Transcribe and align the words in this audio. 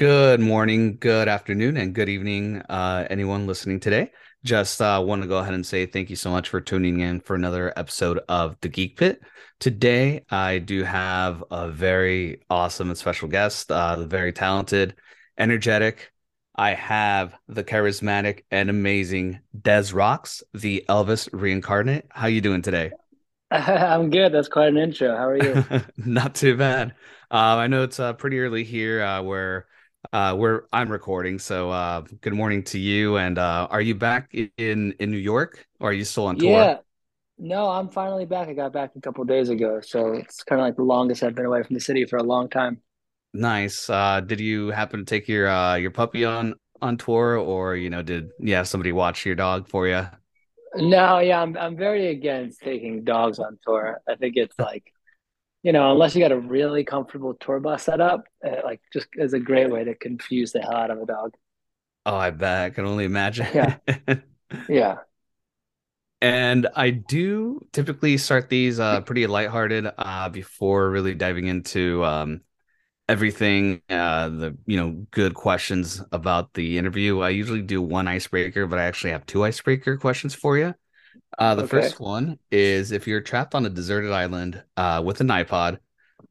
Good 0.00 0.40
morning, 0.40 0.96
good 0.98 1.28
afternoon, 1.28 1.76
and 1.76 1.94
good 1.94 2.08
evening, 2.08 2.62
uh, 2.70 3.06
anyone 3.10 3.46
listening 3.46 3.80
today. 3.80 4.12
Just 4.42 4.80
uh, 4.80 5.02
want 5.04 5.20
to 5.20 5.28
go 5.28 5.36
ahead 5.36 5.52
and 5.52 5.66
say 5.66 5.84
thank 5.84 6.08
you 6.08 6.16
so 6.16 6.30
much 6.30 6.48
for 6.48 6.58
tuning 6.58 7.00
in 7.00 7.20
for 7.20 7.36
another 7.36 7.70
episode 7.76 8.18
of 8.26 8.56
The 8.62 8.70
Geek 8.70 8.96
Pit. 8.96 9.20
Today, 9.58 10.24
I 10.30 10.56
do 10.56 10.84
have 10.84 11.44
a 11.50 11.68
very 11.68 12.40
awesome 12.48 12.88
and 12.88 12.96
special 12.96 13.28
guest, 13.28 13.70
uh, 13.70 14.06
very 14.06 14.32
talented, 14.32 14.94
energetic. 15.36 16.10
I 16.56 16.72
have 16.72 17.34
the 17.46 17.62
charismatic 17.62 18.44
and 18.50 18.70
amazing 18.70 19.40
Des 19.60 19.92
Rocs, 19.92 20.42
the 20.54 20.82
Elvis 20.88 21.28
reincarnate. 21.30 22.06
How 22.08 22.28
you 22.28 22.40
doing 22.40 22.62
today? 22.62 22.92
I'm 23.50 24.08
good. 24.08 24.32
That's 24.32 24.48
quite 24.48 24.68
an 24.68 24.78
intro. 24.78 25.14
How 25.14 25.28
are 25.28 25.36
you? 25.36 25.82
Not 25.98 26.36
too 26.36 26.56
bad. 26.56 26.94
Uh, 27.30 27.58
I 27.58 27.66
know 27.66 27.82
it's 27.82 28.00
uh, 28.00 28.14
pretty 28.14 28.40
early 28.40 28.64
here 28.64 29.02
uh, 29.02 29.20
where 29.20 29.66
uh, 30.12 30.34
where 30.34 30.64
I'm 30.72 30.90
recording. 30.90 31.38
So 31.38 31.70
uh, 31.70 32.02
good 32.20 32.34
morning 32.34 32.62
to 32.64 32.78
you. 32.78 33.16
And 33.16 33.38
uh, 33.38 33.68
are 33.70 33.80
you 33.80 33.94
back 33.94 34.34
in 34.34 34.94
in 34.98 35.10
New 35.10 35.18
York 35.18 35.66
or 35.78 35.90
are 35.90 35.92
you 35.92 36.04
still 36.04 36.26
on 36.26 36.36
tour? 36.36 36.50
Yeah. 36.50 36.78
No, 37.42 37.70
I'm 37.70 37.88
finally 37.88 38.26
back. 38.26 38.48
I 38.48 38.52
got 38.52 38.72
back 38.72 38.90
a 38.96 39.00
couple 39.00 39.24
days 39.24 39.48
ago, 39.48 39.80
so 39.80 40.12
it's 40.12 40.42
kind 40.42 40.60
of 40.60 40.66
like 40.66 40.76
the 40.76 40.82
longest 40.82 41.22
I've 41.22 41.34
been 41.34 41.46
away 41.46 41.62
from 41.62 41.72
the 41.72 41.80
city 41.80 42.04
for 42.04 42.18
a 42.18 42.22
long 42.22 42.50
time. 42.50 42.82
Nice. 43.32 43.88
Uh, 43.88 44.20
did 44.20 44.40
you 44.40 44.68
happen 44.68 45.00
to 45.00 45.06
take 45.06 45.26
your 45.26 45.48
uh, 45.48 45.76
your 45.76 45.90
puppy 45.90 46.26
on 46.26 46.54
on 46.82 46.98
tour, 46.98 47.38
or 47.38 47.76
you 47.76 47.88
know, 47.88 48.02
did 48.02 48.30
you 48.38 48.54
have 48.54 48.68
somebody 48.68 48.92
watch 48.92 49.24
your 49.24 49.36
dog 49.36 49.68
for 49.68 49.88
you? 49.88 50.06
No, 50.74 51.18
yeah, 51.18 51.40
I'm 51.40 51.56
I'm 51.56 51.76
very 51.76 52.08
against 52.08 52.60
taking 52.60 53.04
dogs 53.04 53.38
on 53.38 53.58
tour. 53.66 54.00
I 54.08 54.16
think 54.16 54.36
it's 54.36 54.58
like, 54.58 54.92
you 55.62 55.72
know, 55.72 55.92
unless 55.92 56.14
you 56.14 56.22
got 56.22 56.32
a 56.32 56.38
really 56.40 56.84
comfortable 56.84 57.34
tour 57.34 57.60
bus 57.60 57.84
setup, 57.84 58.24
uh, 58.46 58.56
like 58.64 58.80
just 58.92 59.08
is 59.14 59.34
a 59.34 59.40
great 59.40 59.70
way 59.70 59.84
to 59.84 59.94
confuse 59.94 60.52
the 60.52 60.60
hell 60.62 60.74
out 60.76 60.90
of 60.90 61.00
a 61.00 61.06
dog. 61.06 61.34
Oh, 62.06 62.16
I 62.16 62.30
bet. 62.30 62.64
I 62.66 62.70
can 62.70 62.86
only 62.86 63.04
imagine. 63.04 63.46
Yeah, 63.52 63.78
yeah. 64.68 64.98
And 66.22 66.68
I 66.76 66.90
do 66.90 67.66
typically 67.72 68.18
start 68.18 68.48
these 68.50 68.78
uh 68.78 69.00
pretty 69.02 69.26
lighthearted 69.26 69.86
uh 69.96 70.28
before 70.28 70.90
really 70.90 71.14
diving 71.14 71.46
into 71.46 72.04
um 72.04 72.42
everything 73.08 73.82
uh 73.90 74.28
the 74.30 74.58
you 74.66 74.76
know 74.78 75.06
good 75.12 75.34
questions 75.34 76.02
about 76.12 76.54
the 76.54 76.78
interview. 76.78 77.20
I 77.20 77.30
usually 77.30 77.62
do 77.62 77.82
one 77.82 78.08
icebreaker, 78.08 78.66
but 78.66 78.78
I 78.80 78.84
actually 78.84 79.12
have 79.12 79.26
two 79.26 79.44
icebreaker 79.44 79.96
questions 79.98 80.34
for 80.34 80.58
you. 80.58 80.74
Uh 81.38 81.54
the 81.54 81.64
Okay. 81.64 81.64
first 81.64 82.00
one 82.00 82.38
is 82.50 82.92
if 82.92 83.06
you're 83.06 83.20
trapped 83.20 83.54
on 83.54 83.66
a 83.66 83.70
deserted 83.70 84.12
island 84.12 84.62
uh 84.76 85.02
with 85.04 85.20
an 85.20 85.28
iPod, 85.28 85.78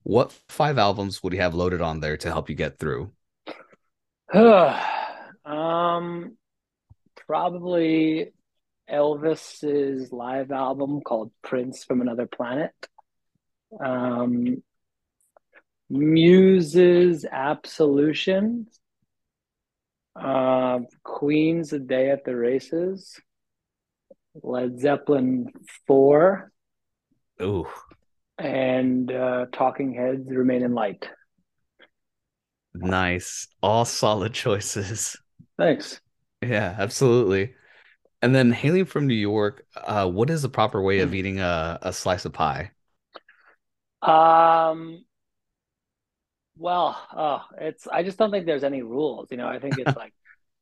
what 0.04 0.32
five 0.50 0.78
albums 0.78 1.24
would 1.24 1.34
you 1.34 1.42
have 1.42 1.56
loaded 1.56 1.82
on 1.82 2.00
there 2.02 2.18
to 2.18 2.30
help 2.30 2.50
you 2.50 2.56
get 2.56 2.80
through? 2.80 3.12
Um, 5.46 6.38
probably 7.28 8.34
Elvis's 8.92 10.12
live 10.12 10.52
album 10.52 11.02
called 11.02 11.32
Prince 11.44 11.84
from 11.84 12.02
Another 12.02 12.28
Planet. 12.28 12.72
Um, 13.80 14.64
Muse's 15.92 17.26
Absolution, 17.26 18.68
uh, 20.16 20.80
Queen's 21.04 21.74
A 21.74 21.80
Day 21.80 22.10
at 22.10 22.26
the 22.26 22.36
Races, 22.36 23.20
Led 24.42 24.80
Zeppelin 24.80 25.52
4, 25.88 26.52
Ooh, 27.42 27.68
and 28.38 29.12
uh, 29.12 29.46
Talking 29.52 29.94
Heads 29.94 30.30
Remain 30.32 30.64
in 30.64 30.74
Light. 30.74 31.10
nice. 32.74 33.48
All 33.62 33.86
solid 33.86 34.34
choices. 34.34 35.16
Thanks. 35.58 36.02
Yeah, 36.42 36.76
absolutely. 36.78 37.56
And 38.22 38.36
then 38.36 38.52
hailing 38.52 38.86
from 38.86 39.08
New 39.08 39.16
York, 39.16 39.66
uh, 39.76 40.10
what 40.10 40.30
is 40.30 40.42
the 40.42 40.50
proper 40.50 40.82
way 40.82 41.00
of 41.02 41.14
eating 41.14 41.40
a, 41.40 41.80
a 41.82 41.94
slice 41.94 42.26
of 42.26 42.34
pie? 42.34 42.72
Um, 44.02 45.06
well, 46.58 46.98
oh, 47.16 47.46
it's 47.60 47.88
I 47.88 48.04
just 48.04 48.18
don't 48.18 48.32
think 48.32 48.46
there's 48.46 48.64
any 48.64 48.82
rules. 48.82 49.30
You 49.32 49.38
know, 49.38 49.48
I 49.48 49.60
think 49.60 49.78
it's 49.80 49.96
like 49.96 50.14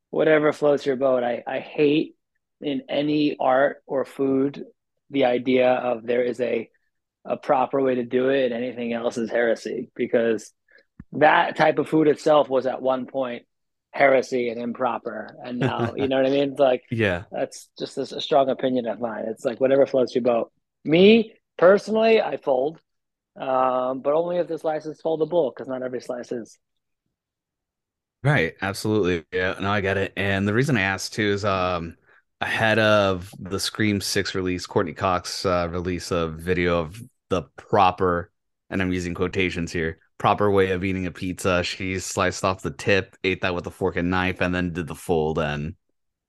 whatever 0.10 0.54
floats 0.54 0.86
your 0.86 0.96
boat. 0.96 1.24
I, 1.24 1.44
I 1.48 1.60
hate 1.60 2.17
in 2.62 2.82
any 2.90 3.36
art 3.40 3.84
or 3.86 4.06
food 4.06 4.66
the 5.10 5.26
idea 5.26 5.70
of 5.72 6.06
there 6.06 6.24
is 6.24 6.40
a 6.42 6.70
a 7.26 7.38
proper 7.38 7.82
way 7.82 7.96
to 7.96 8.04
do 8.06 8.30
it 8.30 8.52
and 8.52 8.64
anything 8.64 8.94
else 8.94 9.18
is 9.18 9.30
heresy 9.30 9.92
because 9.96 10.54
that 11.14 11.56
type 11.56 11.80
of 11.80 11.90
food 11.90 12.08
itself 12.08 12.50
was 12.50 12.66
at 12.66 12.82
one 12.82 13.06
point 13.06 13.44
heresy 13.92 14.50
and 14.50 14.62
improper 14.62 15.36
and 15.44 15.60
now 15.60 15.94
you 15.96 16.08
know 16.08 16.18
what 16.18 16.26
I 16.26 16.30
mean? 16.30 16.52
It's 16.52 16.60
like 16.60 16.84
Yeah. 16.90 17.26
that's 17.32 17.70
just 17.80 17.98
a, 17.98 18.02
a 18.02 18.22
strong 18.22 18.50
opinion 18.50 18.88
of 18.88 19.00
mine. 19.00 19.26
It's 19.28 19.46
like 19.46 19.60
whatever 19.60 19.86
floats 19.86 20.16
your 20.16 20.24
boat. 20.24 20.52
Me 20.86 21.34
personally, 21.58 22.22
I 22.22 22.38
fold, 22.38 22.80
um, 23.40 24.02
but 24.02 24.14
only 24.14 24.38
if 24.38 24.48
the 24.48 24.58
slice 24.60 24.86
is 24.86 25.02
foldable 25.04 25.52
because 25.54 25.68
not 25.68 25.84
every 25.84 26.02
slice 26.02 26.32
is. 26.32 26.58
Right, 28.24 28.56
absolutely. 28.62 29.26
Yeah, 29.32 29.56
no, 29.62 29.70
I 29.70 29.82
get 29.82 29.98
it. 29.98 30.14
And 30.18 30.48
the 30.48 30.54
reason 30.54 30.76
I 30.78 30.82
asked 30.82 31.14
too 31.14 31.24
is 31.34 31.46
um 31.46 31.98
ahead 32.42 32.80
of 32.80 33.34
the 33.40 33.60
Scream 33.60 34.02
6 34.02 34.36
release, 34.36 34.66
Courteney 34.66 34.94
Cox 34.94 35.46
uh, 35.46 35.68
released 35.72 36.12
a 36.12 36.28
video 36.30 36.80
of 36.80 37.02
the 37.30 37.44
proper, 37.58 38.32
and 38.70 38.82
I'm 38.82 38.94
using 38.94 39.14
quotations 39.14 39.72
here, 39.72 40.00
proper 40.18 40.52
way 40.52 40.72
of 40.72 40.84
eating 40.84 41.06
a 41.08 41.12
pizza. 41.12 41.64
She 41.64 42.00
sliced 42.00 42.44
off 42.44 42.62
the 42.62 42.72
tip, 42.72 43.16
ate 43.24 43.42
that 43.42 43.56
with 43.56 43.68
a 43.68 43.72
fork 43.72 43.96
and 43.96 44.10
knife, 44.10 44.42
and 44.42 44.54
then 44.54 44.74
did 44.74 44.88
the 44.88 44.96
fold. 44.96 45.40
And 45.40 45.76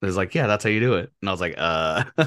it 0.03 0.07
was 0.07 0.17
like, 0.17 0.35
yeah, 0.35 0.47
that's 0.47 0.65
how 0.65 0.71
you 0.71 0.81
do 0.81 0.95
it. 0.95 1.13
And 1.21 1.29
I 1.29 1.33
was 1.33 1.41
like, 1.41 1.55
uh, 1.59 2.05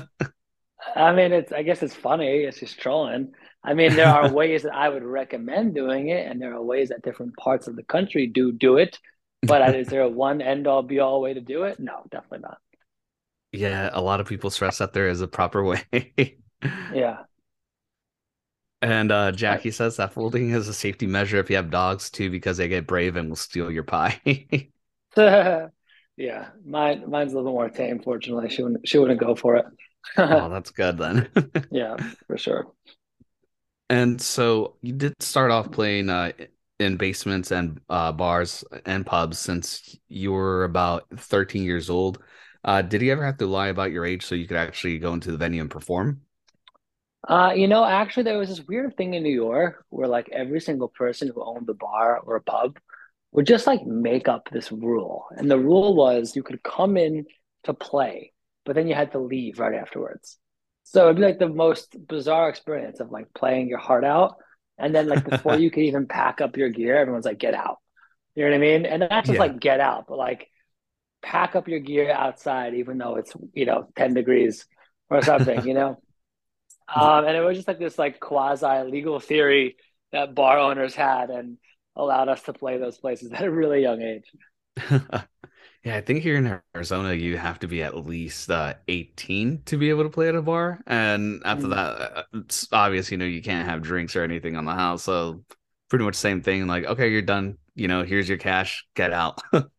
I 0.96 1.14
mean, 1.14 1.32
it's 1.32 1.52
I 1.52 1.64
guess 1.64 1.84
it's 1.84 1.96
funny. 1.96 2.28
It's 2.44 2.60
just 2.60 2.80
trolling. 2.80 3.34
I 3.64 3.74
mean, 3.74 3.96
there 3.96 4.08
are 4.08 4.30
ways 4.34 4.64
that 4.64 4.76
I 4.76 4.90
would 4.90 5.04
recommend 5.04 5.76
doing 5.76 6.10
it, 6.10 6.28
and 6.28 6.42
there 6.42 6.54
are 6.54 6.62
ways 6.62 6.90
that 6.90 7.04
different 7.04 7.36
parts 7.38 7.68
of 7.68 7.76
the 7.76 7.84
country 7.84 8.28
do 8.28 8.52
do 8.52 8.78
it. 8.78 9.00
But 9.44 9.76
is 9.76 9.88
there 9.88 10.02
a 10.02 10.10
one 10.10 10.42
end 10.42 10.68
all 10.68 10.84
be 10.84 11.00
all 11.00 11.22
way 11.22 11.34
to 11.34 11.42
do 11.42 11.64
it? 11.64 11.80
No, 11.80 12.04
definitely 12.12 12.40
not. 12.40 12.60
Yeah, 13.52 13.90
a 13.94 14.02
lot 14.02 14.20
of 14.20 14.28
people 14.28 14.50
stress 14.50 14.78
that 14.80 14.94
there 14.94 15.08
is 15.08 15.22
a 15.22 15.28
proper 15.28 15.64
way. 15.64 16.38
Yeah. 16.94 17.24
And 18.84 19.12
uh, 19.12 19.32
I, 19.32 19.32
Jackie 19.32 19.72
says 19.72 19.98
that 19.98 20.14
folding 20.14 20.52
is 20.52 20.68
a 20.68 20.74
safety 20.74 21.08
measure 21.08 21.38
if 21.38 21.50
you 21.50 21.56
have 21.56 21.70
dogs 21.72 22.10
too, 22.10 22.30
because 22.30 22.58
they 22.58 22.68
get 22.68 22.88
brave 22.88 23.16
and 23.16 23.30
will 23.30 23.36
steal 23.36 23.72
your 23.72 23.84
pie. 23.84 24.22
yeah, 25.18 25.70
mine 26.66 27.10
mine's 27.10 27.34
a 27.34 27.38
little 27.38 27.52
more 27.52 27.70
tame. 27.70 28.00
Fortunately, 28.00 28.50
she 28.50 28.64
wouldn't 28.64 28.88
she 28.88 28.98
wouldn't 28.98 29.20
go 29.20 29.36
for 29.36 29.56
it. 29.58 29.66
Oh, 30.18 30.50
that's 30.50 30.72
good 30.72 30.98
then. 30.98 31.30
Yeah, 31.70 31.96
for 32.26 32.36
sure. 32.38 32.68
And 33.90 34.20
so 34.20 34.78
you 34.82 34.94
did 34.94 35.22
start 35.22 35.52
off 35.52 35.72
playing 35.72 36.10
uh, 36.10 36.32
in 36.80 36.98
basements 36.98 37.52
and 37.52 37.80
uh, 37.88 38.12
bars 38.12 38.64
and 38.86 39.06
pubs 39.06 39.38
since 39.38 39.96
you 40.08 40.32
were 40.32 40.64
about 40.64 41.06
13 41.18 41.64
years 41.64 41.90
old. 41.90 42.24
Uh, 42.64 42.82
did 42.82 43.02
you 43.04 43.12
ever 43.12 43.24
have 43.26 43.38
to 43.38 43.46
lie 43.46 43.68
about 43.68 43.92
your 43.92 44.04
age 44.06 44.26
so 44.26 44.34
you 44.36 44.48
could 44.48 44.58
actually 44.58 44.98
go 45.00 45.14
into 45.14 45.32
the 45.32 45.38
venue 45.38 45.62
and 45.62 45.70
perform? 45.72 46.22
Uh, 47.28 47.54
you 47.56 47.68
know, 47.68 47.86
actually, 47.86 48.24
there 48.24 48.38
was 48.38 48.50
this 48.50 48.66
weird 48.68 48.98
thing 48.98 49.14
in 49.14 49.24
New 49.24 49.34
York 49.34 49.86
where 49.90 50.08
like 50.08 50.30
every 50.32 50.60
single 50.60 50.88
person 50.88 51.28
who 51.34 51.44
owned 51.44 51.68
the 51.68 51.74
bar 51.76 52.18
or 52.20 52.36
a 52.36 52.42
pub 52.42 52.80
would 53.32 53.46
just 53.48 53.68
like 53.68 53.86
make 53.86 54.28
up 54.28 54.50
this 54.52 54.72
rule. 54.72 55.26
And 55.38 55.50
the 55.50 55.60
rule 55.60 55.96
was 55.96 56.36
you 56.36 56.44
could 56.44 56.64
come 56.64 56.98
in 56.98 57.26
to 57.64 57.74
play, 57.74 58.34
but 58.66 58.76
then 58.76 58.88
you 58.88 58.96
had 58.96 59.12
to 59.14 59.20
leave 59.20 59.60
right 59.60 59.76
afterwards. 59.76 60.38
So 60.84 61.06
it'd 61.06 61.18
be 61.18 61.22
like 61.24 61.40
the 61.40 61.48
most 61.48 61.96
bizarre 62.08 62.50
experience 62.50 63.00
of 63.00 63.12
like 63.12 63.34
playing 63.34 63.70
your 63.70 63.78
heart 63.80 64.04
out. 64.04 64.36
And 64.80 64.94
then 64.96 65.08
like 65.08 65.24
before 65.24 65.56
you 65.60 65.70
could 65.70 65.84
even 65.84 66.08
pack 66.08 66.42
up 66.42 66.58
your 66.58 66.70
gear, 66.70 66.98
everyone's 66.98 67.26
like, 67.26 67.38
get 67.38 67.54
out. 67.54 67.78
You 68.36 68.46
know 68.46 68.52
what 68.52 68.58
I 68.58 68.60
mean? 68.60 68.86
And 68.88 69.08
not 69.10 69.26
just 69.26 69.40
Yeah. 69.40 69.42
like 69.42 69.60
get 69.60 69.82
out, 69.82 70.06
but 70.08 70.18
like 70.20 70.50
pack 71.22 71.56
up 71.56 71.68
your 71.68 71.80
gear 71.80 72.12
outside, 72.12 72.76
even 72.76 72.98
though 72.98 73.16
it's, 73.18 73.34
you 73.54 73.66
know, 73.66 73.88
10 73.96 74.14
degrees 74.14 74.66
or 75.10 75.22
something, 75.22 75.66
you 75.66 75.74
know? 75.74 76.02
Um, 76.94 77.26
and 77.26 77.38
it 77.38 77.42
was 77.42 77.58
just 77.58 77.68
like 77.68 77.80
this 77.80 78.00
like 78.00 78.20
quasi 78.20 78.84
legal 78.90 79.20
theory 79.20 79.78
that 80.12 80.36
bar 80.36 80.60
owners 80.60 80.96
had 80.96 81.30
and 81.30 81.58
allowed 81.96 82.30
us 82.30 82.44
to 82.44 82.54
play 82.54 82.78
those 82.78 82.98
places 82.98 83.32
at 83.34 83.44
a 83.44 83.52
really 83.52 83.82
young 83.82 84.02
age. 84.02 84.26
Yeah, 85.84 85.98
I 85.98 86.02
think 86.02 86.24
here 86.24 86.38
in 86.38 86.62
Arizona 86.76 87.14
you 87.14 87.38
have 87.38 87.60
to 87.60 87.68
be 87.68 87.84
at 87.84 87.96
least 87.98 88.52
uh, 88.52 88.76
18 88.88 89.64
to 89.66 89.78
be 89.78 89.90
able 89.90 90.04
to 90.04 90.10
play 90.10 90.30
at 90.30 90.36
a 90.36 90.42
bar. 90.42 90.82
And 90.88 91.42
after 91.46 91.68
Mm, 91.68 91.70
that, 91.70 92.02
uh, 92.18 92.24
it's 92.34 92.68
obvious, 92.72 93.12
you 93.12 93.18
know, 93.18 93.26
you 93.26 93.42
can't 93.42 93.68
have 93.68 93.82
drinks 93.82 94.16
or 94.16 94.24
anything 94.24 94.56
on 94.58 94.66
the 94.66 94.74
house. 94.74 95.04
So 95.04 95.44
pretty 95.90 96.06
much 96.06 96.16
same 96.16 96.42
thing. 96.42 96.68
Like, 96.68 96.86
okay, 96.86 97.10
you're 97.12 97.22
done. 97.24 97.58
You 97.76 97.88
know, 97.88 98.04
here's 98.04 98.30
your 98.30 98.38
cash. 98.40 98.86
Get 98.96 99.14
out. 99.14 99.42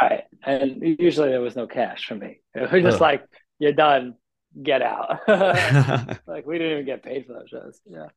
right. 0.00 0.31
And 0.44 0.96
usually 0.98 1.28
there 1.28 1.40
was 1.40 1.56
no 1.56 1.66
cash 1.66 2.06
for 2.06 2.14
me. 2.14 2.40
It 2.54 2.70
was 2.72 2.82
just 2.82 2.96
Ugh. 2.96 3.00
like, 3.00 3.24
you're 3.58 3.72
done, 3.72 4.16
get 4.60 4.82
out. 4.82 5.20
Like 6.26 6.46
we 6.46 6.58
didn't 6.58 6.72
even 6.72 6.86
get 6.86 7.02
paid 7.02 7.26
for 7.26 7.34
those 7.34 7.48
shows. 7.48 7.80
Yeah. 7.86 8.08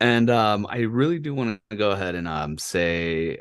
And 0.00 0.28
um, 0.30 0.66
I 0.68 0.78
really 0.78 1.18
do 1.18 1.34
want 1.34 1.60
to 1.70 1.76
go 1.76 1.90
ahead 1.92 2.14
and 2.14 2.26
um, 2.26 2.58
say 2.58 3.38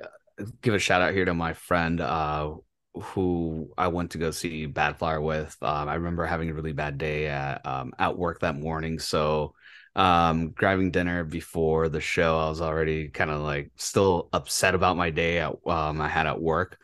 give 0.61 0.73
a 0.73 0.79
shout 0.79 1.01
out 1.01 1.13
here 1.13 1.25
to 1.25 1.33
my 1.33 1.53
friend 1.53 1.99
uh, 1.99 2.53
who 2.93 3.71
I 3.77 3.87
went 3.87 4.11
to 4.11 4.17
go 4.17 4.31
see 4.31 4.65
Bad 4.65 4.99
Badflower 4.99 5.21
with. 5.21 5.57
Um, 5.61 5.89
I 5.89 5.95
remember 5.95 6.25
having 6.25 6.49
a 6.49 6.53
really 6.53 6.73
bad 6.73 6.97
day 6.97 7.27
at 7.27 7.65
um, 7.65 7.93
at 7.97 8.17
work 8.17 8.41
that 8.41 8.55
morning, 8.55 8.99
so 8.99 9.55
um, 9.95 10.49
grabbing 10.51 10.91
dinner 10.91 11.23
before 11.23 11.89
the 11.89 12.01
show, 12.01 12.37
I 12.37 12.49
was 12.49 12.61
already 12.61 13.09
kind 13.09 13.29
of 13.29 13.41
like 13.41 13.71
still 13.75 14.29
upset 14.33 14.75
about 14.75 14.97
my 14.97 15.09
day 15.09 15.39
at, 15.39 15.55
um, 15.67 16.01
I 16.01 16.07
had 16.07 16.27
at 16.27 16.41
work. 16.41 16.77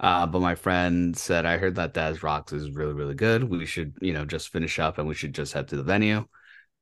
Uh, 0.00 0.26
but 0.26 0.40
my 0.40 0.54
friend 0.54 1.14
said, 1.14 1.44
I 1.44 1.58
heard 1.58 1.74
that 1.74 1.92
Des 1.92 2.16
Rocs 2.22 2.54
is 2.54 2.70
really, 2.70 2.94
really 2.94 3.14
good. 3.14 3.44
We 3.44 3.66
should, 3.66 3.96
you 4.00 4.14
know, 4.14 4.24
just 4.24 4.48
finish 4.48 4.78
up 4.78 4.96
and 4.96 5.06
we 5.06 5.14
should 5.14 5.34
just 5.34 5.52
head 5.52 5.68
to 5.68 5.76
the 5.76 5.82
venue. 5.82 6.24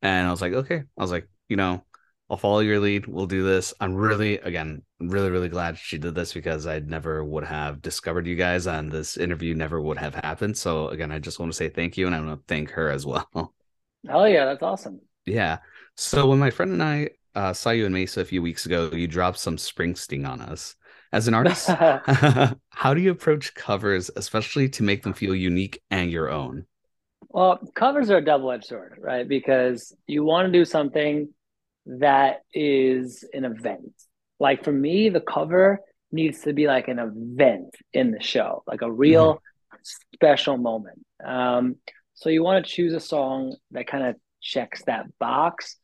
And 0.02 0.28
I 0.28 0.30
was 0.30 0.40
like, 0.40 0.52
okay. 0.52 0.84
I 0.96 1.02
was 1.02 1.10
like, 1.10 1.28
you 1.48 1.56
know, 1.56 1.84
I'll 2.30 2.36
follow 2.36 2.60
your 2.60 2.78
lead. 2.78 3.06
We'll 3.06 3.26
do 3.26 3.42
this. 3.42 3.74
I'm 3.80 3.94
really, 3.94 4.38
again, 4.38 4.82
really, 5.00 5.30
really 5.30 5.48
glad 5.48 5.78
she 5.78 5.98
did 5.98 6.14
this 6.14 6.32
because 6.32 6.68
I 6.68 6.78
never 6.78 7.24
would 7.24 7.44
have 7.44 7.82
discovered 7.82 8.28
you 8.28 8.36
guys 8.36 8.68
and 8.68 8.92
this 8.92 9.16
interview 9.16 9.52
never 9.52 9.80
would 9.80 9.98
have 9.98 10.14
happened. 10.14 10.56
So 10.56 10.88
again, 10.88 11.10
I 11.10 11.18
just 11.18 11.40
want 11.40 11.50
to 11.50 11.56
say 11.56 11.68
thank 11.68 11.96
you 11.96 12.06
and 12.06 12.14
I 12.14 12.20
want 12.20 12.38
to 12.38 12.44
thank 12.46 12.70
her 12.70 12.88
as 12.88 13.04
well. 13.34 13.52
Oh 14.08 14.24
yeah, 14.26 14.44
that's 14.44 14.62
awesome. 14.62 15.00
Yeah. 15.26 15.58
So 15.96 16.28
when 16.28 16.38
my 16.38 16.50
friend 16.50 16.70
and 16.70 16.82
I 16.82 17.10
uh, 17.34 17.52
saw 17.52 17.70
you 17.70 17.84
in 17.86 17.92
Mesa 17.92 18.20
a 18.20 18.24
few 18.24 18.42
weeks 18.42 18.64
ago, 18.64 18.90
you 18.92 19.08
dropped 19.08 19.38
some 19.38 19.56
Springsteen 19.56 20.28
on 20.28 20.40
us. 20.40 20.76
As 21.12 21.28
an 21.28 21.34
artist, 21.34 21.68
how 22.70 22.94
do 22.94 23.00
you 23.00 23.10
approach 23.10 23.54
covers, 23.54 24.10
especially 24.16 24.68
to 24.70 24.82
make 24.82 25.02
them 25.02 25.14
feel 25.14 25.34
unique 25.34 25.82
and 25.90 26.10
your 26.10 26.30
own? 26.30 26.66
Well, 27.28 27.58
covers 27.74 28.10
are 28.10 28.18
a 28.18 28.24
double-edged 28.24 28.64
sword, 28.64 28.98
right? 29.00 29.26
Because 29.26 29.94
you 30.06 30.24
want 30.24 30.46
to 30.46 30.52
do 30.52 30.64
something 30.64 31.28
that 31.86 32.42
is 32.52 33.24
an 33.32 33.44
event. 33.44 33.92
Like 34.40 34.64
for 34.64 34.72
me, 34.72 35.08
the 35.08 35.20
cover 35.20 35.80
needs 36.12 36.40
to 36.42 36.52
be 36.52 36.66
like 36.66 36.88
an 36.88 36.98
event 36.98 37.74
in 37.92 38.12
the 38.12 38.22
show, 38.22 38.62
like 38.66 38.82
a 38.82 38.90
real 38.90 39.34
mm-hmm. 39.34 39.76
special 40.14 40.56
moment. 40.56 41.04
Um, 41.24 41.76
so 42.14 42.30
you 42.30 42.42
want 42.42 42.64
to 42.64 42.70
choose 42.70 42.94
a 42.94 43.00
song 43.00 43.56
that 43.72 43.86
kind 43.86 44.04
of 44.04 44.16
checks 44.40 44.82
that 44.84 45.06
box. 45.18 45.76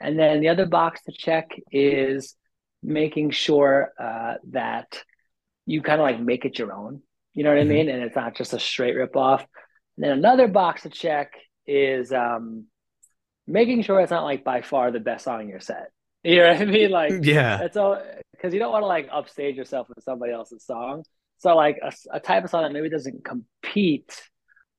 And 0.00 0.18
then 0.18 0.40
the 0.40 0.48
other 0.48 0.66
box 0.66 1.02
to 1.04 1.12
check 1.12 1.50
is 1.70 2.34
making 2.82 3.30
sure 3.30 3.92
uh, 3.98 4.34
that 4.50 5.02
you 5.66 5.82
kind 5.82 6.00
of 6.00 6.04
like 6.04 6.20
make 6.20 6.44
it 6.44 6.58
your 6.58 6.72
own. 6.72 7.02
You 7.34 7.44
know 7.44 7.50
what 7.50 7.60
mm-hmm. 7.60 7.70
I 7.70 7.74
mean? 7.74 7.88
And 7.88 8.02
it's 8.02 8.16
not 8.16 8.36
just 8.36 8.52
a 8.52 8.58
straight 8.58 8.96
rip 8.96 9.16
off. 9.16 9.40
And 9.96 10.04
then 10.04 10.12
another 10.12 10.48
box 10.48 10.82
to 10.82 10.90
check 10.90 11.32
is 11.66 12.12
um, 12.12 12.66
making 13.46 13.82
sure 13.82 14.00
it's 14.00 14.10
not 14.10 14.24
like 14.24 14.44
by 14.44 14.62
far 14.62 14.90
the 14.90 15.00
best 15.00 15.24
song 15.24 15.42
in 15.42 15.48
your 15.48 15.60
set. 15.60 15.90
You 16.24 16.38
know 16.38 16.48
what 16.48 16.62
I 16.62 16.64
mean? 16.64 16.90
Like, 16.90 17.12
yeah, 17.22 17.58
that's 17.58 17.76
all 17.76 18.00
because 18.32 18.52
you 18.52 18.58
don't 18.58 18.72
want 18.72 18.82
to 18.82 18.86
like 18.86 19.08
upstage 19.12 19.56
yourself 19.56 19.88
with 19.88 20.04
somebody 20.04 20.32
else's 20.32 20.64
song. 20.64 21.04
So, 21.38 21.54
like, 21.54 21.78
a, 21.82 21.92
a 22.12 22.20
type 22.20 22.44
of 22.44 22.50
song 22.50 22.62
that 22.62 22.72
maybe 22.72 22.90
doesn't 22.90 23.24
compete 23.24 24.28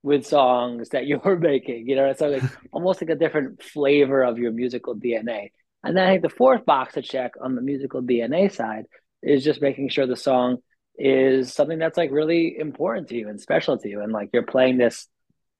with 0.03 0.25
songs 0.25 0.89
that 0.89 1.07
you're 1.07 1.37
making, 1.37 1.87
you 1.87 1.95
know, 1.95 2.13
so 2.13 2.29
like 2.29 2.43
almost 2.71 3.01
like 3.01 3.09
a 3.09 3.15
different 3.15 3.61
flavor 3.61 4.23
of 4.23 4.37
your 4.37 4.51
musical 4.51 4.95
DNA. 4.95 5.51
And 5.83 5.95
then 5.95 6.05
I 6.05 6.11
think 6.11 6.23
the 6.23 6.29
fourth 6.29 6.65
box 6.65 6.95
to 6.95 7.01
check 7.01 7.33
on 7.41 7.55
the 7.55 7.61
musical 7.61 8.01
DNA 8.01 8.51
side 8.53 8.85
is 9.21 9.43
just 9.43 9.61
making 9.61 9.89
sure 9.89 10.05
the 10.05 10.15
song 10.15 10.57
is 10.97 11.53
something 11.53 11.79
that's 11.79 11.97
like 11.97 12.11
really 12.11 12.57
important 12.57 13.07
to 13.09 13.15
you 13.15 13.29
and 13.29 13.39
special 13.39 13.77
to 13.77 13.87
you. 13.89 14.01
And 14.01 14.11
like 14.11 14.29
you're 14.33 14.43
playing 14.43 14.77
this 14.77 15.07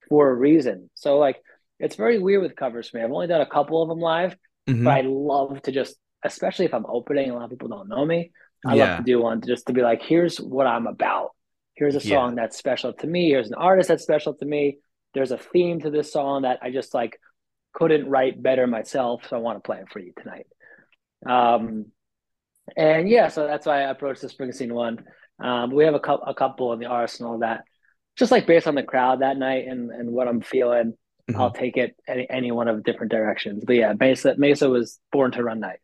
for 0.10 0.30
a 0.30 0.34
reason. 0.34 0.90
So 0.96 1.18
like 1.18 1.42
it's 1.80 1.96
very 1.96 2.20
weird 2.20 2.42
with 2.42 2.56
covers 2.56 2.90
for 2.90 2.98
me. 2.98 3.04
I've 3.04 3.12
only 3.12 3.28
done 3.28 3.42
a 3.42 3.46
couple 3.46 3.82
of 3.82 3.88
them 3.88 4.00
live, 4.00 4.36
mm-hmm. 4.68 4.84
but 4.84 4.92
I 4.92 5.02
love 5.02 5.62
to 5.64 5.72
just, 5.72 5.96
especially 6.24 6.66
if 6.66 6.74
I'm 6.74 6.86
opening, 6.86 7.26
and 7.26 7.34
a 7.34 7.36
lot 7.36 7.46
of 7.46 7.52
people 7.52 7.70
don't 7.70 7.88
know 7.88 8.06
me. 8.06 8.32
I 8.66 8.76
yeah. 8.76 8.90
love 8.90 8.98
to 8.98 9.04
do 9.04 9.22
one 9.22 9.42
just 9.42 9.68
to 9.68 9.74
be 9.74 9.82
like, 9.82 10.02
here's 10.02 10.38
what 10.38 10.68
I'm 10.68 10.88
about. 10.88 11.30
Here's 11.76 11.96
a 11.96 12.02
song 12.02 12.32
yeah. 12.32 12.44
that's 12.44 12.58
special 12.58 12.92
to 12.92 13.08
me. 13.08 13.30
Here's 13.30 13.48
an 13.48 13.54
artist 13.54 13.88
that's 13.88 14.04
special 14.04 14.34
to 14.34 14.46
me. 14.46 14.80
There's 15.14 15.32
a 15.32 15.38
theme 15.38 15.80
to 15.82 15.90
this 15.90 16.12
song 16.12 16.42
that 16.42 16.60
I 16.62 16.72
just 16.72 16.94
like 16.94 17.18
couldn't 17.74 18.10
write 18.10 18.42
better 18.42 18.68
myself. 18.68 19.24
So 19.30 19.38
I 19.38 19.40
want 19.40 19.58
to 19.58 19.68
play 19.68 19.78
it 19.78 19.90
for 19.92 20.00
you 20.00 20.14
tonight. 20.18 20.48
Um, 21.26 21.88
and 22.76 23.10
yeah, 23.10 23.30
so 23.30 23.48
that's 23.48 23.66
why 23.66 23.82
I 23.82 23.90
approached 23.90 24.22
the 24.22 24.28
Springsteen 24.28 24.72
one. 24.72 25.04
Um, 25.40 25.72
we 25.72 25.86
have 25.86 25.96
a, 25.96 26.00
couple, 26.00 26.26
a 26.28 26.34
couple 26.34 26.74
in 26.74 26.80
the 26.80 26.86
arsenal 26.86 27.40
that 27.40 27.64
just 28.18 28.32
like 28.32 28.46
based 28.46 28.68
on 28.68 28.76
the 28.76 28.84
crowd 28.84 29.22
that 29.22 29.38
night 29.38 29.66
and, 29.68 29.92
and 29.92 30.12
what 30.12 30.28
I'm 30.28 30.42
feeling, 30.42 30.94
mm-hmm. 31.30 31.40
I'll 31.40 31.52
take 31.52 31.78
it 31.78 31.96
any, 32.08 32.28
any 32.30 32.52
one 32.52 32.68
of 32.68 32.84
different 32.84 33.12
directions. 33.12 33.64
But 33.66 33.78
yeah, 33.78 33.94
Mesa, 33.98 34.36
Mesa 34.38 34.70
was 34.70 35.00
born 35.12 35.32
to 35.32 35.44
run 35.44 35.62
night. 35.62 35.80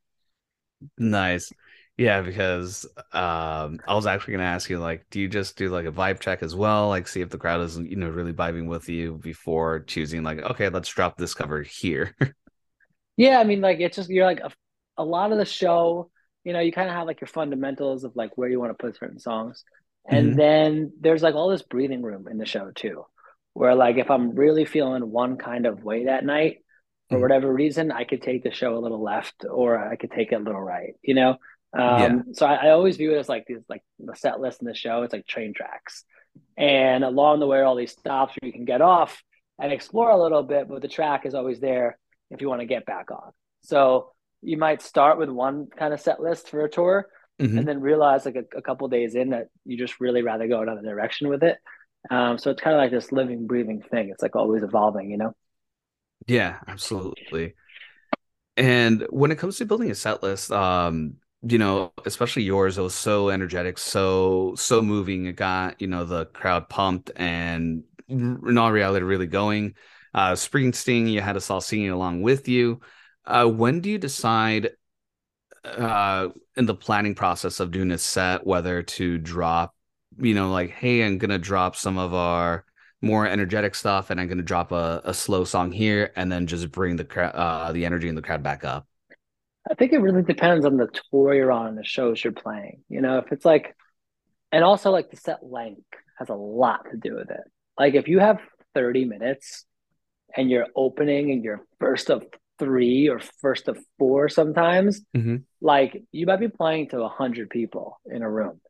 Nice. 0.98 1.52
Yeah, 1.98 2.22
because 2.22 2.86
um, 3.14 3.80
I 3.88 3.96
was 3.96 4.06
actually 4.06 4.34
going 4.34 4.44
to 4.44 4.52
ask 4.52 4.70
you, 4.70 4.80
like, 4.80 5.06
do 5.10 5.22
you 5.22 5.30
just 5.30 5.58
do 5.58 5.70
like 5.70 5.86
a 5.86 5.92
vibe 5.92 6.20
check 6.20 6.44
as 6.44 6.54
well, 6.54 6.90
like 6.90 7.08
see 7.08 7.22
if 7.22 7.30
the 7.30 7.38
crowd 7.38 7.62
is, 7.62 7.78
you 7.78 7.96
know, 7.96 8.10
really 8.10 8.34
vibing 8.34 8.68
with 8.68 8.90
you 8.90 9.14
before 9.14 9.80
choosing, 9.80 10.22
like, 10.22 10.40
okay, 10.40 10.68
let's 10.68 10.90
drop 10.90 11.18
this 11.18 11.34
cover 11.34 11.62
here. 11.62 12.14
yeah, 13.18 13.40
I 13.40 13.46
mean, 13.46 13.62
like, 13.62 13.80
it's 13.80 13.96
just 13.96 14.10
you're 14.10 14.26
like 14.26 14.42
a, 14.42 14.52
a 14.98 15.06
lot 15.06 15.32
of 15.32 15.38
the 15.38 15.46
show, 15.46 16.10
you 16.44 16.52
know, 16.52 16.60
you 16.60 16.74
kind 16.74 16.90
of 16.90 16.96
have 16.96 17.08
like 17.08 17.22
your 17.22 17.30
fundamentals 17.30 18.04
of 18.04 18.14
like 18.16 18.38
where 18.38 18.50
you 18.50 18.60
want 18.60 18.78
to 18.78 18.86
put 18.86 18.98
certain 18.98 19.20
songs, 19.20 19.64
and 20.06 20.30
mm-hmm. 20.30 20.38
then 20.38 20.92
there's 21.00 21.24
like 21.24 21.36
all 21.36 21.50
this 21.50 21.64
breathing 21.64 22.02
room 22.02 22.28
in 22.28 22.38
the 22.38 22.46
show 22.46 22.72
too, 22.72 23.06
where 23.54 23.74
like 23.74 23.96
if 23.96 24.12
I'm 24.12 24.36
really 24.36 24.66
feeling 24.66 25.10
one 25.10 25.38
kind 25.38 25.66
of 25.66 25.84
way 25.84 26.06
that 26.06 26.26
night, 26.26 26.58
for 27.08 27.16
mm-hmm. 27.16 27.22
whatever 27.22 27.52
reason, 27.52 27.92
I 27.92 28.04
could 28.04 28.22
take 28.22 28.44
the 28.44 28.52
show 28.52 28.78
a 28.78 28.80
little 28.80 29.02
left 29.02 29.46
or 29.50 29.78
I 29.78 29.96
could 29.96 30.12
take 30.12 30.34
it 30.34 30.36
a 30.36 30.40
little 30.40 30.62
right, 30.62 30.96
you 31.02 31.14
know. 31.14 31.38
Um, 31.78 32.00
yeah. 32.00 32.34
So 32.34 32.46
I, 32.46 32.68
I, 32.68 32.70
always 32.72 32.98
view 32.98 33.14
it 33.14 33.20
as 33.20 33.28
like 33.28 33.46
these, 33.48 33.60
like 33.68 33.84
the 34.00 34.16
set 34.16 34.40
list 34.40 34.62
in 34.62 34.68
the 34.68 34.74
show. 34.74 35.04
It's 35.04 35.14
like 35.14 35.28
train 35.28 35.54
tracks, 35.54 36.06
and 36.58 37.04
along 37.04 37.40
the 37.40 37.48
way, 37.48 37.62
all 37.62 37.76
these 37.76 37.92
stops 37.92 38.34
where 38.40 38.48
you 38.48 38.54
can 38.54 38.66
get 38.66 38.82
off 38.82 39.22
and 39.60 39.72
explore 39.72 40.10
a 40.10 40.22
little 40.22 40.44
bit, 40.44 40.68
but 40.68 40.82
the 40.82 40.88
track 40.88 41.26
is 41.26 41.34
always 41.34 41.60
there 41.60 41.98
if 42.32 42.42
you 42.42 42.50
want 42.50 42.62
to 42.62 42.66
get 42.66 42.86
back 42.86 43.12
on. 43.12 43.32
So 43.64 44.14
you 44.42 44.58
might 44.58 44.82
start 44.82 45.18
with 45.18 45.30
one 45.30 45.68
kind 45.68 45.94
of 45.94 46.00
set 46.00 46.22
list 46.22 46.50
for 46.50 46.64
a 46.64 46.70
tour, 46.70 47.08
mm-hmm. 47.42 47.58
and 47.58 47.68
then 47.68 47.82
realize 47.82 48.26
like 48.26 48.36
a, 48.36 48.58
a 48.58 48.62
couple 48.62 48.88
days 48.88 49.16
in 49.16 49.32
that 49.32 49.48
you 49.66 49.78
just 49.78 50.00
really 50.00 50.22
rather 50.22 50.48
go 50.48 50.62
another 50.62 50.82
direction 50.82 51.28
with 51.28 51.44
it. 51.44 51.58
Um, 52.10 52.38
so 52.38 52.52
it's 52.52 52.62
kind 52.62 52.76
of 52.76 52.80
like 52.80 52.92
this 52.92 53.12
living, 53.12 53.48
breathing 53.48 53.82
thing. 53.82 54.10
It's 54.10 54.22
like 54.22 54.36
always 54.36 54.64
evolving, 54.64 55.10
you 55.10 55.18
know. 55.18 55.34
Yeah, 56.28 56.60
absolutely. 56.68 57.56
And 58.58 59.06
when 59.10 59.32
it 59.32 59.38
comes 59.38 59.58
to 59.58 59.66
building 59.66 59.92
a 59.92 59.96
set 59.96 60.24
list, 60.24 60.52
um, 60.52 61.16
you 61.48 61.58
know, 61.58 61.94
especially 62.06 62.44
yours, 62.44 62.78
it 62.78 62.82
was 62.82 62.96
so 62.96 63.30
energetic, 63.30 63.78
so 63.78 64.56
so 64.58 64.82
moving. 64.82 65.26
It 65.26 65.36
got 65.36 65.80
you 65.82 65.88
know 65.88 66.04
the 66.06 66.26
crowd 66.28 66.70
pumped, 66.70 67.12
and 67.16 67.84
in 68.08 68.58
all 68.58 68.72
reality, 68.72 69.06
really 69.06 69.28
going. 69.28 69.76
Uh, 70.14 70.32
Springsteen, 70.34 71.12
you 71.12 71.22
had 71.22 71.38
us 71.38 71.50
all 71.50 71.62
singing 71.62 71.90
along 71.90 72.22
with 72.22 72.48
you. 72.48 72.80
Uh, 73.26 73.46
when 73.48 73.82
do 73.82 73.90
you 73.90 73.98
decide 73.98 74.72
uh, 75.64 76.30
in 76.56 76.66
the 76.66 76.76
planning 76.76 77.16
process 77.16 77.60
of 77.60 77.72
doing 77.72 77.92
a 77.92 77.98
set 77.98 78.46
whether 78.46 78.84
to 78.84 79.18
drop, 79.18 79.76
you 80.18 80.34
know, 80.34 80.52
like, 80.52 80.72
hey, 80.72 81.04
I'm 81.04 81.18
gonna 81.18 81.38
drop 81.40 81.76
some 81.76 81.98
of 81.98 82.14
our 82.14 82.66
more 83.02 83.28
energetic 83.28 83.76
stuff, 83.76 84.10
and 84.10 84.20
I'm 84.20 84.28
gonna 84.28 84.44
drop 84.44 84.72
a, 84.72 85.02
a 85.06 85.14
slow 85.14 85.44
song 85.44 85.72
here, 85.72 86.12
and 86.16 86.32
then 86.32 86.48
just 86.48 86.72
bring 86.72 86.96
the 86.96 87.36
uh, 87.36 87.72
the 87.72 87.86
energy 87.86 88.10
in 88.10 88.16
the 88.16 88.22
crowd 88.22 88.44
back 88.44 88.64
up. 88.64 88.88
I 89.70 89.74
think 89.74 89.94
it 89.94 90.00
really 90.00 90.24
depends 90.24 90.66
on 90.66 90.78
the 90.78 90.88
tour 91.12 91.34
you're 91.34 91.52
on 91.52 91.68
and 91.68 91.78
the 91.78 91.84
shows 91.84 92.24
you're 92.24 92.34
playing. 92.34 92.84
You 92.90 93.02
know, 93.02 93.18
if 93.18 93.32
it's 93.32 93.46
like, 93.46 93.76
and 94.52 94.64
also 94.64 94.92
like 94.92 95.10
the 95.10 95.18
set 95.18 95.40
length 95.44 95.82
has 96.18 96.30
a 96.30 96.36
lot 96.36 96.86
to 96.92 96.98
do 96.98 97.16
with 97.16 97.30
it. 97.32 97.42
Like 97.78 97.96
if 97.96 98.08
you 98.08 98.20
have 98.20 98.40
30 98.74 99.06
minutes 99.06 99.66
and 100.36 100.50
you're 100.50 100.68
opening 100.76 101.32
and 101.32 101.44
you're 101.44 101.66
first 101.80 102.10
of 102.10 102.26
three 102.60 103.10
or 103.10 103.20
first 103.42 103.68
of 103.68 103.78
four 103.98 104.30
sometimes, 104.30 105.02
mm-hmm. 105.16 105.38
like 105.62 106.04
you 106.12 106.26
might 106.26 106.40
be 106.40 106.48
playing 106.48 106.90
to 106.90 107.00
100 107.00 107.50
people 107.50 108.00
in 108.06 108.22
a 108.22 108.30
room. 108.30 108.62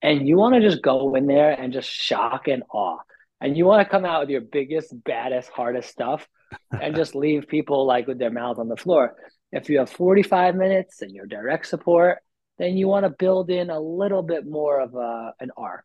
And 0.00 0.28
you 0.28 0.36
want 0.36 0.54
to 0.54 0.60
just 0.60 0.82
go 0.82 1.14
in 1.14 1.26
there 1.26 1.50
and 1.50 1.72
just 1.72 1.90
shock 1.90 2.48
and 2.48 2.62
awe. 2.72 2.98
And 3.40 3.56
you 3.56 3.66
want 3.66 3.86
to 3.86 3.90
come 3.90 4.04
out 4.04 4.20
with 4.20 4.30
your 4.30 4.40
biggest, 4.40 4.92
baddest, 5.04 5.48
hardest 5.50 5.88
stuff 5.88 6.26
and 6.72 6.96
just 6.96 7.14
leave 7.14 7.48
people 7.48 7.86
like 7.86 8.06
with 8.06 8.18
their 8.18 8.30
mouth 8.30 8.58
on 8.58 8.68
the 8.68 8.76
floor. 8.76 9.16
If 9.52 9.70
you 9.70 9.78
have 9.78 9.90
45 9.90 10.56
minutes 10.56 11.02
and 11.02 11.12
you're 11.12 11.26
direct 11.26 11.66
support, 11.66 12.18
then 12.58 12.76
you 12.76 12.88
want 12.88 13.04
to 13.04 13.10
build 13.10 13.50
in 13.50 13.70
a 13.70 13.80
little 13.80 14.22
bit 14.22 14.46
more 14.46 14.80
of 14.80 14.94
a, 14.94 15.32
an 15.40 15.50
arc 15.56 15.84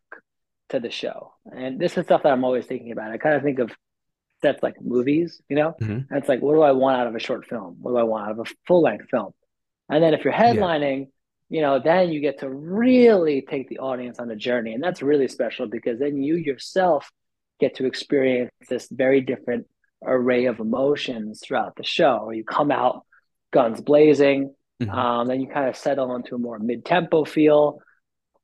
to 0.70 0.80
the 0.80 0.90
show. 0.90 1.34
And 1.56 1.80
this 1.80 1.98
is 1.98 2.06
stuff 2.06 2.24
that 2.24 2.32
I'm 2.32 2.44
always 2.44 2.66
thinking 2.66 2.92
about. 2.92 3.12
I 3.12 3.18
kind 3.18 3.36
of 3.36 3.44
think 3.44 3.60
of 3.60 3.72
sets 4.42 4.64
like 4.64 4.82
movies, 4.82 5.42
you 5.48 5.56
know? 5.56 5.76
Mm-hmm. 5.80 5.92
And 5.92 6.12
it's 6.12 6.28
like, 6.28 6.42
what 6.42 6.54
do 6.54 6.62
I 6.62 6.72
want 6.72 7.00
out 7.00 7.08
of 7.08 7.16
a 7.16 7.20
short 7.20 7.46
film? 7.46 7.78
What 7.80 7.92
do 7.92 7.98
I 7.98 8.04
want 8.04 8.26
out 8.26 8.32
of 8.32 8.40
a 8.40 8.52
full 8.68 8.82
length 8.82 9.10
film? 9.10 9.34
And 9.90 10.04
then 10.04 10.14
if 10.14 10.24
you're 10.24 10.34
headlining, 10.34 11.00
yeah. 11.00 11.06
you 11.50 11.62
know, 11.62 11.80
then 11.80 12.12
you 12.12 12.20
get 12.20 12.40
to 12.40 12.50
really 12.50 13.42
take 13.42 13.70
the 13.70 13.80
audience 13.80 14.20
on 14.20 14.32
a 14.32 14.36
journey. 14.36 14.74
And 14.74 14.84
that's 14.84 15.02
really 15.02 15.28
special 15.28 15.68
because 15.68 16.00
then 16.00 16.22
you 16.22 16.36
yourself 16.36 17.12
get 17.60 17.76
to 17.76 17.86
experience 17.86 18.52
this 18.70 18.88
very 18.90 19.22
different 19.22 19.68
array 20.06 20.46
of 20.46 20.60
emotions 20.60 21.42
throughout 21.44 21.76
the 21.76 21.84
show, 21.84 22.30
you 22.32 22.44
come 22.44 22.72
out 22.72 23.06
guns 23.52 23.82
blazing. 23.82 24.54
Mm-hmm. 24.82 24.92
Um, 24.92 25.28
then 25.28 25.40
you 25.40 25.48
kind 25.48 25.70
of 25.70 25.78
settle 25.78 26.16
into 26.16 26.36
a 26.36 26.40
more 26.40 26.60
mid 26.60 26.84
tempo 26.84 27.24
feel. 27.24 27.80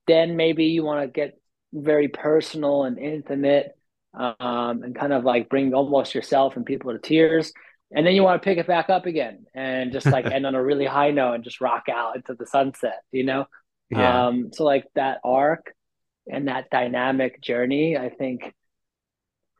then 0.07 0.37
maybe 0.37 0.65
you 0.65 0.83
want 0.83 1.01
to 1.01 1.07
get 1.07 1.39
very 1.73 2.07
personal 2.07 2.83
and 2.83 2.97
intimate 2.97 3.73
um, 4.13 4.35
and 4.83 4.95
kind 4.95 5.13
of 5.13 5.23
like 5.23 5.49
bring 5.49 5.73
almost 5.73 6.15
yourself 6.15 6.55
and 6.55 6.65
people 6.65 6.91
to 6.93 6.99
tears. 6.99 7.51
And 7.91 8.05
then 8.05 8.15
you 8.15 8.23
want 8.23 8.41
to 8.41 8.45
pick 8.45 8.57
it 8.57 8.67
back 8.67 8.89
up 8.89 9.05
again 9.05 9.45
and 9.53 9.91
just 9.91 10.05
like 10.05 10.25
end 10.31 10.45
on 10.45 10.55
a 10.55 10.63
really 10.63 10.85
high 10.85 11.11
note 11.11 11.33
and 11.33 11.43
just 11.43 11.61
rock 11.61 11.83
out 11.91 12.15
into 12.15 12.35
the 12.35 12.45
sunset, 12.45 13.01
you 13.11 13.23
know? 13.23 13.45
Yeah. 13.89 14.27
Um, 14.27 14.51
so 14.53 14.63
like 14.63 14.85
that 14.95 15.19
arc 15.23 15.73
and 16.31 16.47
that 16.47 16.69
dynamic 16.69 17.41
journey, 17.41 17.97
I 17.97 18.09
think 18.09 18.53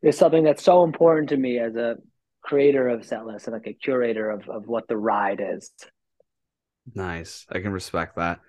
is 0.01 0.17
something 0.17 0.43
that's 0.43 0.63
so 0.63 0.83
important 0.83 1.29
to 1.29 1.37
me 1.37 1.59
as 1.59 1.75
a 1.75 1.97
creator 2.41 2.87
of 2.87 3.01
setlist 3.01 3.45
and 3.45 3.53
like 3.53 3.67
a 3.67 3.73
curator 3.73 4.29
of, 4.29 4.47
of 4.49 4.67
what 4.67 4.87
the 4.87 4.97
ride 4.97 5.41
is. 5.43 5.71
Nice. 6.95 7.45
I 7.49 7.59
can 7.59 7.71
respect 7.71 8.15
that. 8.15 8.39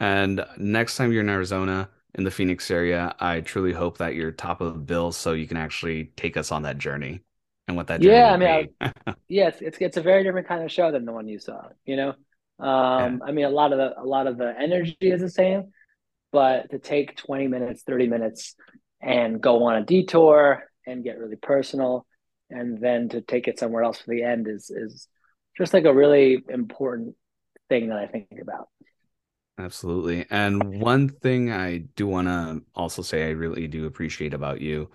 And 0.00 0.44
next 0.56 0.96
time 0.96 1.12
you're 1.12 1.22
in 1.22 1.28
Arizona, 1.28 1.90
in 2.14 2.24
the 2.24 2.30
Phoenix 2.30 2.70
area, 2.70 3.14
I 3.18 3.40
truly 3.40 3.72
hope 3.72 3.98
that 3.98 4.14
you're 4.14 4.32
top 4.32 4.60
of 4.60 4.74
the 4.74 4.80
bill 4.80 5.12
so 5.12 5.32
you 5.32 5.46
can 5.46 5.56
actually 5.56 6.12
take 6.16 6.36
us 6.36 6.52
on 6.52 6.62
that 6.62 6.78
journey 6.78 7.22
and 7.68 7.76
what 7.76 7.86
that 7.88 8.02
yeah, 8.02 8.32
I 8.32 8.36
mean, 8.36 8.68
I, 8.80 8.92
yeah, 9.28 9.48
it's, 9.48 9.60
it's, 9.60 9.78
it's 9.78 9.96
a 9.98 10.02
very 10.02 10.24
different 10.24 10.48
kind 10.48 10.64
of 10.64 10.72
show 10.72 10.90
than 10.90 11.04
the 11.04 11.12
one 11.12 11.28
you 11.28 11.38
saw. 11.38 11.68
You 11.84 11.96
know, 11.96 12.08
um, 12.58 13.20
yeah. 13.20 13.26
I 13.26 13.32
mean, 13.32 13.44
a 13.44 13.50
lot 13.50 13.72
of 13.72 13.78
the 13.78 14.00
a 14.00 14.04
lot 14.04 14.26
of 14.26 14.38
the 14.38 14.54
energy 14.58 14.96
is 15.02 15.20
the 15.20 15.28
same, 15.28 15.72
but 16.32 16.70
to 16.70 16.78
take 16.78 17.16
twenty 17.16 17.46
minutes, 17.46 17.82
thirty 17.82 18.08
minutes, 18.08 18.56
and 19.02 19.40
go 19.40 19.64
on 19.64 19.76
a 19.76 19.84
detour 19.84 20.67
and 20.88 21.04
get 21.04 21.18
really 21.18 21.36
personal, 21.36 22.06
and 22.50 22.80
then 22.80 23.08
to 23.10 23.20
take 23.20 23.48
it 23.48 23.58
somewhere 23.58 23.82
else 23.82 23.98
for 23.98 24.10
the 24.10 24.22
end 24.22 24.48
is 24.48 24.70
is 24.70 25.08
just 25.56 25.74
like 25.74 25.84
a 25.84 25.94
really 25.94 26.42
important 26.48 27.14
thing 27.68 27.88
that 27.88 27.98
I 27.98 28.06
think 28.06 28.28
about. 28.40 28.68
Absolutely. 29.58 30.24
And 30.30 30.80
one 30.80 31.08
thing 31.08 31.50
I 31.50 31.78
do 31.96 32.06
want 32.06 32.28
to 32.28 32.62
also 32.76 33.02
say 33.02 33.26
I 33.26 33.30
really 33.30 33.66
do 33.66 33.86
appreciate 33.86 34.32
about 34.32 34.60
you 34.60 34.90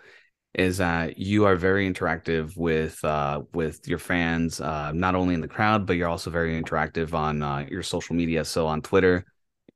is 0.54 0.78
that 0.78 1.18
you 1.18 1.46
are 1.46 1.56
very 1.56 1.90
interactive 1.92 2.56
with 2.56 3.04
uh, 3.04 3.42
with 3.54 3.88
your 3.88 3.98
fans, 3.98 4.62
uh, 4.62 4.92
not 4.94 5.16
only 5.16 5.34
in 5.34 5.42
the 5.42 5.48
crowd, 5.48 5.86
but 5.86 5.98
you're 5.98 6.08
also 6.08 6.30
very 6.30 6.62
interactive 6.62 7.14
on 7.14 7.42
uh, 7.42 7.66
your 7.70 7.84
social 7.84 8.16
media. 8.16 8.46
So 8.46 8.68
on 8.68 8.82
Twitter, 8.82 9.26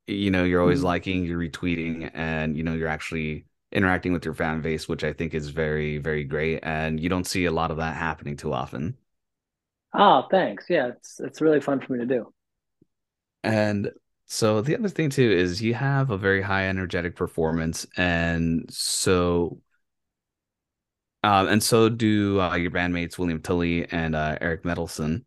you 0.06 0.32
know, 0.32 0.44
you're 0.46 0.62
always 0.62 0.80
mm-hmm. 0.80 0.88
liking, 0.88 1.26
you're 1.26 1.40
retweeting, 1.40 2.10
and 2.14 2.56
you 2.56 2.64
know, 2.64 2.74
you're 2.74 2.88
actually 2.88 3.46
interacting 3.78 4.12
with 4.12 4.26
your 4.26 4.34
fan 4.34 4.62
base, 4.62 4.90
which 4.90 5.04
I 5.04 5.14
think 5.14 5.36
is 5.36 5.50
very, 5.50 6.00
very 6.00 6.24
great. 6.24 6.60
And 6.64 7.00
you 7.00 7.10
don't 7.10 7.28
see 7.28 7.46
a 7.46 7.52
lot 7.52 7.72
of 7.72 7.78
that 7.78 7.96
happening 7.96 8.36
too 8.36 8.52
often. 8.52 8.98
Oh, 9.94 10.28
thanks. 10.30 10.66
Yeah, 10.70 10.88
it's 10.88 11.20
it's 11.20 11.40
really 11.40 11.62
fun 11.62 11.80
for 11.80 11.94
me 11.94 12.00
to 12.00 12.06
do. 12.06 12.34
And 13.44 13.92
so 14.26 14.62
the 14.62 14.76
other 14.76 14.90
thing 14.90 15.10
too 15.12 15.32
is 15.32 15.62
you 15.62 15.76
have 15.76 16.10
a 16.10 16.18
very 16.18 16.42
high 16.42 16.68
energetic 16.68 17.16
performance, 17.16 17.86
and 17.96 18.66
so 18.70 19.62
um, 21.24 21.48
and 21.48 21.62
so 21.62 21.90
do 21.90 22.40
uh, 22.40 22.56
your 22.56 22.72
bandmates 22.72 23.18
William 23.18 23.42
Tully 23.42 23.88
and 23.92 24.16
uh, 24.16 24.38
Eric 24.42 24.64
Medelson. 24.64 25.24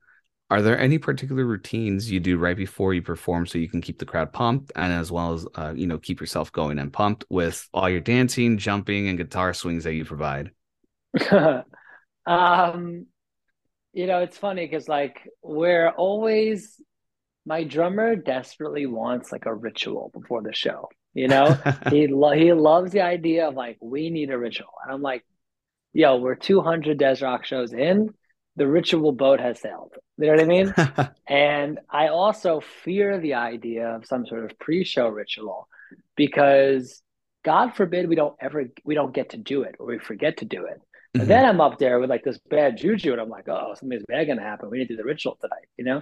Are 0.50 0.62
there 0.62 0.78
any 0.78 0.99
particular 0.99 1.45
routines 1.45 2.11
you 2.11 2.19
do 2.19 2.37
right 2.37 2.57
before 2.57 2.92
you 2.92 3.02
perform 3.02 3.47
so 3.47 3.59
you 3.59 3.69
can 3.69 3.80
keep 3.80 3.99
the 3.99 4.04
crowd 4.04 4.33
pumped 4.33 4.73
and 4.75 4.92
as 4.92 5.12
well 5.12 5.33
as 5.35 5.47
uh, 5.54 5.73
you 5.76 5.87
know 5.87 5.99
keep 5.99 6.21
yourself 6.21 6.50
going 6.50 6.78
and 6.78 6.92
pumped 6.92 7.25
with 7.30 7.69
all 7.73 7.88
your 7.88 8.00
dancing, 8.00 8.59
jumping, 8.59 9.09
and 9.09 9.16
guitar 9.16 9.54
swings 9.54 9.85
that 9.85 9.95
you 9.95 10.04
provide? 10.04 10.50
um, 12.26 13.07
you 13.92 14.07
know, 14.07 14.21
it's 14.21 14.38
funny 14.38 14.66
because 14.66 14.88
like 14.88 15.21
we're 15.42 15.90
always 15.90 16.80
my 17.47 17.64
drummer 17.64 18.16
desperately 18.16 18.87
wants 18.87 19.33
like 19.33 19.47
a 19.47 19.54
ritual 19.54 20.11
before 20.12 20.42
the 20.42 20.52
show. 20.52 20.88
You 21.14 21.28
know, 21.28 21.57
he 21.90 22.07
lo- 22.07 22.33
he 22.33 22.52
loves 22.52 22.92
the 22.92 23.02
idea 23.02 23.49
of 23.49 23.54
like 23.54 23.78
we 23.80 24.11
need 24.11 24.30
a 24.30 24.38
ritual, 24.38 24.73
and 24.83 24.92
I'm 24.92 25.02
like, 25.02 25.25
yo, 25.92 26.16
we're 26.19 26.35
200 26.35 26.99
Des 26.99 27.16
Rock 27.23 27.45
shows 27.45 27.73
in. 27.73 28.14
The 28.57 28.66
ritual 28.66 29.12
boat 29.12 29.40
has 29.40 29.61
sailed. 29.61 29.92
You 30.19 30.26
know 30.26 30.33
what 30.33 30.40
I 30.40 30.45
mean? 30.45 30.75
and 31.26 31.78
I 31.88 32.09
also 32.09 32.61
fear 32.61 33.19
the 33.19 33.35
idea 33.35 33.88
of 33.88 34.07
some 34.07 34.26
sort 34.26 34.45
of 34.45 34.59
pre-show 34.59 35.09
ritual 35.09 35.69
because 36.16 37.02
God 37.45 37.75
forbid 37.75 38.09
we 38.09 38.16
don't 38.16 38.37
ever 38.40 38.64
we 38.85 38.95
don't 38.95 39.14
get 39.14 39.30
to 39.30 39.37
do 39.37 39.62
it 39.62 39.76
or 39.78 39.87
we 39.87 39.99
forget 39.99 40.38
to 40.38 40.45
do 40.45 40.66
it. 40.66 40.80
Mm-hmm. 41.16 41.26
then 41.26 41.45
I'm 41.45 41.61
up 41.61 41.78
there 41.78 41.99
with 41.99 42.09
like 42.09 42.23
this 42.23 42.38
bad 42.50 42.76
juju, 42.76 43.11
and 43.11 43.21
I'm 43.21 43.28
like, 43.28 43.49
oh, 43.49 43.75
something's 43.75 44.04
bad 44.07 44.28
gonna 44.28 44.42
happen. 44.42 44.71
We 44.71 44.78
need 44.78 44.88
to 44.88 44.95
do 44.95 44.99
the 44.99 45.04
ritual 45.04 45.37
tonight, 45.40 45.66
you 45.76 45.85
know? 45.85 45.97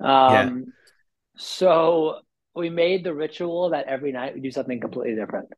Um, 0.00 0.58
yeah. 0.58 0.64
So 1.38 2.18
we 2.54 2.68
made 2.68 3.02
the 3.02 3.14
ritual 3.14 3.70
that 3.70 3.86
every 3.86 4.12
night 4.12 4.34
we 4.34 4.40
do 4.42 4.50
something 4.50 4.78
completely 4.78 5.14
different, 5.14 5.48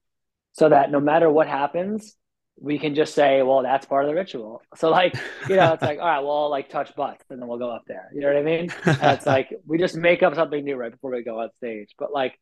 so 0.52 0.68
that 0.68 0.92
no 0.92 1.00
matter 1.00 1.28
what 1.28 1.48
happens, 1.48 2.14
we 2.60 2.78
can 2.78 2.94
just 2.94 3.14
say, 3.14 3.42
well, 3.42 3.62
that's 3.62 3.86
part 3.86 4.04
of 4.04 4.08
the 4.08 4.14
ritual. 4.14 4.62
So 4.76 4.90
like, 4.90 5.14
you 5.48 5.56
know, 5.56 5.72
it's 5.72 5.82
like, 5.82 5.98
all 6.00 6.06
right, 6.06 6.20
well, 6.20 6.44
I'll 6.44 6.50
like 6.50 6.68
touch 6.68 6.94
butts 6.94 7.24
and 7.30 7.40
then 7.40 7.48
we'll 7.48 7.58
go 7.58 7.70
up 7.70 7.84
there. 7.86 8.08
You 8.14 8.20
know 8.20 8.28
what 8.28 8.36
I 8.36 8.42
mean? 8.42 8.70
And 8.84 9.16
it's 9.16 9.26
like 9.26 9.54
we 9.66 9.78
just 9.78 9.96
make 9.96 10.22
up 10.22 10.34
something 10.34 10.62
new 10.62 10.76
right 10.76 10.92
before 10.92 11.10
we 11.10 11.22
go 11.22 11.40
on 11.40 11.50
stage. 11.56 11.90
But 11.98 12.12
like 12.12 12.38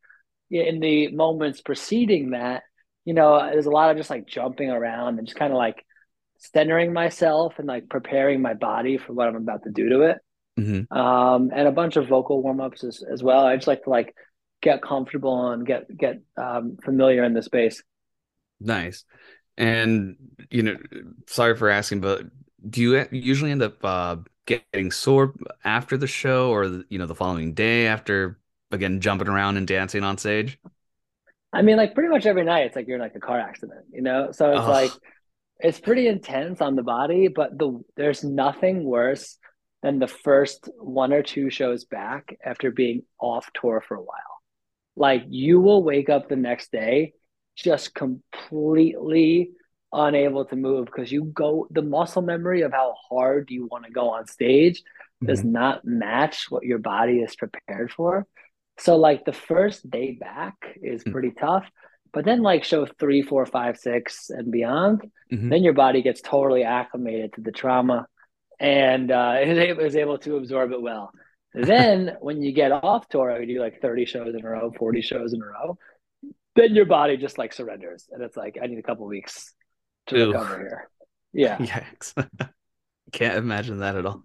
in 0.49 0.79
the 0.79 1.09
moments 1.09 1.61
preceding 1.61 2.31
that, 2.31 2.63
you 3.05 3.13
know, 3.13 3.39
there's 3.51 3.65
a 3.65 3.71
lot 3.71 3.91
of 3.91 3.97
just 3.97 4.09
like 4.09 4.27
jumping 4.27 4.69
around 4.69 5.17
and 5.17 5.27
just 5.27 5.37
kind 5.37 5.51
of 5.51 5.57
like 5.57 5.83
centering 6.37 6.93
myself 6.93 7.55
and 7.57 7.67
like 7.67 7.89
preparing 7.89 8.41
my 8.41 8.53
body 8.53 8.97
for 8.97 9.13
what 9.13 9.27
I'm 9.27 9.35
about 9.35 9.63
to 9.63 9.71
do 9.71 9.89
to 9.89 10.01
it. 10.01 10.17
Mm-hmm. 10.59 10.95
Um, 10.95 11.49
and 11.53 11.67
a 11.67 11.71
bunch 11.71 11.95
of 11.95 12.07
vocal 12.07 12.43
warm 12.43 12.61
ups 12.61 12.83
as, 12.83 13.03
as 13.11 13.23
well. 13.23 13.45
I 13.45 13.55
just 13.55 13.67
like 13.67 13.83
to 13.83 13.89
like 13.89 14.15
get 14.61 14.81
comfortable 14.81 15.51
and 15.51 15.65
get 15.65 15.95
get 15.95 16.21
um, 16.37 16.77
familiar 16.83 17.23
in 17.23 17.33
the 17.33 17.41
space. 17.41 17.83
Nice. 18.59 19.03
And 19.57 20.15
you 20.49 20.63
know, 20.63 20.77
sorry 21.27 21.55
for 21.55 21.69
asking, 21.69 22.01
but 22.01 22.25
do 22.67 22.81
you 22.81 23.07
usually 23.11 23.51
end 23.51 23.61
up 23.61 23.83
uh, 23.83 24.17
getting 24.45 24.91
sore 24.91 25.33
after 25.63 25.97
the 25.97 26.07
show, 26.07 26.51
or 26.51 26.83
you 26.89 26.97
know, 26.97 27.05
the 27.05 27.15
following 27.15 27.53
day 27.53 27.87
after 27.87 28.39
again 28.71 28.99
jumping 28.99 29.27
around 29.27 29.57
and 29.57 29.67
dancing 29.67 30.03
on 30.03 30.17
stage? 30.17 30.59
I 31.51 31.61
mean, 31.61 31.77
like 31.77 31.93
pretty 31.93 32.09
much 32.09 32.25
every 32.25 32.43
night, 32.43 32.65
it's 32.65 32.75
like 32.75 32.87
you're 32.87 32.95
in 32.95 33.01
like 33.01 33.15
a 33.15 33.19
car 33.19 33.39
accident, 33.39 33.85
you 33.91 34.01
know. 34.01 34.31
So 34.31 34.51
it's 34.51 34.65
oh. 34.65 34.71
like 34.71 34.91
it's 35.59 35.79
pretty 35.79 36.07
intense 36.07 36.61
on 36.61 36.75
the 36.75 36.83
body, 36.83 37.27
but 37.27 37.57
the 37.57 37.79
there's 37.95 38.23
nothing 38.23 38.83
worse 38.83 39.37
than 39.83 39.99
the 39.99 40.07
first 40.07 40.69
one 40.79 41.13
or 41.13 41.21
two 41.21 41.49
shows 41.49 41.85
back 41.85 42.37
after 42.43 42.71
being 42.71 43.03
off 43.19 43.49
tour 43.53 43.83
for 43.87 43.95
a 43.95 44.01
while. 44.01 44.17
Like 44.95 45.25
you 45.27 45.59
will 45.59 45.83
wake 45.83 46.09
up 46.09 46.27
the 46.27 46.35
next 46.35 46.71
day 46.71 47.13
just 47.55 47.93
completely 47.93 49.51
unable 49.91 50.45
to 50.45 50.55
move 50.55 50.85
because 50.85 51.11
you 51.11 51.25
go 51.25 51.67
the 51.69 51.81
muscle 51.81 52.21
memory 52.21 52.61
of 52.61 52.71
how 52.71 52.95
hard 53.09 53.49
you 53.51 53.67
want 53.67 53.85
to 53.85 53.91
go 53.91 54.09
on 54.09 54.25
stage 54.25 54.79
mm-hmm. 54.79 55.27
does 55.27 55.43
not 55.43 55.85
match 55.85 56.47
what 56.49 56.63
your 56.63 56.79
body 56.79 57.19
is 57.19 57.35
prepared 57.35 57.91
for. 57.91 58.25
So 58.79 58.97
like 58.97 59.23
the 59.23 59.33
first 59.33 59.89
day 59.89 60.17
back 60.19 60.55
is 60.81 61.01
mm-hmm. 61.01 61.11
pretty 61.11 61.31
tough. 61.31 61.65
But 62.11 62.25
then 62.25 62.41
like 62.41 62.63
show 62.63 62.85
three, 62.85 63.21
four, 63.21 63.45
five, 63.45 63.77
six 63.77 64.29
and 64.29 64.51
beyond, 64.51 65.09
mm-hmm. 65.31 65.49
then 65.49 65.63
your 65.63 65.73
body 65.73 66.01
gets 66.01 66.21
totally 66.21 66.63
acclimated 66.63 67.33
to 67.33 67.41
the 67.41 67.51
trauma 67.51 68.07
and 68.59 69.11
uh, 69.11 69.37
is 69.41 69.95
able 69.95 70.17
to 70.19 70.37
absorb 70.37 70.71
it 70.71 70.81
well. 70.81 71.11
then 71.53 72.17
when 72.19 72.41
you 72.41 72.51
get 72.51 72.71
off 72.71 73.07
tour, 73.09 73.39
you 73.39 73.55
do 73.55 73.61
like 73.61 73.79
30 73.79 74.05
shows 74.05 74.33
in 74.33 74.43
a 74.43 74.49
row, 74.49 74.71
40 74.77 75.01
shows 75.01 75.33
in 75.33 75.41
a 75.41 75.45
row, 75.45 75.77
then 76.55 76.75
your 76.75 76.85
body 76.85 77.17
just 77.17 77.37
like 77.37 77.53
surrenders. 77.53 78.07
And 78.11 78.21
it's 78.23 78.37
like, 78.37 78.57
I 78.61 78.67
need 78.67 78.79
a 78.79 78.83
couple 78.83 79.05
weeks 79.05 79.53
to 80.07 80.17
Ew. 80.17 80.27
recover 80.27 80.59
here. 80.59 80.89
Yeah. 81.33 81.57
Yikes. 81.57 82.27
Can't 83.11 83.37
imagine 83.37 83.79
that 83.79 83.95
at 83.95 84.05
all. 84.05 84.23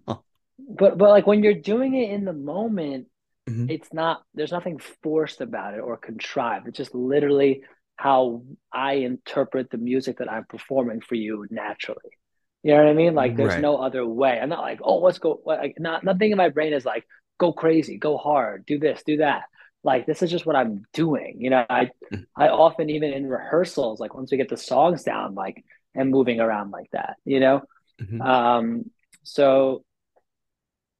But 0.57 0.97
but 0.97 1.09
like 1.09 1.27
when 1.27 1.43
you're 1.43 1.53
doing 1.53 1.95
it 1.95 2.11
in 2.11 2.25
the 2.25 2.33
moment, 2.33 3.07
mm-hmm. 3.47 3.69
it's 3.69 3.91
not 3.93 4.23
there's 4.33 4.51
nothing 4.51 4.79
forced 5.03 5.41
about 5.41 5.73
it 5.73 5.79
or 5.79 5.97
contrived. 5.97 6.67
It's 6.67 6.77
just 6.77 6.93
literally 6.93 7.63
how 7.95 8.43
I 8.71 8.93
interpret 8.93 9.69
the 9.69 9.77
music 9.77 10.19
that 10.19 10.31
I'm 10.31 10.45
performing 10.45 11.01
for 11.01 11.15
you 11.15 11.45
naturally. 11.49 12.17
You 12.63 12.73
know 12.73 12.83
what 12.83 12.89
I 12.89 12.93
mean? 12.93 13.15
Like 13.15 13.35
there's 13.35 13.53
right. 13.53 13.61
no 13.61 13.77
other 13.77 14.05
way. 14.05 14.39
I'm 14.39 14.49
not 14.49 14.61
like, 14.61 14.79
oh, 14.81 14.99
let's 14.99 15.19
go. 15.19 15.41
Like 15.45 15.75
not 15.79 16.03
nothing 16.03 16.31
in 16.31 16.37
my 16.37 16.49
brain 16.49 16.73
is 16.73 16.85
like, 16.85 17.05
go 17.37 17.53
crazy, 17.53 17.97
go 17.97 18.17
hard, 18.17 18.65
do 18.65 18.79
this, 18.79 19.01
do 19.05 19.17
that. 19.17 19.43
Like 19.83 20.05
this 20.05 20.21
is 20.21 20.29
just 20.29 20.45
what 20.45 20.55
I'm 20.55 20.83
doing. 20.93 21.37
You 21.39 21.51
know, 21.51 21.65
I 21.69 21.91
mm. 22.13 22.25
I 22.35 22.49
often 22.49 22.89
even 22.89 23.13
in 23.13 23.27
rehearsals, 23.27 23.99
like 23.99 24.13
once 24.13 24.31
we 24.31 24.37
get 24.37 24.49
the 24.49 24.57
songs 24.57 25.03
down, 25.03 25.35
like 25.35 25.63
and 25.95 26.09
moving 26.09 26.39
around 26.39 26.71
like 26.71 26.89
that. 26.91 27.15
You 27.25 27.39
know, 27.39 27.61
mm-hmm. 28.01 28.21
um, 28.21 28.91
so 29.23 29.83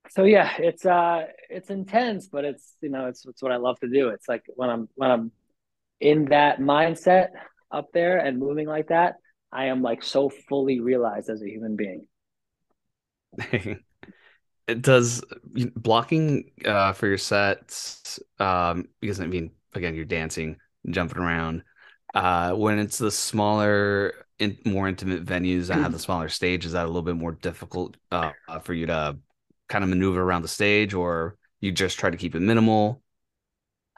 so 0.10 0.24
yeah, 0.24 0.52
it's 0.58 0.86
uh 0.86 1.26
it's 1.50 1.70
intense, 1.70 2.28
but 2.28 2.46
it's 2.46 2.74
you 2.82 2.90
know 2.90 3.08
it's 3.08 3.26
it's 3.26 3.42
what 3.42 3.52
I 3.52 3.58
love 3.58 3.80
to 3.82 3.90
do. 3.90 4.10
It's 4.10 4.28
like 4.28 4.44
when 4.56 4.70
I'm 4.70 4.90
when 4.96 5.12
I'm 5.12 5.32
in 6.00 6.26
that 6.26 6.60
mindset 6.60 7.30
up 7.72 7.88
there 7.94 8.18
and 8.18 8.40
moving 8.40 8.68
like 8.68 8.88
that, 8.88 9.16
I 9.52 9.66
am 9.66 9.82
like 9.82 10.04
so 10.04 10.30
fully 10.30 10.80
realized 10.80 11.30
as 11.30 11.42
a 11.42 11.50
human 11.50 11.76
being. 11.76 12.08
it 14.70 14.82
does 14.82 15.24
blocking 15.76 16.52
uh, 16.66 16.94
for 16.94 17.08
your 17.08 17.18
sets 17.18 18.20
um, 18.40 18.88
because 19.02 19.20
I 19.22 19.28
mean 19.28 19.52
again 19.74 19.96
you're 19.96 20.06
dancing, 20.06 20.58
jumping 20.90 21.20
around. 21.20 21.64
uh, 22.14 22.54
when 22.54 22.80
it's 22.80 22.98
the 22.98 23.12
smaller, 23.12 24.14
in, 24.40 24.58
more 24.66 24.88
intimate 24.88 25.26
venues 25.26 25.68
that 25.68 25.80
have 25.80 25.92
the 25.94 26.00
smaller 26.08 26.30
stage, 26.30 26.66
is 26.66 26.74
that 26.74 26.86
a 26.86 26.88
little 26.88 27.02
bit 27.04 27.16
more 27.16 27.34
difficult 27.34 27.98
uh, 28.12 28.32
for 28.64 28.74
you 28.74 28.88
to 28.88 29.18
kind 29.70 29.84
of 29.84 29.90
maneuver 29.90 30.22
around 30.22 30.42
the 30.44 30.48
stage, 30.48 30.94
or 30.94 31.38
you 31.62 31.72
just 31.72 32.00
try 32.00 32.10
to 32.10 32.18
keep 32.18 32.36
it 32.36 32.42
minimal? 32.42 33.02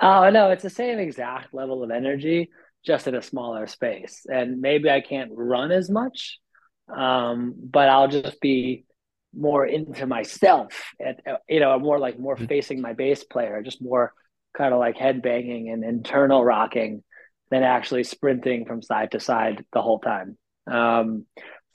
Oh 0.01 0.29
no, 0.29 0.49
it's 0.51 0.63
the 0.63 0.69
same 0.69 0.99
exact 0.99 1.53
level 1.53 1.83
of 1.83 1.91
energy, 1.91 2.49
just 2.85 3.07
in 3.07 3.15
a 3.15 3.21
smaller 3.21 3.67
space. 3.67 4.25
And 4.31 4.59
maybe 4.59 4.89
I 4.89 5.01
can't 5.01 5.31
run 5.33 5.71
as 5.71 5.89
much, 5.89 6.39
um, 6.95 7.53
but 7.57 7.89
I'll 7.89 8.07
just 8.07 8.41
be 8.41 8.85
more 9.33 9.65
into 9.65 10.05
myself, 10.05 10.93
and 10.99 11.21
you 11.47 11.59
know, 11.59 11.77
more 11.79 11.99
like 11.99 12.19
more 12.19 12.35
Mhm. 12.35 12.47
facing 12.47 12.81
my 12.81 12.93
bass 12.93 13.23
player, 13.23 13.61
just 13.61 13.81
more 13.81 14.13
kind 14.53 14.73
of 14.73 14.79
like 14.79 14.97
head 14.97 15.21
banging 15.21 15.69
and 15.69 15.83
internal 15.83 16.43
rocking 16.43 17.03
than 17.49 17.63
actually 17.63 18.03
sprinting 18.03 18.65
from 18.65 18.81
side 18.81 19.11
to 19.11 19.19
side 19.19 19.65
the 19.73 19.81
whole 19.81 19.99
time. 19.99 20.37
Um, 20.67 21.25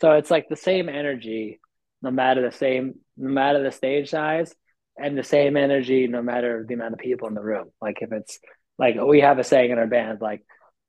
so 0.00 0.12
it's 0.12 0.30
like 0.30 0.48
the 0.48 0.56
same 0.56 0.88
energy, 0.88 1.60
no 2.02 2.10
matter 2.10 2.42
the 2.42 2.56
same, 2.56 3.00
no 3.16 3.30
matter 3.30 3.62
the 3.62 3.72
stage 3.72 4.10
size, 4.10 4.54
and 4.98 5.16
the 5.16 5.22
same 5.22 5.56
energy 5.56 6.06
no 6.06 6.22
matter 6.22 6.64
the 6.66 6.74
amount 6.74 6.94
of 6.94 7.00
people 7.00 7.28
in 7.28 7.34
the 7.34 7.42
room. 7.42 7.70
Like 7.80 7.98
if 8.00 8.12
it's 8.12 8.38
like 8.78 8.96
we 8.96 9.20
have 9.20 9.38
a 9.38 9.44
saying 9.44 9.70
in 9.70 9.78
our 9.78 9.86
band, 9.86 10.20
like 10.20 10.42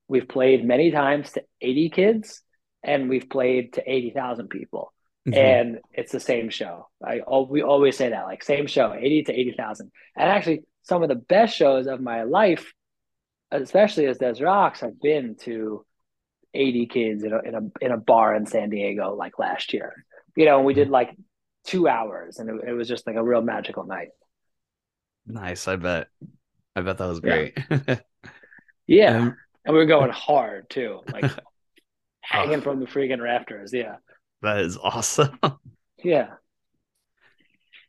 we've 0.07 0.27
played 0.27 0.65
many 0.65 0.91
times 0.91 1.31
to 1.33 1.43
80 1.61 1.89
kids 1.89 2.41
and 2.83 3.09
we've 3.09 3.29
played 3.29 3.73
to 3.73 3.83
80,000 3.89 4.49
people. 4.49 4.93
Mhm. 5.27 5.37
And 5.37 5.79
it's 5.93 6.11
the 6.11 6.19
same 6.19 6.49
show. 6.49 6.87
I 7.03 7.21
we 7.49 7.61
always 7.61 7.97
say 7.97 8.09
that, 8.09 8.25
like 8.25 8.43
same 8.43 8.67
show, 8.67 8.93
80 8.93 9.23
to 9.23 9.33
80,000. 9.33 9.91
And 10.15 10.29
actually 10.29 10.63
some 10.83 11.03
of 11.03 11.09
the 11.09 11.15
best 11.15 11.55
shows 11.55 11.87
of 11.87 12.01
my 12.01 12.23
life, 12.23 12.73
especially 13.51 14.07
as 14.07 14.17
Des 14.19 14.43
Rocs, 14.43 14.81
have 14.81 15.01
been 15.01 15.35
to 15.41 15.85
80 16.53 16.87
kids 16.87 17.23
in 17.23 17.33
a, 17.33 17.39
in 17.41 17.55
a 17.55 17.85
in 17.85 17.91
a 17.91 17.97
bar 17.97 18.35
in 18.35 18.45
San 18.45 18.69
Diego 18.69 19.15
like 19.15 19.39
last 19.39 19.73
year. 19.73 20.05
You 20.35 20.45
know, 20.45 20.57
and 20.57 20.65
we 20.65 20.73
did 20.73 20.89
like 20.89 21.15
two 21.65 21.87
hours 21.87 22.39
and 22.39 22.49
it, 22.49 22.69
it 22.69 22.73
was 22.73 22.87
just 22.87 23.07
like 23.07 23.17
a 23.17 23.23
real 23.23 23.41
magical 23.41 23.85
night. 23.85 24.09
Nice, 25.25 25.67
I 25.67 25.75
bet. 25.75 26.07
I 26.75 26.81
bet 26.81 26.97
that 26.97 27.07
was 27.07 27.21
Yeah. 27.21 27.49
great. 27.49 27.57
Yeah. 28.87 29.17
Um, 29.17 29.37
And 29.65 29.73
we 29.73 29.79
were 29.79 29.85
going 29.85 30.11
hard 30.11 30.69
too, 30.69 31.01
like 31.11 31.35
hanging 32.21 32.59
oh, 32.59 32.61
from 32.61 32.79
the 32.79 32.85
freaking 32.87 33.21
rafters. 33.21 33.73
Yeah. 33.73 33.97
That 34.41 34.59
is 34.59 34.77
awesome. 34.77 35.39
Yeah. 36.03 36.37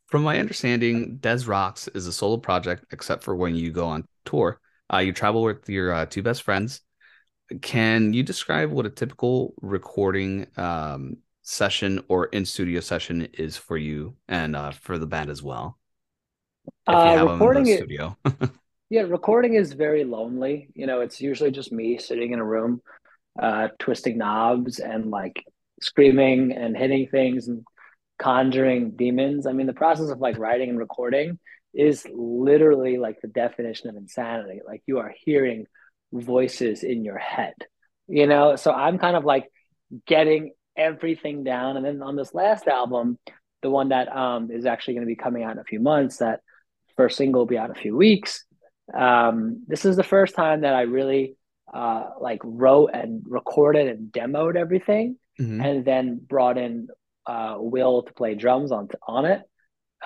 From 0.06 0.22
my 0.22 0.38
understanding, 0.38 1.18
Des 1.18 1.44
Rocs 1.46 1.88
is 1.88 2.06
a 2.06 2.12
solo 2.12 2.38
project, 2.38 2.84
except 2.92 3.22
for 3.22 3.36
when 3.36 3.54
you 3.54 3.70
go 3.70 3.86
on 3.86 4.06
tour. 4.24 4.60
Uh, 4.92 4.98
you 4.98 5.12
travel 5.12 5.42
with 5.42 5.68
your 5.68 5.92
uh, 5.92 6.06
two 6.06 6.22
best 6.22 6.42
friends. 6.42 6.80
Can 7.62 8.12
you 8.12 8.22
describe 8.22 8.70
what 8.70 8.86
a 8.86 8.90
typical 8.90 9.54
recording 9.62 10.46
um, 10.56 11.18
session 11.42 12.04
or 12.08 12.26
in 12.26 12.44
studio 12.44 12.80
session 12.80 13.28
is 13.34 13.56
for 13.56 13.76
you 13.78 14.16
and 14.28 14.56
uh, 14.56 14.72
for 14.72 14.98
the 14.98 15.06
band 15.06 15.30
as 15.30 15.42
well, 15.42 15.78
if 16.90 17.04
you 17.04 17.12
Uh, 17.12 17.14
have 17.14 17.28
them 17.28 17.46
in 17.46 17.54
the 17.54 17.64
recording 17.64 17.68
it, 17.68 17.86
studio? 17.86 18.16
yeah, 18.90 19.02
recording 19.02 19.54
is 19.54 19.72
very 19.72 20.04
lonely. 20.04 20.68
You 20.74 20.86
know, 20.86 21.00
it's 21.00 21.20
usually 21.20 21.50
just 21.50 21.72
me 21.72 21.98
sitting 21.98 22.32
in 22.32 22.38
a 22.38 22.44
room, 22.44 22.80
uh, 23.40 23.68
twisting 23.78 24.18
knobs 24.18 24.78
and 24.80 25.10
like 25.10 25.44
screaming 25.80 26.52
and 26.52 26.76
hitting 26.76 27.08
things 27.08 27.48
and 27.48 27.64
conjuring 28.18 28.92
demons. 28.92 29.46
I 29.46 29.52
mean, 29.52 29.66
the 29.66 29.72
process 29.72 30.10
of 30.10 30.18
like 30.18 30.38
writing 30.38 30.70
and 30.70 30.78
recording 30.78 31.38
is 31.74 32.06
literally 32.12 32.98
like 32.98 33.20
the 33.20 33.28
definition 33.28 33.88
of 33.88 33.96
insanity. 33.96 34.60
Like 34.66 34.82
you 34.86 34.98
are 34.98 35.14
hearing 35.24 35.66
voices 36.12 36.82
in 36.82 37.04
your 37.04 37.18
head, 37.18 37.54
you 38.06 38.26
know? 38.26 38.56
So 38.56 38.72
I'm 38.72 38.98
kind 38.98 39.16
of 39.16 39.24
like 39.24 39.46
getting 40.06 40.52
everything 40.76 41.44
down. 41.44 41.76
And 41.76 41.84
then 41.84 42.02
on 42.02 42.16
this 42.16 42.34
last 42.34 42.66
album, 42.66 43.18
the 43.62 43.70
one 43.70 43.90
that 43.90 44.14
um, 44.14 44.50
is 44.50 44.66
actually 44.66 44.94
going 44.94 45.06
to 45.06 45.14
be 45.14 45.16
coming 45.16 45.42
out 45.42 45.52
in 45.52 45.58
a 45.58 45.64
few 45.64 45.80
months, 45.80 46.18
that 46.18 46.40
first 46.96 47.16
single 47.16 47.42
will 47.42 47.46
be 47.46 47.58
out 47.58 47.70
in 47.70 47.76
a 47.76 47.80
few 47.80 47.96
weeks. 47.96 48.44
Um, 48.94 49.64
this 49.66 49.84
is 49.84 49.96
the 49.96 50.02
first 50.02 50.34
time 50.34 50.62
that 50.62 50.74
I 50.74 50.82
really 50.82 51.36
uh, 51.72 52.10
like 52.20 52.40
wrote 52.44 52.90
and 52.94 53.22
recorded 53.26 53.88
and 53.88 54.10
demoed 54.12 54.56
everything, 54.56 55.16
hmm 55.38 55.62
and 55.62 55.84
then 55.84 56.16
brought 56.18 56.58
in 56.58 56.88
uh, 57.26 57.56
Will 57.58 58.02
to 58.02 58.12
play 58.12 58.34
drums 58.34 58.72
on 58.72 58.88
on 59.06 59.24
it, 59.26 59.42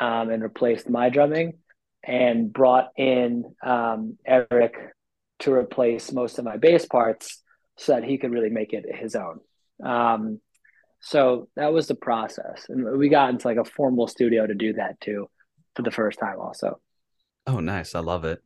um, 0.00 0.30
and 0.30 0.42
replaced 0.42 0.90
my 0.90 1.10
drumming, 1.10 1.54
and 2.04 2.52
brought 2.52 2.90
in 2.96 3.44
um, 3.64 4.18
Eric 4.26 4.74
to 5.40 5.52
replace 5.52 6.12
most 6.12 6.38
of 6.38 6.44
my 6.44 6.56
bass 6.56 6.86
parts 6.86 7.42
so 7.76 7.94
that 7.94 8.04
he 8.04 8.18
could 8.18 8.32
really 8.32 8.50
make 8.50 8.72
it 8.72 8.84
his 8.94 9.16
own. 9.16 9.40
Um, 9.84 10.40
so 11.00 11.48
that 11.56 11.72
was 11.72 11.88
the 11.88 11.94
process, 11.96 12.66
and 12.68 12.98
we 12.98 13.08
got 13.08 13.30
into 13.30 13.48
like 13.48 13.58
a 13.58 13.64
formal 13.64 14.08
studio 14.08 14.46
to 14.46 14.54
do 14.54 14.74
that 14.74 15.00
too, 15.00 15.28
for 15.76 15.82
the 15.82 15.90
first 15.90 16.18
time 16.18 16.38
also. 16.40 16.80
Oh, 17.46 17.60
nice. 17.60 17.94
I 17.94 18.00
love 18.00 18.24
it. 18.24 18.42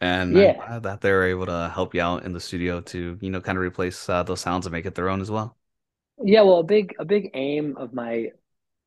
And 0.00 0.38
I'm 0.38 0.50
Yeah, 0.50 0.54
glad 0.54 0.82
that 0.84 1.00
they're 1.00 1.24
able 1.28 1.46
to 1.46 1.70
help 1.74 1.94
you 1.94 2.02
out 2.02 2.24
in 2.24 2.32
the 2.32 2.40
studio 2.40 2.80
to, 2.82 3.18
you 3.20 3.30
know, 3.30 3.40
kind 3.40 3.58
of 3.58 3.64
replace 3.64 4.08
uh, 4.08 4.22
those 4.24 4.40
sounds 4.40 4.66
and 4.66 4.72
make 4.72 4.86
it 4.86 4.94
their 4.94 5.08
own 5.10 5.20
as 5.20 5.30
well. 5.30 5.58
Yeah. 6.22 6.42
Well, 6.42 6.60
a 6.60 6.64
big 6.64 6.94
a 6.98 7.04
big 7.04 7.30
aim 7.34 7.76
of 7.76 7.92
my 7.92 8.30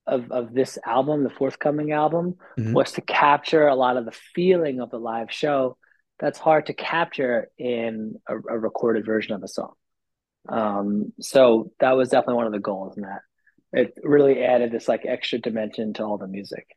of 0.08 0.32
of 0.32 0.54
this 0.54 0.78
album, 0.86 1.24
the 1.24 1.30
forthcoming 1.30 1.92
album, 1.92 2.36
hmm 2.58 2.74
was 2.74 2.94
to 2.94 3.02
capture 3.02 3.68
a 3.68 3.76
lot 3.76 3.98
of 3.98 4.06
the 4.06 4.18
feeling 4.36 4.82
of 4.82 4.92
the 4.92 5.00
live 5.00 5.32
show 5.32 5.78
that's 6.20 6.40
hard 6.40 6.68
to 6.68 6.74
capture 6.74 7.50
in 7.58 8.16
a, 8.28 8.36
a 8.36 8.60
recorded 8.60 9.06
version 9.06 9.34
of 9.34 9.44
a 9.44 9.48
song. 9.48 9.74
Um, 10.50 11.14
so 11.20 11.72
that 11.80 11.92
was 11.94 12.10
definitely 12.10 12.36
one 12.36 12.48
of 12.48 12.54
the 12.54 12.60
goals 12.60 12.98
in 12.98 13.04
that. 13.04 13.22
It 13.74 13.94
really 14.04 14.44
added 14.44 14.72
this 14.72 14.88
like 14.88 15.06
extra 15.06 15.40
dimension 15.40 15.94
to 15.96 16.04
all 16.04 16.18
the 16.18 16.28
music. 16.28 16.68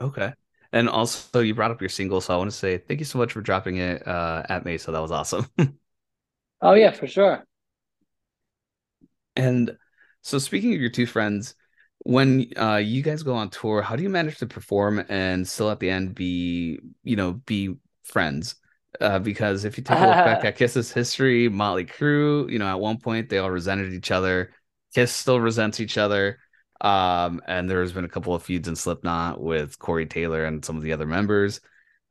Okay. 0.00 0.32
And 0.72 0.88
also, 0.88 1.40
you 1.40 1.54
brought 1.54 1.70
up 1.70 1.80
your 1.80 1.88
single, 1.88 2.20
so 2.20 2.34
I 2.34 2.36
want 2.36 2.50
to 2.50 2.56
say 2.56 2.78
thank 2.78 3.00
you 3.00 3.06
so 3.06 3.18
much 3.18 3.32
for 3.32 3.40
dropping 3.40 3.76
it 3.76 4.06
uh, 4.06 4.42
at 4.48 4.64
Mesa. 4.64 4.90
That 4.90 5.00
was 5.00 5.12
awesome. 5.12 5.46
Oh 6.60 6.74
yeah, 6.74 6.90
for 6.92 7.06
sure. 7.06 7.46
And 9.36 9.76
so, 10.22 10.38
speaking 10.38 10.74
of 10.74 10.80
your 10.80 10.90
two 10.90 11.06
friends, 11.06 11.54
when 12.00 12.46
uh, 12.56 12.76
you 12.76 13.02
guys 13.02 13.22
go 13.22 13.34
on 13.34 13.50
tour, 13.50 13.82
how 13.82 13.96
do 13.96 14.02
you 14.02 14.08
manage 14.08 14.38
to 14.38 14.46
perform 14.46 15.04
and 15.08 15.46
still 15.46 15.70
at 15.70 15.80
the 15.80 15.90
end 15.90 16.14
be, 16.14 16.78
you 17.04 17.16
know, 17.16 17.32
be 17.32 17.76
friends? 18.04 18.56
Uh, 19.00 19.18
because 19.18 19.64
if 19.64 19.76
you 19.76 19.84
take 19.84 19.98
a 19.98 20.00
look 20.00 20.10
back 20.10 20.44
at 20.44 20.56
Kiss's 20.56 20.90
history, 20.92 21.48
Motley 21.48 21.84
Crue, 21.84 22.50
you 22.50 22.58
know, 22.58 22.66
at 22.66 22.80
one 22.80 22.98
point 22.98 23.28
they 23.28 23.38
all 23.38 23.50
resented 23.50 23.92
each 23.92 24.10
other. 24.10 24.52
Kiss 24.94 25.12
still 25.12 25.40
resents 25.40 25.80
each 25.80 25.98
other. 25.98 26.38
Um, 26.80 27.40
and 27.46 27.68
there's 27.68 27.92
been 27.92 28.04
a 28.04 28.08
couple 28.08 28.34
of 28.34 28.42
feuds 28.42 28.68
in 28.68 28.76
Slipknot 28.76 29.40
with 29.40 29.78
Corey 29.78 30.06
Taylor 30.06 30.44
and 30.44 30.64
some 30.64 30.76
of 30.76 30.82
the 30.82 30.92
other 30.92 31.06
members. 31.06 31.60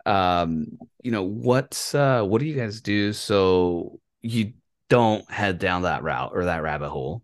Um, 0.06 0.78
you 1.02 1.12
know, 1.12 1.24
what 1.24 1.94
uh 1.96 2.24
what 2.24 2.40
do 2.40 2.46
you 2.46 2.56
guys 2.56 2.82
do 2.82 3.12
so 3.14 4.00
you 4.22 4.54
don't 4.90 5.30
head 5.30 5.60
down 5.60 5.84
that 5.84 6.04
route 6.04 6.32
or 6.34 6.46
that 6.46 6.64
rabbit 6.64 6.90
hole? 6.90 7.24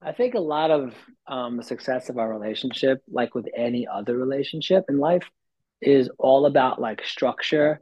I 0.00 0.12
think 0.12 0.34
a 0.34 0.40
lot 0.40 0.70
of 0.70 0.94
um, 1.26 1.56
the 1.56 1.62
success 1.62 2.08
of 2.08 2.18
our 2.18 2.28
relationship, 2.32 3.02
like 3.08 3.34
with 3.34 3.46
any 3.56 3.86
other 3.86 4.16
relationship 4.16 4.84
in 4.88 4.98
life, 4.98 5.28
is 5.80 6.10
all 6.18 6.46
about 6.46 6.80
like 6.80 7.04
structure 7.04 7.80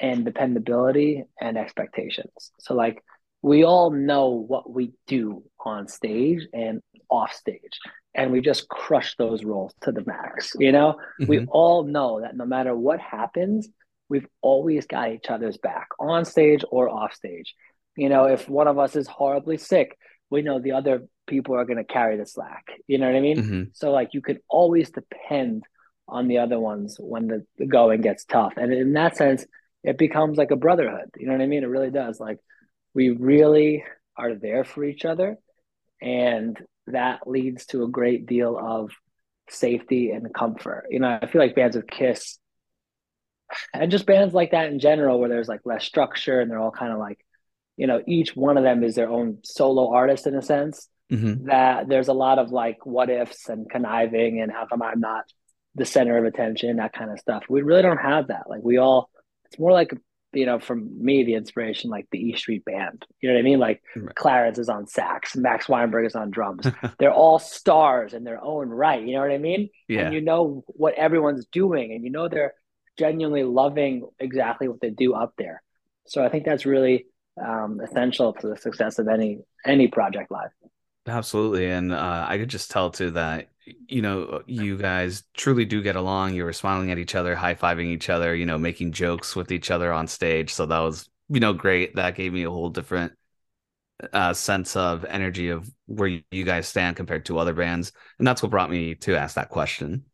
and 0.00 0.24
dependability 0.24 1.24
and 1.40 1.58
expectations. 1.58 2.52
So, 2.60 2.74
like, 2.74 3.02
we 3.42 3.64
all 3.64 3.90
know 3.90 4.28
what 4.30 4.70
we 4.70 4.92
do 5.06 5.42
on 5.64 5.88
stage 5.88 6.46
and 6.52 6.80
off 7.10 7.32
stage, 7.34 7.78
and 8.14 8.32
we 8.32 8.40
just 8.40 8.68
crush 8.68 9.14
those 9.16 9.44
roles 9.44 9.74
to 9.82 9.92
the 9.92 10.04
max. 10.06 10.52
You 10.58 10.72
know, 10.72 10.96
we 11.26 11.40
hmm 11.40 11.44
all 11.48 11.84
know 11.84 12.20
that 12.22 12.36
no 12.36 12.46
matter 12.46 12.74
what 12.74 13.00
happens, 13.00 13.68
we've 14.08 14.26
always 14.40 14.86
got 14.86 15.12
each 15.12 15.28
other's 15.28 15.58
back 15.58 15.88
on 16.00 16.24
stage 16.24 16.64
or 16.70 16.88
off 16.88 17.12
stage. 17.12 17.54
You 17.98 18.08
know, 18.08 18.26
if 18.26 18.48
one 18.48 18.68
of 18.68 18.78
us 18.78 18.94
is 18.94 19.08
horribly 19.08 19.58
sick, 19.58 19.98
we 20.30 20.42
know 20.42 20.60
the 20.60 20.72
other 20.72 21.06
people 21.26 21.56
are 21.56 21.64
going 21.64 21.78
to 21.78 21.84
carry 21.84 22.16
the 22.16 22.26
slack. 22.26 22.64
You 22.86 22.98
know 22.98 23.06
what 23.06 23.16
I 23.16 23.20
mean? 23.20 23.38
hmm 23.38 23.62
So 23.72 23.90
like 23.90 24.14
you 24.14 24.22
could 24.22 24.38
always 24.48 24.90
depend 24.90 25.64
on 26.06 26.28
the 26.28 26.38
other 26.38 26.60
ones 26.60 26.96
when 27.00 27.26
the, 27.26 27.44
the 27.58 27.66
going 27.66 28.00
gets 28.00 28.24
tough. 28.24 28.54
And 28.56 28.72
in 28.72 28.92
that 28.92 29.16
sense, 29.16 29.44
it 29.82 29.98
becomes 29.98 30.38
like 30.38 30.52
a 30.52 30.56
brotherhood. 30.56 31.10
You 31.16 31.26
know 31.26 31.32
what 31.32 31.42
I 31.42 31.46
mean? 31.46 31.64
It 31.64 31.68
really 31.68 31.90
does. 31.90 32.20
Like 32.20 32.38
we 32.94 33.10
really 33.10 33.84
are 34.16 34.34
there 34.34 34.64
for 34.64 34.84
each 34.84 35.04
other. 35.04 35.36
And 36.00 36.56
that 36.86 37.26
leads 37.26 37.66
to 37.66 37.82
a 37.82 37.88
great 37.88 38.26
deal 38.26 38.56
of 38.56 38.92
safety 39.50 40.10
and 40.12 40.32
comfort. 40.32 40.86
You 40.90 41.00
know, 41.00 41.18
I 41.20 41.26
feel 41.26 41.40
like 41.40 41.56
bands 41.56 41.76
of 41.76 41.86
Kiss 41.86 42.38
and 43.74 43.90
just 43.90 44.06
bands 44.06 44.34
like 44.34 44.52
that 44.52 44.70
in 44.70 44.78
general, 44.78 45.18
where 45.18 45.28
there's 45.28 45.48
like 45.48 45.62
less 45.64 45.84
structure 45.84 46.40
and 46.40 46.50
they're 46.50 46.60
all 46.60 46.70
kind 46.70 46.92
of 46.92 46.98
like, 46.98 47.18
you 47.78 47.86
know, 47.86 48.02
each 48.06 48.36
one 48.36 48.58
of 48.58 48.64
them 48.64 48.82
is 48.84 48.94
their 48.94 49.08
own 49.08 49.38
solo 49.44 49.92
artist 49.94 50.26
in 50.26 50.34
a 50.34 50.42
sense 50.42 50.88
hmm 51.10 51.46
that 51.46 51.88
there's 51.88 52.08
a 52.08 52.12
lot 52.12 52.38
of 52.38 52.50
like 52.50 52.84
what 52.84 53.08
ifs 53.08 53.48
and 53.48 53.70
conniving 53.70 54.42
and 54.42 54.52
how 54.52 54.66
come 54.66 54.82
I'm 54.82 55.00
not 55.00 55.24
the 55.74 55.86
center 55.86 56.18
of 56.18 56.26
attention, 56.26 56.76
that 56.76 56.92
kind 56.92 57.10
of 57.10 57.18
stuff. 57.18 57.44
We 57.48 57.62
really 57.62 57.80
don't 57.80 57.96
have 57.96 58.28
that. 58.28 58.42
Like 58.46 58.60
we 58.62 58.76
all, 58.76 59.08
it's 59.46 59.58
more 59.58 59.72
like 59.72 59.92
you 60.34 60.44
know, 60.44 60.58
from 60.58 60.90
me, 61.02 61.24
the 61.24 61.34
inspiration, 61.34 61.88
like 61.88 62.06
the 62.12 62.18
E 62.18 62.36
Street 62.36 62.64
Band. 62.64 63.06
You 63.20 63.30
know 63.30 63.36
what 63.36 63.40
I 63.40 63.42
mean? 63.42 63.58
Like 63.58 63.82
right. 63.96 64.14
Clarence 64.14 64.58
is 64.58 64.68
on 64.68 64.86
sax, 64.86 65.34
Max 65.34 65.68
Weinberg 65.68 66.04
is 66.04 66.14
on 66.14 66.30
drums. 66.30 66.66
They're 66.98 67.12
all 67.12 67.38
stars 67.38 68.12
in 68.12 68.24
their 68.24 68.42
own 68.42 68.68
right. 68.68 69.02
You 69.02 69.14
know 69.14 69.20
what 69.20 69.30
I 69.30 69.38
mean? 69.38 69.70
Yeah. 69.88 70.02
And 70.02 70.14
you 70.14 70.20
know 70.20 70.64
what 70.66 70.94
everyone's 70.94 71.46
doing, 71.46 71.92
and 71.92 72.04
you 72.04 72.10
know 72.10 72.28
they're 72.28 72.52
genuinely 72.98 73.44
loving 73.44 74.06
exactly 74.18 74.68
what 74.68 74.80
they 74.80 74.90
do 74.90 75.14
up 75.14 75.32
there. 75.38 75.62
So 76.06 76.22
I 76.22 76.28
think 76.28 76.44
that's 76.44 76.66
really 76.66 77.06
um, 77.44 77.80
essential 77.80 78.32
to 78.34 78.48
the 78.48 78.56
success 78.56 78.98
of 78.98 79.08
any 79.08 79.40
any 79.64 79.88
project 79.88 80.30
live. 80.30 80.50
Absolutely, 81.06 81.70
and 81.70 81.92
uh, 81.92 82.26
I 82.28 82.38
could 82.38 82.50
just 82.50 82.70
tell 82.70 82.90
too 82.90 83.12
that 83.12 83.48
you 83.64 84.02
know 84.02 84.42
you 84.46 84.76
guys 84.76 85.24
truly 85.34 85.64
do 85.64 85.82
get 85.82 85.96
along. 85.96 86.34
You 86.34 86.44
were 86.44 86.52
smiling 86.52 86.90
at 86.90 86.98
each 86.98 87.14
other, 87.14 87.34
high 87.34 87.54
fiving 87.54 87.86
each 87.86 88.10
other, 88.10 88.34
you 88.34 88.46
know, 88.46 88.58
making 88.58 88.92
jokes 88.92 89.34
with 89.34 89.50
each 89.50 89.70
other 89.70 89.92
on 89.92 90.06
stage. 90.06 90.52
So 90.52 90.66
that 90.66 90.80
was 90.80 91.08
you 91.28 91.40
know 91.40 91.52
great. 91.52 91.96
That 91.96 92.14
gave 92.14 92.32
me 92.32 92.42
a 92.42 92.50
whole 92.50 92.70
different 92.70 93.12
uh, 94.12 94.34
sense 94.34 94.76
of 94.76 95.04
energy 95.04 95.48
of 95.48 95.68
where 95.86 96.20
you 96.30 96.44
guys 96.44 96.68
stand 96.68 96.96
compared 96.96 97.24
to 97.26 97.38
other 97.38 97.54
bands, 97.54 97.92
and 98.18 98.26
that's 98.26 98.42
what 98.42 98.50
brought 98.50 98.70
me 98.70 98.94
to 98.96 99.16
ask 99.16 99.34
that 99.36 99.48
question. 99.48 100.04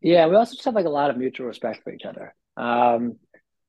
Yeah, 0.00 0.26
we 0.26 0.34
also 0.34 0.54
just 0.54 0.64
have 0.64 0.74
like 0.74 0.86
a 0.86 0.90
lot 0.90 1.10
of 1.10 1.16
mutual 1.16 1.46
respect 1.46 1.84
for 1.84 1.92
each 1.92 2.04
other. 2.04 2.34
Um, 2.56 3.16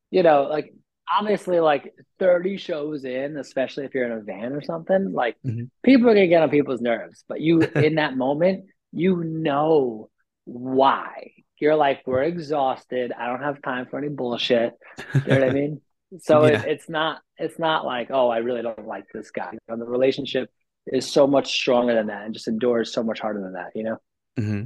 you 0.09 0.23
know, 0.23 0.43
like 0.43 0.73
obviously 1.11 1.59
like 1.59 1.93
30 2.19 2.57
shows 2.57 3.05
in, 3.05 3.37
especially 3.37 3.85
if 3.85 3.93
you're 3.93 4.05
in 4.05 4.11
a 4.11 4.21
van 4.21 4.53
or 4.53 4.61
something, 4.61 5.11
like 5.11 5.35
mm-hmm. 5.45 5.65
people 5.83 6.09
are 6.09 6.13
gonna 6.13 6.27
get 6.27 6.43
on 6.43 6.49
people's 6.49 6.81
nerves. 6.81 7.23
But 7.27 7.41
you 7.41 7.61
in 7.75 7.95
that 7.95 8.17
moment, 8.17 8.65
you 8.91 9.23
know 9.23 10.09
why. 10.45 11.31
You're 11.59 11.75
like, 11.75 12.01
we're 12.05 12.23
exhausted. 12.23 13.13
I 13.17 13.27
don't 13.27 13.41
have 13.41 13.61
time 13.61 13.85
for 13.85 13.97
any 13.97 14.09
bullshit. 14.09 14.73
You 15.13 15.21
know 15.27 15.39
what 15.39 15.49
I 15.49 15.53
mean? 15.53 15.81
So 16.19 16.45
yeah. 16.45 16.61
it, 16.61 16.67
it's 16.67 16.87
not 16.87 17.21
it's 17.37 17.57
not 17.57 17.85
like, 17.85 18.09
oh, 18.11 18.29
I 18.29 18.37
really 18.37 18.61
don't 18.61 18.85
like 18.85 19.05
this 19.11 19.31
guy. 19.31 19.49
You 19.51 19.59
know, 19.67 19.77
the 19.77 19.89
relationship 19.89 20.47
is 20.85 21.09
so 21.09 21.27
much 21.27 21.51
stronger 21.51 21.95
than 21.95 22.07
that 22.07 22.25
and 22.25 22.33
just 22.33 22.47
endures 22.47 22.93
so 22.93 23.03
much 23.03 23.19
harder 23.19 23.41
than 23.41 23.53
that, 23.53 23.71
you 23.73 23.83
know? 23.83 23.97
Mm-hmm. 24.37 24.63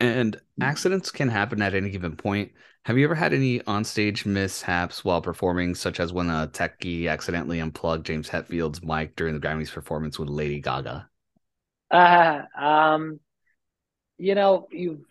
And 0.00 0.40
accidents 0.60 1.10
can 1.10 1.28
happen 1.28 1.62
at 1.62 1.74
any 1.74 1.90
given 1.90 2.16
point. 2.16 2.52
Have 2.84 2.98
you 2.98 3.04
ever 3.04 3.14
had 3.14 3.32
any 3.32 3.60
onstage 3.60 4.26
mishaps 4.26 5.04
while 5.04 5.22
performing, 5.22 5.74
such 5.74 6.00
as 6.00 6.12
when 6.12 6.28
a 6.28 6.48
techie 6.52 7.08
accidentally 7.08 7.60
unplugged 7.60 8.06
James 8.06 8.28
Hetfield's 8.28 8.82
mic 8.82 9.14
during 9.14 9.34
the 9.34 9.40
Grammys 9.40 9.70
performance 9.70 10.18
with 10.18 10.28
Lady 10.28 10.60
Gaga? 10.60 11.08
Uh, 11.92 12.42
um, 12.58 13.20
you 14.18 14.34
know, 14.34 14.66
you 14.72 15.04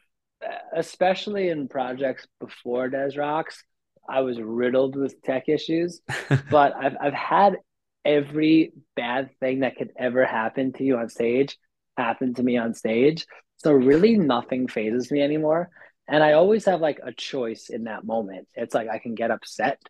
especially 0.75 1.49
in 1.49 1.67
projects 1.67 2.27
before 2.39 2.89
Des 2.89 3.11
Rocs, 3.15 3.63
I 4.09 4.21
was 4.21 4.41
riddled 4.41 4.95
with 4.95 5.21
tech 5.21 5.47
issues, 5.47 6.01
but 6.49 6.75
I've 6.75 6.97
I've 6.99 7.13
had 7.13 7.57
every 8.03 8.73
bad 8.95 9.29
thing 9.39 9.59
that 9.59 9.77
could 9.77 9.91
ever 9.97 10.25
happen 10.25 10.73
to 10.73 10.83
you 10.83 10.97
on 10.97 11.07
stage 11.07 11.57
happen 11.97 12.33
to 12.33 12.43
me 12.43 12.57
on 12.57 12.73
stage. 12.73 13.25
So 13.57 13.71
really 13.71 14.17
nothing 14.17 14.67
fazes 14.67 15.11
me 15.11 15.21
anymore. 15.21 15.69
And 16.11 16.21
I 16.21 16.33
always 16.33 16.65
have 16.65 16.81
like 16.81 16.99
a 17.01 17.13
choice 17.13 17.69
in 17.69 17.85
that 17.85 18.03
moment. 18.03 18.49
It's 18.53 18.75
like 18.75 18.89
I 18.89 18.99
can 18.99 19.15
get 19.15 19.31
upset 19.31 19.81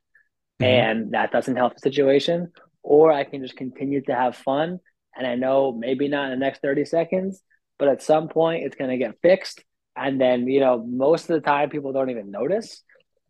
mm-hmm. 0.62 0.64
and 0.64 1.12
that 1.14 1.32
doesn't 1.32 1.56
help 1.56 1.74
the 1.74 1.80
situation, 1.80 2.52
or 2.84 3.12
I 3.12 3.24
can 3.24 3.42
just 3.42 3.58
continue 3.58 4.02
to 4.04 4.14
have 4.14 4.36
fun. 4.36 4.80
And 5.16 5.26
I 5.26 5.34
know 5.34 5.74
maybe 5.74 6.08
not 6.08 6.26
in 6.26 6.40
the 6.40 6.46
next 6.46 6.62
30 6.62 6.86
seconds, 6.86 7.42
but 7.80 7.88
at 7.88 8.04
some 8.04 8.30
point 8.30 8.64
it's 8.64 8.76
going 8.76 8.92
to 8.92 8.98
get 8.98 9.16
fixed. 9.24 9.64
And 9.96 10.22
then, 10.22 10.48
you 10.48 10.60
know, 10.60 10.86
most 10.88 11.24
of 11.24 11.42
the 11.42 11.42
time 11.42 11.72
people 11.72 11.92
don't 11.92 12.12
even 12.12 12.30
notice 12.30 12.84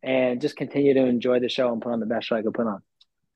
and 0.04 0.41
just 0.41 0.58
continue 0.58 0.93
to 0.93 1.06
enjoy 1.06 1.39
the 1.39 1.49
show 1.49 1.71
and 1.71 1.82
put 1.82 1.93
on 1.93 2.01
the 2.01 2.06
best 2.06 2.27
show 2.27 2.36
I 2.36 2.41
could 2.41 2.54
put 2.54 2.67
on. 2.67 2.82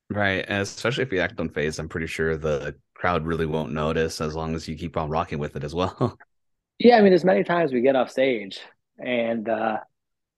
Right. 0.09 0.43
And 0.47 0.61
especially 0.61 1.03
if 1.03 1.13
you 1.13 1.21
act 1.21 1.39
on 1.39 1.47
phase, 1.49 1.79
I'm 1.79 1.89
pretty 1.89 2.07
sure 2.07 2.35
the 2.37 2.75
crowd 2.93 3.25
really 3.25 3.45
won't 3.45 3.71
notice 3.71 4.19
as 4.19 4.35
long 4.35 4.53
as 4.53 4.67
you 4.67 4.75
keep 4.75 4.97
on 4.97 5.09
rocking 5.09 5.39
with 5.39 5.55
it 5.55 5.63
as 5.63 5.73
well. 5.73 6.19
Yeah, 6.77 6.97
I 6.97 7.01
mean, 7.01 7.13
as 7.13 7.23
many 7.23 7.45
times 7.45 7.71
we 7.71 7.79
get 7.79 7.95
off 7.95 8.11
stage 8.11 8.59
and 8.97 9.47
uh, 9.49 9.77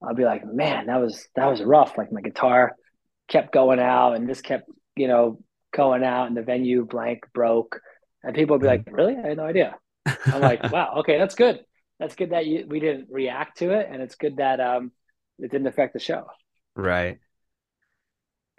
I'll 0.02 0.16
be 0.16 0.26
like, 0.26 0.46
man, 0.46 0.88
that 0.88 1.00
was 1.02 1.28
that 1.36 1.48
was 1.48 1.62
rough. 1.62 1.98
Like 1.98 2.12
my 2.12 2.22
guitar 2.22 2.76
kept 3.28 3.54
going 3.54 3.80
out 3.80 4.14
and 4.14 4.28
this 4.28 4.42
kept, 4.42 4.70
you 4.96 5.08
know, 5.08 5.40
going 5.74 6.04
out 6.04 6.28
and 6.28 6.38
the 6.38 6.42
venue 6.42 6.86
blank 6.86 7.24
broke. 7.34 7.80
And 8.24 8.36
people 8.36 8.56
would 8.56 8.62
be 8.62 8.68
like, 8.68 8.88
Really? 8.92 9.16
I 9.16 9.30
had 9.30 9.38
no 9.38 9.46
idea. 9.46 9.76
I'm 10.26 10.42
like, 10.42 10.64
wow, 10.72 10.96
okay, 11.00 11.18
that's 11.18 11.36
good. 11.36 11.60
That's 12.00 12.16
good 12.16 12.32
that 12.32 12.46
you, 12.46 12.66
we 12.68 12.80
didn't 12.80 13.08
react 13.10 13.58
to 13.60 13.72
it, 13.72 13.88
and 13.92 14.02
it's 14.02 14.16
good 14.16 14.38
that 14.38 14.60
um 14.60 14.92
it 15.40 15.52
didn't 15.52 15.68
affect 15.68 15.94
the 15.94 16.00
show. 16.00 16.26
Right. 16.76 17.18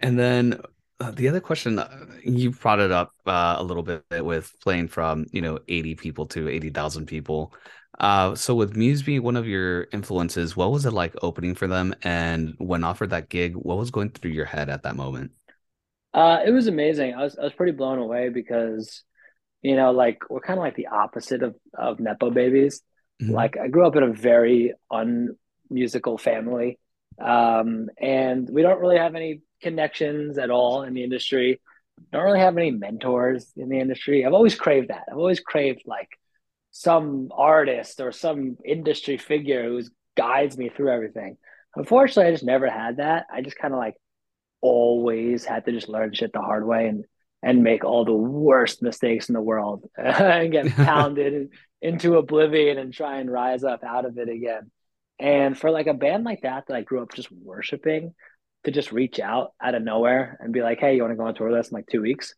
And 0.01 0.17
then 0.19 0.61
uh, 0.99 1.11
the 1.11 1.29
other 1.29 1.39
question 1.39 1.79
uh, 1.79 2.05
you 2.23 2.51
brought 2.51 2.79
it 2.79 2.91
up 2.91 3.13
uh, 3.25 3.55
a 3.57 3.63
little 3.63 3.83
bit 3.83 4.03
with 4.11 4.53
playing 4.61 4.89
from 4.89 5.25
you 5.31 5.41
know 5.41 5.59
80 5.67 5.95
people 5.95 6.25
to 6.27 6.49
80,000 6.49 7.05
people. 7.05 7.53
Uh, 7.99 8.33
so 8.33 8.55
with 8.55 8.75
Muse 8.75 9.03
being 9.03 9.23
one 9.23 9.35
of 9.35 9.47
your 9.47 9.87
influences, 9.91 10.55
what 10.55 10.71
was 10.71 10.85
it 10.85 10.93
like 10.93 11.13
opening 11.21 11.53
for 11.53 11.67
them? 11.67 11.93
And 12.03 12.55
when 12.57 12.83
offered 12.83 13.09
that 13.09 13.29
gig, 13.29 13.55
what 13.55 13.77
was 13.77 13.91
going 13.91 14.11
through 14.11 14.31
your 14.31 14.45
head 14.45 14.69
at 14.69 14.83
that 14.83 14.95
moment? 14.95 15.31
Uh, 16.13 16.39
it 16.45 16.51
was 16.51 16.67
amazing. 16.67 17.13
I 17.13 17.23
was 17.23 17.37
I 17.37 17.43
was 17.43 17.53
pretty 17.53 17.73
blown 17.73 17.99
away 17.99 18.29
because, 18.29 19.03
you 19.61 19.75
know, 19.75 19.91
like 19.91 20.29
we're 20.29 20.39
kind 20.39 20.57
of 20.57 20.63
like 20.63 20.75
the 20.75 20.87
opposite 20.87 21.43
of 21.43 21.55
of 21.77 21.99
nepo 21.99 22.31
babies. 22.31 22.81
Mm-hmm. 23.21 23.33
Like 23.33 23.57
I 23.57 23.67
grew 23.67 23.85
up 23.85 23.95
in 23.95 24.03
a 24.03 24.13
very 24.13 24.73
unmusical 24.89 26.17
family, 26.17 26.79
um, 27.21 27.89
and 27.99 28.49
we 28.49 28.61
don't 28.61 28.79
really 28.79 28.97
have 28.97 29.15
any 29.15 29.41
connections 29.61 30.37
at 30.37 30.49
all 30.49 30.83
in 30.83 30.93
the 30.93 31.03
industry. 31.03 31.61
Don't 32.13 32.23
really 32.23 32.39
have 32.39 32.57
any 32.57 32.71
mentors 32.71 33.51
in 33.57 33.67
the 33.67 33.79
industry. 33.79 34.25
I've 34.25 34.33
always 34.33 34.55
craved 34.55 34.87
that. 34.87 35.03
I've 35.11 35.17
always 35.17 35.41
craved 35.41 35.83
like 35.85 36.07
some 36.71 37.29
artist 37.35 37.99
or 37.99 38.11
some 38.11 38.57
industry 38.63 39.17
figure 39.17 39.63
who 39.63 39.81
guides 40.15 40.57
me 40.57 40.69
through 40.69 40.91
everything. 40.91 41.37
Unfortunately, 41.75 42.25
I 42.25 42.31
just 42.31 42.43
never 42.43 42.69
had 42.69 42.97
that. 42.97 43.25
I 43.31 43.41
just 43.41 43.57
kind 43.57 43.73
of 43.73 43.79
like 43.79 43.95
always 44.61 45.45
had 45.45 45.65
to 45.65 45.71
just 45.71 45.89
learn 45.89 46.13
shit 46.13 46.33
the 46.33 46.41
hard 46.41 46.65
way 46.65 46.87
and 46.87 47.05
and 47.41 47.63
make 47.63 47.85
all 47.85 48.03
the 48.03 48.11
worst 48.11 48.81
mistakes 48.81 49.29
in 49.29 49.33
the 49.33 49.41
world 49.41 49.85
and 49.97 50.51
get 50.51 50.67
pounded 50.75 51.49
into 51.81 52.17
oblivion 52.17 52.77
and 52.77 52.93
try 52.93 53.19
and 53.19 53.31
rise 53.31 53.63
up 53.63 53.81
out 53.83 54.05
of 54.05 54.17
it 54.17 54.27
again. 54.27 54.69
And 55.19 55.57
for 55.57 55.71
like 55.71 55.87
a 55.87 55.93
band 55.93 56.25
like 56.25 56.41
that 56.41 56.65
that 56.67 56.75
I 56.75 56.81
grew 56.81 57.01
up 57.01 57.13
just 57.13 57.31
worshiping, 57.31 58.13
to 58.65 58.71
just 58.71 58.91
reach 58.91 59.19
out 59.19 59.53
out 59.61 59.75
of 59.75 59.83
nowhere 59.83 60.37
and 60.39 60.53
be 60.53 60.61
like, 60.61 60.79
hey, 60.79 60.95
you 60.95 61.01
want 61.01 61.11
to 61.11 61.17
go 61.17 61.25
on 61.25 61.35
tour 61.35 61.49
with 61.49 61.59
us 61.59 61.69
in 61.69 61.75
like 61.75 61.87
two 61.87 62.01
weeks? 62.01 62.35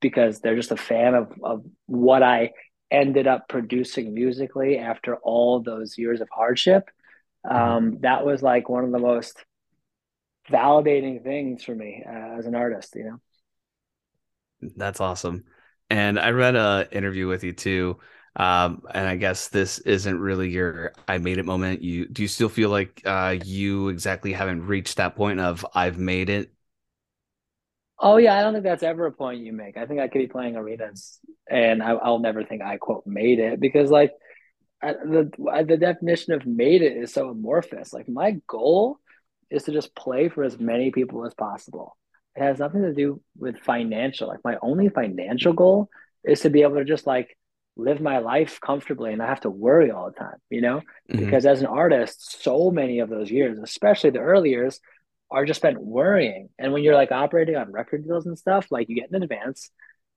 Because 0.00 0.40
they're 0.40 0.56
just 0.56 0.70
a 0.70 0.76
fan 0.76 1.14
of, 1.14 1.32
of 1.42 1.64
what 1.86 2.22
I 2.22 2.52
ended 2.90 3.26
up 3.26 3.48
producing 3.48 4.14
musically 4.14 4.78
after 4.78 5.16
all 5.16 5.60
those 5.60 5.98
years 5.98 6.20
of 6.20 6.28
hardship. 6.30 6.90
Mm-hmm. 7.46 7.56
Um, 7.56 7.98
that 8.00 8.24
was 8.24 8.42
like 8.42 8.68
one 8.68 8.84
of 8.84 8.92
the 8.92 8.98
most 8.98 9.44
validating 10.50 11.22
things 11.22 11.62
for 11.62 11.74
me 11.74 12.04
uh, 12.06 12.38
as 12.38 12.46
an 12.46 12.54
artist, 12.54 12.94
you 12.96 13.04
know? 13.04 13.20
That's 14.76 15.00
awesome. 15.00 15.44
And 15.90 16.18
I 16.18 16.30
read 16.30 16.56
a 16.56 16.88
interview 16.90 17.28
with 17.28 17.44
you 17.44 17.52
too 17.52 17.98
um, 18.38 18.82
and 18.94 19.08
I 19.08 19.16
guess 19.16 19.48
this 19.48 19.80
isn't 19.80 20.18
really 20.18 20.50
your 20.50 20.92
I 21.08 21.18
made 21.18 21.38
it 21.38 21.44
moment. 21.44 21.82
You 21.82 22.06
do 22.06 22.22
you 22.22 22.28
still 22.28 22.48
feel 22.48 22.70
like 22.70 23.02
uh, 23.04 23.36
you 23.44 23.88
exactly 23.88 24.32
haven't 24.32 24.66
reached 24.66 24.96
that 24.96 25.16
point 25.16 25.40
of 25.40 25.66
I've 25.74 25.98
made 25.98 26.30
it? 26.30 26.52
Oh 28.00 28.16
yeah, 28.16 28.38
I 28.38 28.42
don't 28.42 28.52
think 28.52 28.64
that's 28.64 28.82
ever 28.82 29.06
a 29.06 29.12
point 29.12 29.40
you 29.40 29.52
make. 29.52 29.76
I 29.76 29.86
think 29.86 30.00
I 30.00 30.08
could 30.08 30.20
be 30.20 30.28
playing 30.28 30.56
arenas, 30.56 31.18
and 31.50 31.82
I, 31.82 31.94
will 31.94 32.20
never 32.20 32.44
think 32.44 32.62
I 32.62 32.76
quote 32.76 33.06
made 33.06 33.40
it 33.40 33.60
because 33.60 33.90
like 33.90 34.12
the 34.80 35.30
the 35.66 35.76
definition 35.76 36.32
of 36.32 36.46
made 36.46 36.82
it 36.82 36.96
is 36.96 37.12
so 37.12 37.28
amorphous. 37.30 37.92
Like 37.92 38.08
my 38.08 38.36
goal 38.46 38.98
is 39.50 39.64
to 39.64 39.72
just 39.72 39.94
play 39.94 40.28
for 40.28 40.44
as 40.44 40.58
many 40.58 40.90
people 40.90 41.24
as 41.26 41.34
possible. 41.34 41.96
It 42.36 42.42
has 42.42 42.58
nothing 42.58 42.82
to 42.82 42.94
do 42.94 43.20
with 43.36 43.58
financial. 43.58 44.28
Like 44.28 44.44
my 44.44 44.58
only 44.62 44.88
financial 44.88 45.52
goal 45.52 45.88
is 46.24 46.40
to 46.40 46.50
be 46.50 46.62
able 46.62 46.76
to 46.76 46.84
just 46.84 47.06
like 47.06 47.36
live 47.76 48.00
my 48.00 48.18
life 48.18 48.60
comfortably 48.60 49.12
and 49.12 49.22
I 49.22 49.26
have 49.26 49.40
to 49.42 49.50
worry 49.50 49.90
all 49.90 50.10
the 50.10 50.18
time, 50.18 50.36
you 50.50 50.60
know? 50.60 50.82
Mm-hmm. 51.10 51.24
Because 51.24 51.46
as 51.46 51.60
an 51.60 51.66
artist, 51.66 52.42
so 52.42 52.70
many 52.70 52.98
of 52.98 53.08
those 53.08 53.30
years, 53.30 53.58
especially 53.58 54.10
the 54.10 54.18
early 54.18 54.50
years, 54.50 54.80
are 55.30 55.44
just 55.44 55.60
spent 55.60 55.80
worrying. 55.80 56.48
And 56.58 56.72
when 56.72 56.82
you're 56.82 56.94
like 56.94 57.12
operating 57.12 57.56
on 57.56 57.72
record 57.72 58.04
deals 58.04 58.26
and 58.26 58.38
stuff, 58.38 58.68
like 58.70 58.88
you 58.88 58.96
get 58.96 59.10
in 59.12 59.22
advance 59.22 59.70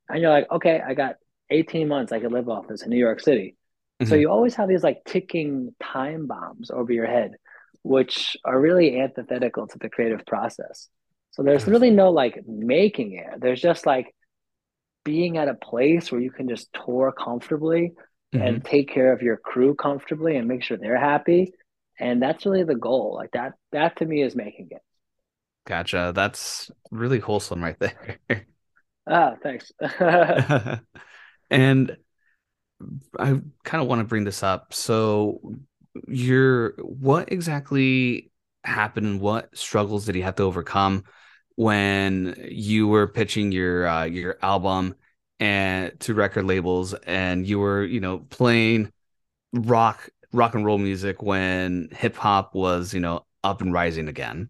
and 0.09 0.21
you're 0.21 0.31
like, 0.31 0.49
okay, 0.51 0.81
I 0.85 0.93
got 0.93 1.15
18 1.49 1.87
months 1.87 2.11
I 2.11 2.19
could 2.19 2.31
live 2.31 2.49
off 2.49 2.67
this 2.67 2.83
in 2.83 2.89
New 2.89 2.97
York 2.97 3.19
City. 3.19 3.55
Mm-hmm. 4.01 4.09
So 4.09 4.15
you 4.15 4.29
always 4.29 4.55
have 4.55 4.69
these 4.69 4.83
like 4.83 5.03
ticking 5.05 5.75
time 5.81 6.27
bombs 6.27 6.71
over 6.71 6.91
your 6.91 7.07
head, 7.07 7.33
which 7.83 8.37
are 8.45 8.59
really 8.59 8.99
antithetical 8.99 9.67
to 9.67 9.77
the 9.77 9.89
creative 9.89 10.25
process. 10.25 10.87
So 11.31 11.43
there's 11.43 11.67
really 11.67 11.91
no 11.91 12.11
like 12.11 12.43
making 12.47 13.13
it. 13.13 13.39
There's 13.39 13.61
just 13.61 13.85
like 13.85 14.13
being 15.03 15.37
at 15.37 15.47
a 15.47 15.53
place 15.53 16.11
where 16.11 16.21
you 16.21 16.31
can 16.31 16.47
just 16.47 16.69
tour 16.73 17.11
comfortably 17.11 17.93
mm-hmm. 18.33 18.41
and 18.45 18.63
take 18.63 18.89
care 18.89 19.11
of 19.11 19.21
your 19.21 19.37
crew 19.37 19.75
comfortably 19.75 20.37
and 20.37 20.47
make 20.47 20.63
sure 20.63 20.77
they're 20.77 20.99
happy 20.99 21.53
and 21.99 22.21
that's 22.21 22.45
really 22.45 22.63
the 22.63 22.75
goal 22.75 23.13
like 23.15 23.31
that 23.31 23.53
that 23.71 23.95
to 23.97 24.05
me 24.05 24.21
is 24.21 24.35
making 24.35 24.67
it 24.71 24.81
Gotcha. 25.65 26.11
That's 26.15 26.71
really 26.91 27.19
wholesome 27.19 27.63
right 27.63 27.79
there. 27.79 28.19
Ah, 29.07 29.35
thanks. 29.41 29.71
And 31.51 31.97
I 33.19 33.41
kind 33.63 33.81
of 33.81 33.87
want 33.87 33.99
to 33.99 34.05
bring 34.05 34.23
this 34.23 34.43
up. 34.43 34.73
So, 34.73 35.55
you're 36.07 36.73
what 36.81 37.31
exactly 37.31 38.31
happened 38.63 39.05
and 39.05 39.19
what 39.21 39.55
struggles 39.57 40.05
did 40.05 40.15
he 40.15 40.21
have 40.21 40.35
to 40.35 40.43
overcome 40.43 41.03
when 41.55 42.35
you 42.49 42.87
were 42.87 43.07
pitching 43.07 43.51
your 43.51 43.87
uh, 43.87 44.03
your 44.05 44.37
album 44.41 44.95
and 45.39 45.99
to 46.01 46.13
record 46.13 46.45
labels 46.45 46.93
and 46.93 47.45
you 47.45 47.59
were, 47.59 47.83
you 47.83 47.99
know, 47.99 48.19
playing 48.19 48.91
rock 49.53 50.09
rock 50.33 50.55
and 50.55 50.65
roll 50.65 50.79
music 50.79 51.21
when 51.23 51.89
hip 51.93 52.15
hop 52.17 52.55
was, 52.55 52.93
you 52.93 53.01
know, 53.01 53.25
up 53.43 53.61
and 53.61 53.73
rising 53.73 54.07
again? 54.09 54.49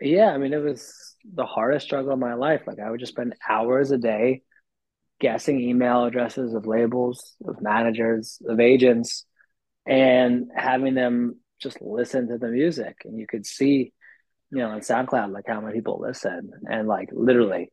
Yeah, 0.00 0.30
I 0.30 0.38
mean, 0.38 0.52
it 0.52 0.62
was 0.62 1.16
the 1.34 1.44
hardest 1.44 1.86
struggle 1.86 2.12
of 2.12 2.18
my 2.18 2.34
life. 2.34 2.62
Like 2.66 2.78
I 2.78 2.90
would 2.90 3.00
just 3.00 3.12
spend 3.12 3.34
hours 3.48 3.90
a 3.90 3.98
day 3.98 4.42
guessing 5.20 5.60
email 5.60 6.04
addresses 6.06 6.54
of 6.54 6.66
labels, 6.66 7.36
of 7.46 7.60
managers, 7.62 8.40
of 8.46 8.60
agents, 8.60 9.26
and 9.86 10.50
having 10.54 10.94
them 10.94 11.36
just 11.60 11.82
listen 11.82 12.28
to 12.28 12.38
the 12.38 12.48
music. 12.48 12.98
And 13.04 13.18
you 13.18 13.26
could 13.26 13.46
see, 13.46 13.92
you 14.50 14.58
know, 14.58 14.70
on 14.70 14.80
SoundCloud, 14.80 15.32
like 15.32 15.46
how 15.48 15.60
many 15.60 15.74
people 15.74 16.00
listen. 16.00 16.52
And 16.70 16.88
like 16.88 17.10
literally, 17.12 17.72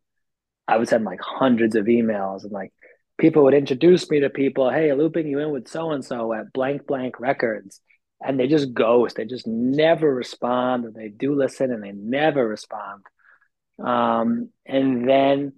I 0.67 0.77
would 0.77 0.89
send 0.89 1.05
like 1.05 1.21
hundreds 1.21 1.75
of 1.75 1.85
emails 1.85 2.43
and 2.43 2.51
like 2.51 2.73
people 3.17 3.43
would 3.43 3.53
introduce 3.53 4.09
me 4.09 4.21
to 4.21 4.29
people. 4.29 4.69
Hey, 4.69 4.93
looping 4.93 5.27
you 5.27 5.39
in 5.39 5.51
with 5.51 5.67
so 5.67 5.91
and 5.91 6.05
so 6.05 6.33
at 6.33 6.53
blank 6.53 6.87
blank 6.87 7.19
records. 7.19 7.81
And 8.21 8.39
they 8.39 8.47
just 8.47 8.73
ghost. 8.73 9.15
They 9.15 9.25
just 9.25 9.47
never 9.47 10.13
respond. 10.13 10.85
Or 10.85 10.91
they 10.91 11.09
do 11.09 11.35
listen 11.35 11.71
and 11.71 11.83
they 11.83 11.91
never 11.91 12.47
respond. 12.47 13.03
Um, 13.83 14.49
and 14.65 15.07
then 15.07 15.53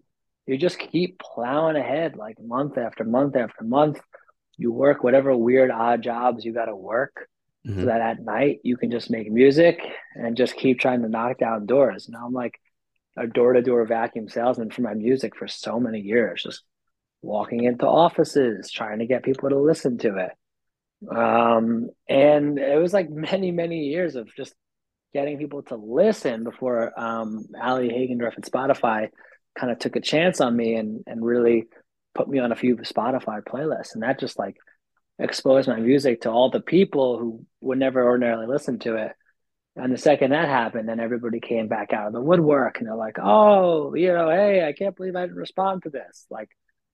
you 0.46 0.58
just 0.58 0.80
keep 0.80 1.20
plowing 1.20 1.78
ahead 1.78 2.16
like 2.18 2.38
month 2.42 2.78
after 2.78 3.04
month 3.04 3.36
after 3.36 3.64
month. 3.64 4.02
You 4.58 4.72
work 4.72 5.04
whatever 5.04 5.36
weird 5.36 5.72
odd 5.72 6.02
jobs 6.02 6.44
you 6.44 6.54
got 6.54 6.66
to 6.66 6.76
work 6.76 7.28
so 7.80 7.86
hmm 7.86 7.88
that 7.88 8.02
at 8.02 8.22
night 8.22 8.60
you 8.64 8.76
can 8.78 8.92
just 8.92 9.10
make 9.10 9.32
music 9.32 9.80
and 10.16 10.36
just 10.36 10.56
keep 10.58 10.80
trying 10.80 11.02
to 11.02 11.10
knock 11.10 11.38
down 11.38 11.66
doors. 11.66 12.10
Now 12.10 12.26
I'm 12.26 12.34
like 12.34 12.60
a 13.18 13.28
door 13.28 13.54
to 13.54 13.62
door 13.62 13.86
vacuum 13.86 14.30
salesman 14.30 14.72
for 14.72 14.82
my 14.82 14.94
music 14.94 15.36
for 15.36 15.48
so 15.48 15.80
many 15.80 16.00
years, 16.02 16.44
just 16.44 16.64
walking 17.22 17.64
into 17.64 17.88
offices, 17.88 18.72
trying 18.72 19.00
to 19.00 19.06
get 19.06 19.24
people 19.24 19.50
to 19.50 19.60
listen 19.60 19.98
to 20.00 20.18
it. 20.18 20.32
Um, 21.08 21.90
and 22.08 22.60
it 22.60 22.80
was 22.80 22.94
like 22.94 23.10
many, 23.10 23.52
many 23.52 23.86
years 23.86 24.16
of 24.16 24.34
just 24.36 24.54
getting 25.14 25.38
people 25.38 25.64
to 25.64 25.76
listen 25.76 26.44
before 26.44 26.98
um, 27.00 27.46
Ali 27.62 27.90
Hagendorf 27.90 28.38
at 28.38 28.44
Spotify 28.44 29.10
kind 29.58 29.72
of 29.72 29.80
took 29.80 29.96
a 29.96 30.02
chance 30.02 30.42
on 30.42 30.56
me 30.56 30.76
and 30.76 31.04
and 31.08 31.26
really 31.26 31.66
put 32.16 32.28
me 32.28 32.40
on 32.40 32.52
a 32.52 32.56
few 32.56 32.76
Spotify 32.78 33.42
playlists, 33.44 33.94
and 33.94 34.04
that 34.04 34.20
just 34.20 34.38
like 34.38 34.56
exposed 35.18 35.68
my 35.68 35.80
music 35.80 36.22
to 36.22 36.30
all 36.30 36.50
the 36.50 36.62
people 36.62 37.20
who 37.20 37.46
would 37.62 37.78
never 37.78 38.04
ordinarily 38.04 38.48
listen 38.48 38.80
to 38.80 38.96
it. 38.96 39.12
And 39.76 39.94
the 39.94 39.98
second 39.98 40.32
that 40.32 40.48
happened, 40.48 40.90
then 40.90 41.00
everybody 41.00 41.40
came 41.40 41.68
back 41.68 41.94
out 41.94 42.08
of 42.08 42.14
the 42.14 42.22
woodwork, 42.22 42.80
and 42.80 42.88
they're 42.88 42.96
like, 42.96 43.18
"Oh, 43.22 43.96
you 43.96 44.14
know, 44.14 44.30
hey, 44.30 44.66
I 44.66 44.74
can't 44.74 44.96
believe 44.96 45.16
I 45.16 45.22
didn't 45.22 45.38
respond 45.38 45.84
to 45.84 45.90
this." 45.90 46.26
Like 46.30 46.50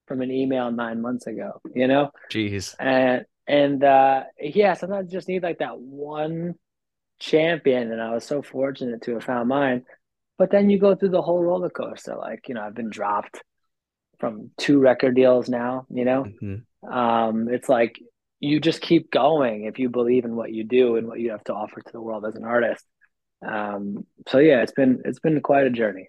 from 0.07 0.21
an 0.21 0.31
email 0.31 0.71
nine 0.71 1.01
months 1.01 1.27
ago, 1.27 1.61
you 1.73 1.87
know, 1.87 2.11
Jeez. 2.31 2.75
and 2.79 3.25
and 3.47 3.83
uh, 3.83 4.23
yeah, 4.39 4.73
sometimes 4.73 5.11
you 5.11 5.17
just 5.17 5.27
need 5.27 5.43
like 5.43 5.59
that 5.59 5.79
one 5.79 6.55
champion, 7.19 7.91
and 7.91 8.01
I 8.01 8.13
was 8.13 8.25
so 8.25 8.41
fortunate 8.41 9.03
to 9.03 9.15
have 9.15 9.23
found 9.25 9.49
mine. 9.49 9.83
But 10.37 10.51
then 10.51 10.69
you 10.69 10.79
go 10.79 10.95
through 10.95 11.09
the 11.09 11.21
whole 11.21 11.43
roller 11.43 11.69
coaster. 11.69 12.15
Like, 12.15 12.49
you 12.49 12.55
know, 12.55 12.61
I've 12.63 12.75
been 12.75 12.89
dropped 12.91 13.41
from 14.19 14.51
two 14.57 14.79
record 14.79 15.15
deals 15.15 15.49
now, 15.49 15.85
you 15.89 16.05
know? 16.05 16.29
hmm 16.41 16.65
Um, 16.89 17.49
it's 17.49 17.69
like 17.69 17.99
you 18.39 18.59
just 18.59 18.81
keep 18.81 19.11
going 19.11 19.65
if 19.65 19.79
you 19.79 19.89
believe 19.89 20.25
in 20.25 20.35
what 20.35 20.53
you 20.53 20.63
do 20.63 20.97
and 20.97 21.07
what 21.07 21.19
you 21.19 21.31
have 21.31 21.43
to 21.45 21.53
offer 21.53 21.81
to 21.81 21.91
the 21.91 22.01
world 22.01 22.25
as 22.25 22.35
an 22.35 22.45
artist. 22.45 22.85
Um, 23.45 24.05
so 24.29 24.39
yeah, 24.39 24.61
it's 24.63 24.73
been 24.73 25.01
it's 25.05 25.19
been 25.19 25.41
quite 25.41 25.67
a 25.67 25.71
journey. 25.71 26.07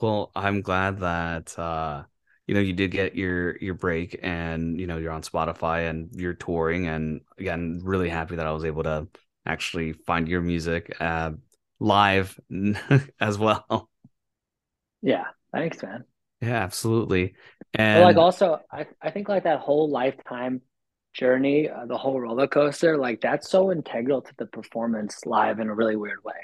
Well, 0.00 0.30
I'm 0.34 0.60
glad 0.62 0.98
that 1.00 1.58
uh 1.58 2.04
you 2.48 2.54
know 2.54 2.60
you 2.60 2.72
did 2.72 2.90
get 2.90 3.14
your 3.14 3.56
your 3.58 3.74
break 3.74 4.18
and 4.22 4.80
you 4.80 4.86
know 4.86 4.96
you're 4.96 5.12
on 5.12 5.22
Spotify 5.22 5.88
and 5.88 6.08
you're 6.12 6.34
touring 6.34 6.88
and 6.88 7.20
again 7.38 7.80
really 7.84 8.08
happy 8.08 8.36
that 8.36 8.46
I 8.46 8.52
was 8.52 8.64
able 8.64 8.82
to 8.84 9.06
actually 9.46 9.92
find 9.92 10.26
your 10.26 10.40
music 10.40 10.96
uh 10.98 11.32
live 11.78 12.38
as 13.20 13.38
well. 13.38 13.88
Yeah, 15.02 15.24
thanks, 15.52 15.82
man. 15.82 16.04
Yeah, 16.40 16.62
absolutely. 16.62 17.34
But 17.94 18.02
like 18.02 18.16
also, 18.16 18.60
I 18.72 18.86
I 19.00 19.10
think 19.10 19.28
like 19.28 19.44
that 19.44 19.60
whole 19.60 19.90
lifetime 19.90 20.62
journey, 21.12 21.68
uh, 21.68 21.86
the 21.86 21.98
whole 21.98 22.20
roller 22.20 22.46
coaster, 22.46 22.96
like 22.96 23.20
that's 23.20 23.50
so 23.50 23.72
integral 23.72 24.22
to 24.22 24.32
the 24.38 24.46
performance 24.46 25.26
live 25.26 25.58
in 25.58 25.68
a 25.68 25.74
really 25.74 25.96
weird 25.96 26.22
way. 26.24 26.34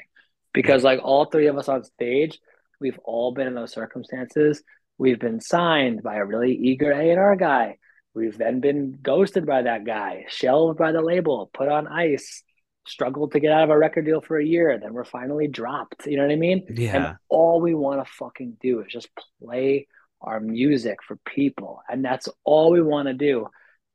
Because 0.53 0.85
like 0.85 1.01
all 1.03 1.27
three 1.27 1.47
of 1.47 1.57
us 1.59 1.69
on 1.69 1.83
stage, 1.85 2.39
we've 2.81 2.99
all 3.05 3.33
been 3.33 3.47
in 3.47 3.55
those 3.55 3.73
circumstances. 3.73 4.63
We've 4.99 5.19
been 5.19 5.41
signed 5.41 6.03
by 6.03 6.17
a 6.17 6.25
really 6.25 6.55
eager 6.55 6.93
A&R 6.93 7.37
guy. 7.37 7.79
We've 8.15 8.37
then 8.39 8.61
been 8.61 8.97
ghosted 9.03 9.45
by 9.45 9.63
that 9.63 9.85
guy, 9.85 10.27
shelved 10.29 10.79
by 10.79 10.93
the 10.93 11.03
label, 11.03 11.51
put 11.53 11.69
on 11.69 11.89
ice, 11.89 12.45
struggled 12.87 13.33
to 13.33 13.41
get 13.41 13.53
out 13.53 13.65
of 13.65 13.71
a 13.71 13.79
record 13.79 14.05
deal 14.05 14.21
for 14.21 14.39
a 14.39 14.45
year, 14.45 14.79
then 14.79 14.93
we're 14.93 15.05
finally 15.05 15.49
dropped. 15.49 16.07
You 16.07 16.17
know 16.17 16.25
what 16.25 16.33
I 16.33 16.37
mean? 16.37 16.67
Yeah. 16.71 16.97
And 16.97 17.17
all 17.29 17.61
we 17.61 17.75
want 17.75 18.05
to 18.05 18.13
fucking 18.13 18.59
do 18.61 18.81
is 18.81 18.87
just 18.93 19.09
play 19.43 19.89
our 20.21 20.39
music 20.41 20.99
for 21.03 21.17
people. 21.25 21.83
And 21.89 22.05
that's 22.05 22.29
all 22.45 22.71
we 22.71 22.83
want 22.83 23.09
to 23.09 23.15
do. 23.15 23.49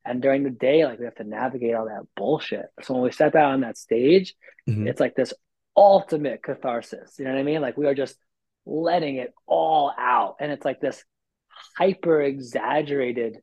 And 0.05 0.21
during 0.21 0.43
the 0.43 0.49
day, 0.49 0.85
like 0.85 0.99
we 0.99 1.05
have 1.05 1.15
to 1.15 1.23
navigate 1.23 1.75
all 1.75 1.85
that 1.85 2.07
bullshit. 2.15 2.65
So 2.81 2.93
when 2.93 3.03
we 3.03 3.11
step 3.11 3.35
out 3.35 3.51
on 3.51 3.61
that 3.61 3.77
stage, 3.77 4.33
mhm, 4.67 4.87
it's 4.87 4.99
like 4.99 5.15
this 5.15 5.33
ultimate 5.75 6.41
catharsis. 6.41 7.15
You 7.19 7.25
know 7.25 7.31
what 7.31 7.39
I 7.39 7.43
mean? 7.43 7.61
Like 7.61 7.77
we 7.77 7.85
are 7.85 7.95
just 7.95 8.17
letting 8.65 9.17
it 9.17 9.33
all 9.47 9.91
out. 9.97 10.35
And 10.39 10.51
it's 10.51 10.65
like 10.65 10.79
this 10.79 11.03
hyper 11.77 12.21
exaggerated 12.21 13.37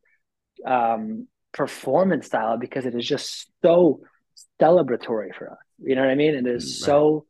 um, 0.64 1.29
performance 1.52 2.26
style 2.26 2.59
because 2.59 2.87
it 2.87 2.94
is 2.94 3.07
just 3.07 3.50
so 3.62 4.00
celebratory 4.61 5.35
for 5.37 5.52
us. 5.52 5.59
You 5.79 5.94
know 5.94 6.02
what 6.02 6.11
I 6.11 6.14
mean? 6.14 6.35
It 6.35 6.46
is 6.46 6.64
right. 6.64 6.87
so 6.87 7.26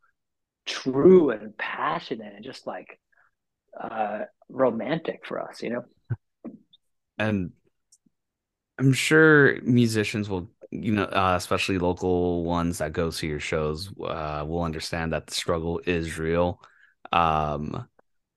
true 0.65 1.31
and 1.31 1.57
passionate 1.57 2.33
and 2.35 2.43
just 2.43 2.67
like 2.67 2.99
uh, 3.79 4.21
romantic 4.49 5.25
for 5.25 5.41
us, 5.41 5.61
you 5.61 5.71
know? 5.71 5.83
And 7.19 7.51
I'm 8.77 8.93
sure 8.93 9.59
musicians 9.63 10.29
will, 10.29 10.51
you 10.69 10.91
know, 10.91 11.05
uh, 11.05 11.33
especially 11.35 11.79
local 11.79 12.43
ones 12.43 12.77
that 12.77 12.93
go 12.93 13.09
to 13.09 13.27
your 13.27 13.39
shows, 13.39 13.89
uh, 13.99 14.45
will 14.47 14.61
understand 14.61 15.13
that 15.13 15.25
the 15.25 15.33
struggle 15.33 15.81
is 15.87 16.19
real. 16.19 16.61
Um, 17.11 17.87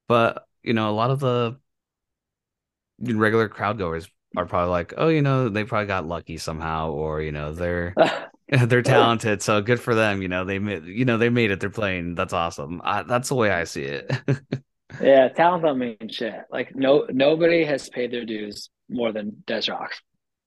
but 0.09 0.47
you 0.63 0.75
know, 0.75 0.91
a 0.91 0.93
lot 0.93 1.11
of 1.11 1.21
the 1.21 1.59
regular 3.01 3.49
crowd 3.49 3.79
goers 3.79 4.09
are 4.37 4.47
probably 4.47 4.71
like, 4.71 4.95
oh, 4.97 5.09
you 5.09 5.23
know, 5.23 5.49
they 5.49 5.65
probably 5.65 5.87
got 5.87 6.07
lucky 6.07 6.37
somehow, 6.37 6.91
or 6.91 7.21
you 7.23 7.33
know, 7.33 7.53
they're 7.53 7.95
they're 8.67 8.83
talented, 8.83 9.43
so 9.43 9.61
good 9.61 9.81
for 9.81 9.95
them. 9.95 10.23
You 10.23 10.29
know, 10.29 10.45
they 10.45 10.59
made, 10.59 10.85
you 10.85 11.05
know, 11.05 11.19
they 11.19 11.29
made 11.29 11.53
it. 11.53 11.61
They're 11.61 11.71
playing. 11.71 12.17
That's 12.17 12.33
awesome. 12.33 12.81
I, 12.83 13.05
that's 13.05 13.29
the 13.29 13.37
way 13.37 13.51
I 13.51 13.63
see 13.63 13.85
it. 13.85 14.11
yeah, 15.01 15.29
talent 15.29 15.63
don't 15.63 15.79
mean 15.79 15.97
shit. 16.09 16.35
Like 16.51 16.75
no 16.75 17.07
nobody 17.11 17.65
has 17.65 17.89
paid 17.89 18.11
their 18.11 18.25
dues 18.25 18.69
more 18.89 19.13
than 19.13 19.45
Des 19.47 19.71
Rocs. 19.71 20.01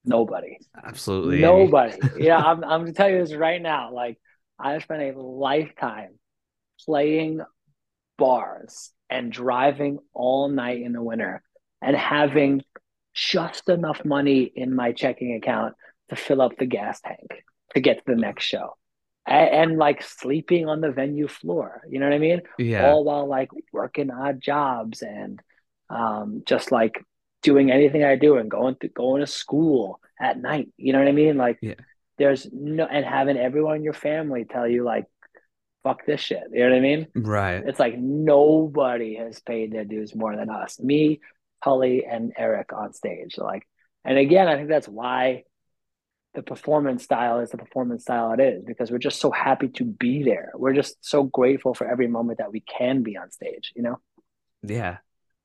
Nobody. 0.03 0.57
Absolutely. 0.83 1.39
Nobody. 1.39 1.97
Yeah, 2.17 2.37
I'm 2.37 2.61
I'm 2.65 2.81
gonna 2.81 2.91
tell 2.91 3.09
you 3.09 3.19
this 3.19 3.33
right 3.33 3.61
now. 3.61 3.93
Like 3.93 4.19
I've 4.59 4.83
spent 4.83 5.01
a 5.01 5.21
lifetime 5.21 6.19
playing 6.85 7.39
bars 8.17 8.91
and 9.09 9.31
driving 9.31 9.99
all 10.13 10.49
night 10.49 10.81
in 10.81 10.93
the 10.93 11.01
winter 11.01 11.41
and 11.81 11.95
having 11.95 12.61
just 13.13 13.69
enough 13.69 14.03
money 14.05 14.41
in 14.43 14.75
my 14.75 14.91
checking 14.91 15.35
account 15.35 15.75
to 16.09 16.15
fill 16.15 16.41
up 16.41 16.57
the 16.57 16.65
gas 16.65 16.99
tank 17.01 17.43
to 17.73 17.79
get 17.81 17.97
to 17.97 18.03
the 18.07 18.15
next 18.15 18.43
show. 18.45 18.75
And, 19.25 19.49
and 19.49 19.77
like 19.77 20.03
sleeping 20.03 20.67
on 20.67 20.81
the 20.81 20.91
venue 20.91 21.27
floor, 21.27 21.81
you 21.89 21.99
know 21.99 22.05
what 22.07 22.15
I 22.15 22.19
mean? 22.19 22.41
Yeah. 22.57 22.91
All 22.91 23.03
while 23.03 23.27
like 23.27 23.49
working 23.71 24.11
odd 24.11 24.41
jobs 24.41 25.01
and 25.01 25.41
um, 25.89 26.43
just 26.45 26.71
like 26.71 27.01
doing 27.41 27.71
anything 27.71 28.03
I 28.03 28.15
do 28.15 28.37
and 28.37 28.49
going 28.49 28.75
to 28.81 28.87
going 28.87 29.21
to 29.21 29.27
school 29.27 29.99
at 30.19 30.39
night. 30.39 30.69
You 30.77 30.93
know 30.93 30.99
what 30.99 31.07
I 31.07 31.13
mean? 31.13 31.37
Like 31.37 31.59
Yeah. 31.61 31.75
there's 32.17 32.47
no 32.51 32.85
and 32.85 33.05
having 33.05 33.37
everyone 33.37 33.77
in 33.77 33.83
your 33.83 33.93
family 33.93 34.45
tell 34.45 34.67
you 34.67 34.83
like 34.83 35.05
fuck 35.83 36.05
this 36.05 36.21
shit. 36.21 36.43
You 36.51 36.61
know 36.63 36.69
what 36.69 36.77
I 36.77 36.81
mean? 36.81 37.07
Right. 37.15 37.63
It's 37.65 37.79
like 37.79 37.97
nobody 37.97 39.15
has 39.15 39.39
paid 39.41 39.71
their 39.71 39.85
dues 39.85 40.15
more 40.15 40.35
than 40.35 40.49
us. 40.49 40.79
Me, 40.79 41.19
Holly, 41.61 42.05
and 42.05 42.33
Eric 42.37 42.73
on 42.73 42.93
stage. 42.93 43.37
Like, 43.37 43.67
and 44.05 44.17
again, 44.17 44.47
I 44.47 44.55
think 44.55 44.69
that's 44.69 44.87
why 44.87 45.43
the 46.33 46.41
performance 46.41 47.03
style 47.03 47.39
is 47.39 47.51
the 47.51 47.57
performance 47.57 48.01
style 48.03 48.33
it 48.33 48.39
is 48.39 48.63
because 48.65 48.89
we're 48.89 48.97
just 48.97 49.19
so 49.19 49.29
happy 49.29 49.67
to 49.67 49.85
be 49.85 50.23
there. 50.23 50.51
We're 50.55 50.73
just 50.73 50.97
so 51.01 51.23
grateful 51.23 51.73
for 51.73 51.87
every 51.87 52.07
moment 52.07 52.39
that 52.39 52.51
we 52.51 52.61
can 52.61 53.03
be 53.03 53.17
on 53.17 53.29
stage, 53.29 53.71
you 53.75 53.83
know? 53.83 53.99
Yeah, 54.63 54.97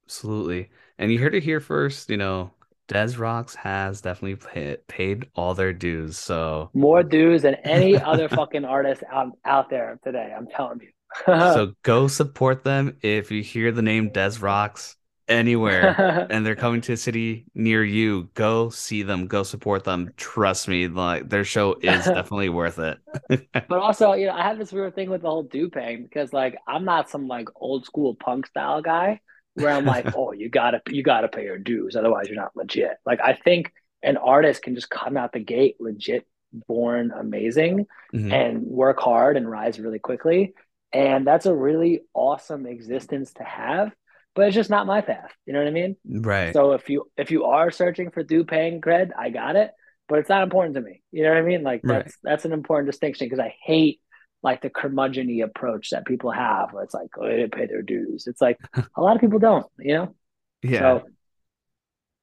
absolutely. 0.07 0.71
And 0.99 1.13
you 1.13 1.19
heard 1.19 1.35
it 1.35 1.43
here 1.43 1.61
first, 1.61 2.09
you 2.09 2.17
know, 2.17 2.53
Des 2.89 3.17
Rocs 3.19 3.55
has 3.55 4.01
definitely 4.01 4.37
pay, 4.37 4.77
paid 4.89 5.27
all 5.37 5.55
their 5.55 5.73
dues. 5.73 6.19
So 6.19 6.71
more 6.75 7.03
dues 7.03 7.43
than 7.43 7.55
any 7.57 7.97
other 8.03 8.29
fucking 8.29 8.65
artist 8.65 9.03
out, 9.13 9.33
out 9.45 9.71
there 9.71 10.01
today. 10.03 10.35
I'm 10.37 10.49
telling 10.49 10.81
you. 10.81 10.89
so 11.27 11.73
go 11.83 12.09
support 12.09 12.65
them 12.65 12.97
if 13.03 13.31
you 13.31 13.43
hear 13.43 13.73
the 13.73 13.83
name 13.83 14.11
Des 14.11 14.39
Rocs 14.41 14.97
anywhere 15.29 16.27
and 16.31 16.45
they're 16.45 16.57
coming 16.57 16.81
to 16.83 16.95
a 16.95 16.97
city 16.97 17.45
near 17.55 17.85
you. 17.85 18.31
Go 18.35 18.71
see 18.71 19.03
them. 19.03 19.27
Go 19.27 19.43
support 19.43 19.85
them. 19.85 20.13
Trust 20.17 20.69
me, 20.69 20.89
like 20.89 21.29
their 21.29 21.45
show 21.45 21.75
is 21.75 22.05
definitely 22.07 22.49
worth 22.49 22.79
it. 22.79 22.99
but 23.29 23.79
also, 23.79 24.15
you 24.15 24.27
know, 24.27 24.33
I 24.35 24.43
have 24.43 24.59
this 24.59 24.73
weird 24.73 24.95
thing 24.95 25.11
with 25.11 25.23
the 25.23 25.31
whole 25.31 25.43
duping 25.43 26.05
because 26.05 26.33
like 26.33 26.57
I'm 26.67 26.85
not 26.85 27.11
some 27.11 27.29
like 27.29 27.49
old 27.57 27.85
school 27.85 28.15
punk 28.15 28.47
style 28.47 28.81
guy 28.81 29.21
where 29.59 29.73
I'm 29.73 29.85
like, 29.85 30.15
oh, 30.17 30.33
you 30.33 30.49
gotta 30.49 30.81
you 30.89 31.03
gotta 31.03 31.29
pay 31.29 31.45
your 31.45 31.59
dues, 31.59 31.97
otherwise 31.97 32.29
you're 32.29 32.37
not 32.37 32.57
legit. 32.57 32.97
Like 33.05 33.21
I 33.21 33.35
think 33.35 33.73
an 34.03 34.17
artist 34.17 34.63
can 34.63 34.75
just 34.75 34.91
come 34.91 35.17
out 35.17 35.33
the 35.33 35.41
gate 35.41 35.77
legit, 35.81 36.27
born 36.53 37.13
amazing, 37.17 37.87
mm-hmm. 38.15 38.33
and 38.33 38.63
work 38.63 39.01
hard 39.01 39.37
and 39.37 39.49
rise 39.49 39.79
really 39.79 39.99
quickly, 39.99 40.55
and 40.93 41.27
that's 41.27 41.47
a 41.47 41.55
really 41.55 42.03
awesome 42.15 42.67
existence 42.67 43.33
to 43.35 43.45
have. 43.45 43.93
But 44.35 44.47
it's 44.47 44.55
just 44.55 44.71
not 44.71 44.87
my 44.87 45.01
path. 45.01 45.33
You 45.47 45.53
know 45.53 45.59
what 45.59 45.69
I 45.69 45.73
mean? 45.73 45.97
Right. 46.09 46.53
So 46.53 46.73
if 46.73 46.89
you 46.89 47.11
if 47.17 47.31
you 47.31 47.45
are 47.45 47.71
searching 47.71 48.11
for 48.11 48.23
due 48.23 48.45
paying 48.45 48.81
cred, 48.81 49.11
I 49.19 49.31
got 49.31 49.57
it, 49.57 49.73
but 50.09 50.21
it's 50.21 50.29
not 50.29 50.45
important 50.45 50.75
to 50.77 50.81
me. 50.81 51.03
You 51.11 51.25
know 51.25 51.31
what 51.31 51.39
I 51.39 51.43
mean? 51.43 51.63
Like 51.63 51.83
that's 51.83 52.07
right. 52.07 52.15
that's 52.23 52.45
an 52.45 52.53
important 52.53 52.91
distinction 52.91 53.27
because 53.27 53.41
I 53.41 53.55
hate 53.63 54.01
like 54.43 54.63
the 54.63 54.71
curmudgeon 54.71 55.43
approach 55.43 55.91
that 55.91 56.07
people 56.07 56.31
have 56.31 56.73
where 56.73 56.85
it's 56.85 56.95
like, 56.95 57.11
oh, 57.19 57.27
they 57.27 57.37
didn't 57.37 57.53
pay 57.53 57.67
their 57.67 57.83
dues. 57.83 58.27
It's 58.27 58.41
like 58.41 58.59
a 58.97 59.03
lot 59.03 59.17
of 59.17 59.21
people 59.21 59.39
don't, 59.39 59.67
you 59.79 59.95
know? 59.95 60.15
Yeah. 60.63 60.79
So 60.79 61.03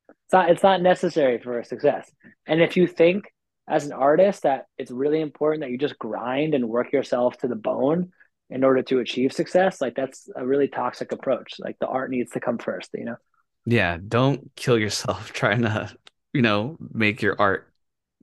it's 0.10 0.34
not 0.34 0.50
it's 0.50 0.64
not 0.64 0.82
necessary 0.82 1.40
for 1.40 1.62
success. 1.64 2.10
And 2.46 2.62
if 2.62 2.78
you 2.78 2.88
think 2.88 3.26
as 3.68 3.86
an 3.86 3.94
artist 3.94 4.44
that 4.44 4.66
it's 4.78 4.92
really 4.92 5.22
important 5.22 5.62
that 5.62 5.72
you 5.72 5.78
just 5.78 6.00
grind 6.00 6.54
and 6.54 6.70
work 6.70 6.94
yourself 6.94 7.38
to 7.40 7.48
the 7.48 7.56
bone 7.56 8.12
in 8.50 8.64
order 8.64 8.82
to 8.84 9.00
achieve 9.00 9.34
success, 9.34 9.82
like 9.82 9.96
that's 9.96 10.30
a 10.36 10.46
really 10.46 10.68
toxic 10.68 11.12
approach. 11.12 11.56
Like 11.60 11.78
the 11.80 11.88
art 11.88 12.12
needs 12.12 12.32
to 12.32 12.40
come 12.40 12.58
first, 12.58 12.92
you 12.94 13.06
know? 13.06 13.18
Yeah. 13.66 13.98
Don't 14.08 14.52
kill 14.56 14.78
yourself 14.78 15.34
trying 15.34 15.64
to, 15.64 15.94
you 16.34 16.42
know, 16.42 16.78
make 16.80 17.22
your 17.22 17.36
art 17.40 17.68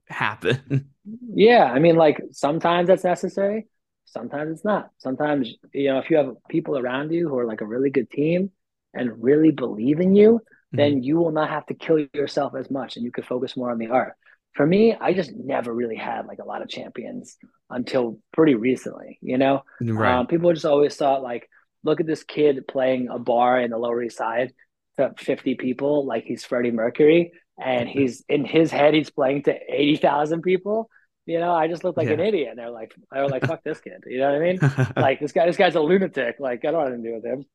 happen. 0.07 0.89
Yeah. 1.33 1.65
I 1.65 1.79
mean, 1.79 1.95
like 1.95 2.21
sometimes 2.31 2.87
that's 2.87 3.03
necessary 3.03 3.67
sometimes 4.13 4.51
it's 4.51 4.65
not. 4.65 4.91
Sometimes, 4.99 5.53
you 5.73 5.89
know, 5.89 5.99
if 5.99 6.09
you 6.09 6.17
have 6.17 6.35
people 6.47 6.77
around 6.77 7.11
you 7.11 7.27
who 7.27 7.37
are 7.37 7.45
like 7.45 7.61
a 7.61 7.65
really 7.65 7.89
good 7.89 8.09
team 8.09 8.51
and 8.93 9.23
really 9.23 9.51
believe 9.51 9.99
in 9.99 10.15
you, 10.15 10.33
mm-hmm. 10.33 10.77
then 10.77 11.03
you 11.03 11.17
will 11.17 11.31
not 11.31 11.49
have 11.49 11.65
to 11.65 11.73
kill 11.73 12.05
yourself 12.13 12.53
as 12.55 12.69
much 12.69 12.95
and 12.95 13.03
you 13.03 13.11
could 13.11 13.25
focus 13.25 13.57
more 13.57 13.71
on 13.71 13.79
the 13.79 13.87
art. 13.87 14.13
For 14.53 14.65
me, 14.65 14.95
I 14.95 15.13
just 15.13 15.33
never 15.33 15.73
really 15.73 15.95
had 15.95 16.27
like 16.27 16.37
a 16.39 16.45
lot 16.45 16.61
of 16.61 16.69
champions 16.69 17.37
until 17.71 18.19
pretty 18.31 18.53
recently, 18.53 19.17
you 19.21 19.39
know? 19.39 19.63
Right. 19.81 20.13
Um, 20.13 20.27
people 20.27 20.53
just 20.53 20.65
always 20.65 20.95
thought 20.95 21.23
like, 21.23 21.49
look 21.83 21.99
at 21.99 22.05
this 22.05 22.23
kid 22.23 22.67
playing 22.67 23.09
a 23.09 23.17
bar 23.17 23.59
in 23.59 23.71
the 23.71 23.77
Lower 23.77 24.01
East 24.03 24.17
Side 24.17 24.53
to 24.97 25.13
50 25.17 25.55
people 25.55 26.05
like 26.05 26.23
he's 26.23 26.45
Freddie 26.45 26.69
Mercury 26.69 27.33
and 27.59 27.89
he's 27.89 28.23
in 28.29 28.45
his 28.45 28.71
head 28.71 28.93
he's 28.93 29.09
playing 29.09 29.43
to 29.43 29.55
80,000 29.67 30.43
people 30.43 30.89
you 31.25 31.39
know, 31.39 31.53
I 31.53 31.67
just 31.67 31.83
looked 31.83 31.97
like 31.97 32.07
yeah. 32.07 32.13
an 32.13 32.19
idiot. 32.19 32.49
And 32.51 32.59
they're 32.59 32.69
like, 32.69 32.93
they 33.11 33.21
were 33.21 33.29
like, 33.29 33.45
fuck 33.45 33.63
this 33.63 33.79
kid. 33.79 34.03
You 34.05 34.19
know 34.19 34.31
what 34.31 34.35
I 34.35 34.39
mean? 34.39 34.93
like 34.95 35.19
this 35.19 35.31
guy, 35.31 35.45
this 35.45 35.57
guy's 35.57 35.75
a 35.75 35.81
lunatic. 35.81 36.35
Like 36.39 36.65
I 36.65 36.71
don't 36.71 36.81
want 36.81 36.95
to 36.95 37.01
deal 37.01 37.21
with 37.21 37.25
him. 37.25 37.45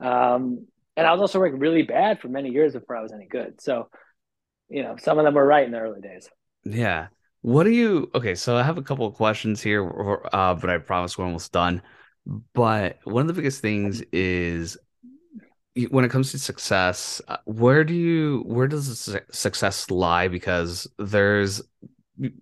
Um, 0.00 0.66
and 0.96 1.06
I 1.06 1.12
was 1.12 1.20
also 1.20 1.38
working 1.38 1.58
really 1.58 1.82
bad 1.82 2.20
for 2.20 2.28
many 2.28 2.50
years 2.50 2.72
before 2.72 2.96
I 2.96 3.02
was 3.02 3.12
any 3.12 3.26
good. 3.26 3.60
So, 3.60 3.88
you 4.68 4.82
know, 4.82 4.96
some 4.98 5.18
of 5.18 5.24
them 5.24 5.34
were 5.34 5.46
right 5.46 5.64
in 5.64 5.72
the 5.72 5.78
early 5.78 6.00
days. 6.00 6.28
Yeah. 6.64 7.08
What 7.42 7.64
do 7.64 7.70
you? 7.70 8.10
Okay, 8.14 8.34
so 8.34 8.56
I 8.56 8.62
have 8.62 8.78
a 8.78 8.82
couple 8.82 9.06
of 9.06 9.14
questions 9.14 9.60
here, 9.60 9.84
uh, 10.32 10.54
but 10.54 10.70
I 10.70 10.78
promise 10.78 11.18
we're 11.18 11.24
almost 11.24 11.52
done. 11.52 11.82
But 12.54 12.98
one 13.04 13.22
of 13.22 13.26
the 13.26 13.32
biggest 13.32 13.60
things 13.60 14.00
is 14.12 14.78
when 15.90 16.04
it 16.04 16.10
comes 16.10 16.30
to 16.32 16.38
success, 16.38 17.20
uh, 17.26 17.38
where 17.44 17.82
do 17.82 17.94
you 17.94 18.44
where 18.46 18.68
does 18.68 19.10
success 19.32 19.90
lie? 19.90 20.28
Because 20.28 20.86
there's 20.98 21.62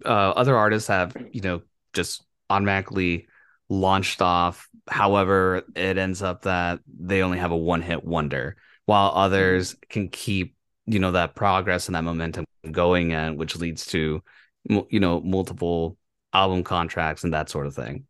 uh, 0.04 0.08
other 0.08 0.56
artists 0.56 0.88
have 0.88 1.16
you 1.32 1.40
know 1.40 1.62
just 1.92 2.24
automatically 2.48 3.26
launched 3.68 4.22
off. 4.22 4.68
However, 4.88 5.62
it 5.76 5.98
ends 5.98 6.22
up 6.22 6.42
that 6.42 6.80
they 6.86 7.22
only 7.22 7.38
have 7.38 7.52
a 7.52 7.56
one 7.56 7.82
hit 7.82 8.04
wonder, 8.04 8.56
while 8.86 9.12
others 9.14 9.76
can 9.88 10.08
keep 10.08 10.56
you 10.86 10.98
know 10.98 11.12
that 11.12 11.34
progress 11.34 11.86
and 11.86 11.94
that 11.94 12.04
momentum 12.04 12.44
going, 12.70 13.12
and 13.12 13.38
which 13.38 13.56
leads 13.56 13.86
to 13.86 14.22
you 14.68 15.00
know 15.00 15.20
multiple 15.20 15.96
album 16.32 16.62
contracts 16.62 17.24
and 17.24 17.34
that 17.34 17.48
sort 17.48 17.66
of 17.66 17.74
thing. 17.74 18.04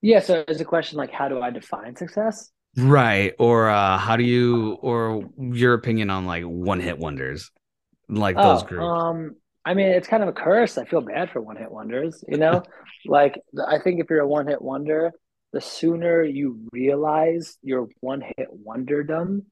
Yeah. 0.00 0.20
So 0.20 0.44
there's 0.46 0.60
a 0.60 0.64
question 0.64 0.98
like, 0.98 1.10
how 1.10 1.28
do 1.28 1.40
I 1.40 1.50
define 1.50 1.96
success? 1.96 2.50
Right. 2.76 3.34
Or 3.38 3.68
uh, 3.68 3.98
how 3.98 4.16
do 4.16 4.24
you, 4.24 4.72
or 4.80 5.28
your 5.38 5.74
opinion 5.74 6.10
on 6.10 6.26
like 6.26 6.44
one 6.44 6.80
hit 6.80 6.98
wonders, 6.98 7.50
like 8.08 8.36
oh, 8.38 8.54
those 8.54 8.62
groups? 8.62 8.84
Um, 8.84 9.36
I 9.68 9.74
mean, 9.74 9.88
it's 9.88 10.08
kind 10.08 10.22
of 10.22 10.30
a 10.30 10.32
curse. 10.32 10.78
I 10.78 10.86
feel 10.86 11.02
bad 11.02 11.28
for 11.30 11.42
one 11.42 11.56
hit 11.56 11.70
wonders, 11.70 12.24
you 12.26 12.38
know? 12.38 12.62
like, 13.06 13.38
I 13.66 13.78
think 13.78 14.00
if 14.00 14.08
you're 14.08 14.20
a 14.20 14.26
one 14.26 14.46
hit 14.46 14.62
wonder, 14.62 15.12
the 15.52 15.60
sooner 15.60 16.22
you 16.22 16.66
realize 16.72 17.58
your 17.62 17.88
one 18.00 18.22
hit 18.22 18.48
wonderdom, 18.66 19.42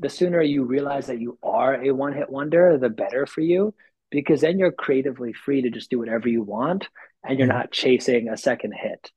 the 0.00 0.08
sooner 0.08 0.42
you 0.42 0.64
realize 0.64 1.06
that 1.06 1.20
you 1.20 1.38
are 1.40 1.80
a 1.84 1.92
one 1.92 2.14
hit 2.14 2.28
wonder, 2.28 2.78
the 2.78 2.88
better 2.88 3.26
for 3.26 3.42
you, 3.42 3.72
because 4.10 4.40
then 4.40 4.58
you're 4.58 4.72
creatively 4.72 5.32
free 5.32 5.62
to 5.62 5.70
just 5.70 5.88
do 5.88 6.00
whatever 6.00 6.28
you 6.28 6.42
want 6.42 6.88
and 7.22 7.38
you're 7.38 7.46
mm-hmm. 7.46 7.58
not 7.58 7.70
chasing 7.70 8.28
a 8.28 8.36
second 8.36 8.74
hit. 8.74 9.08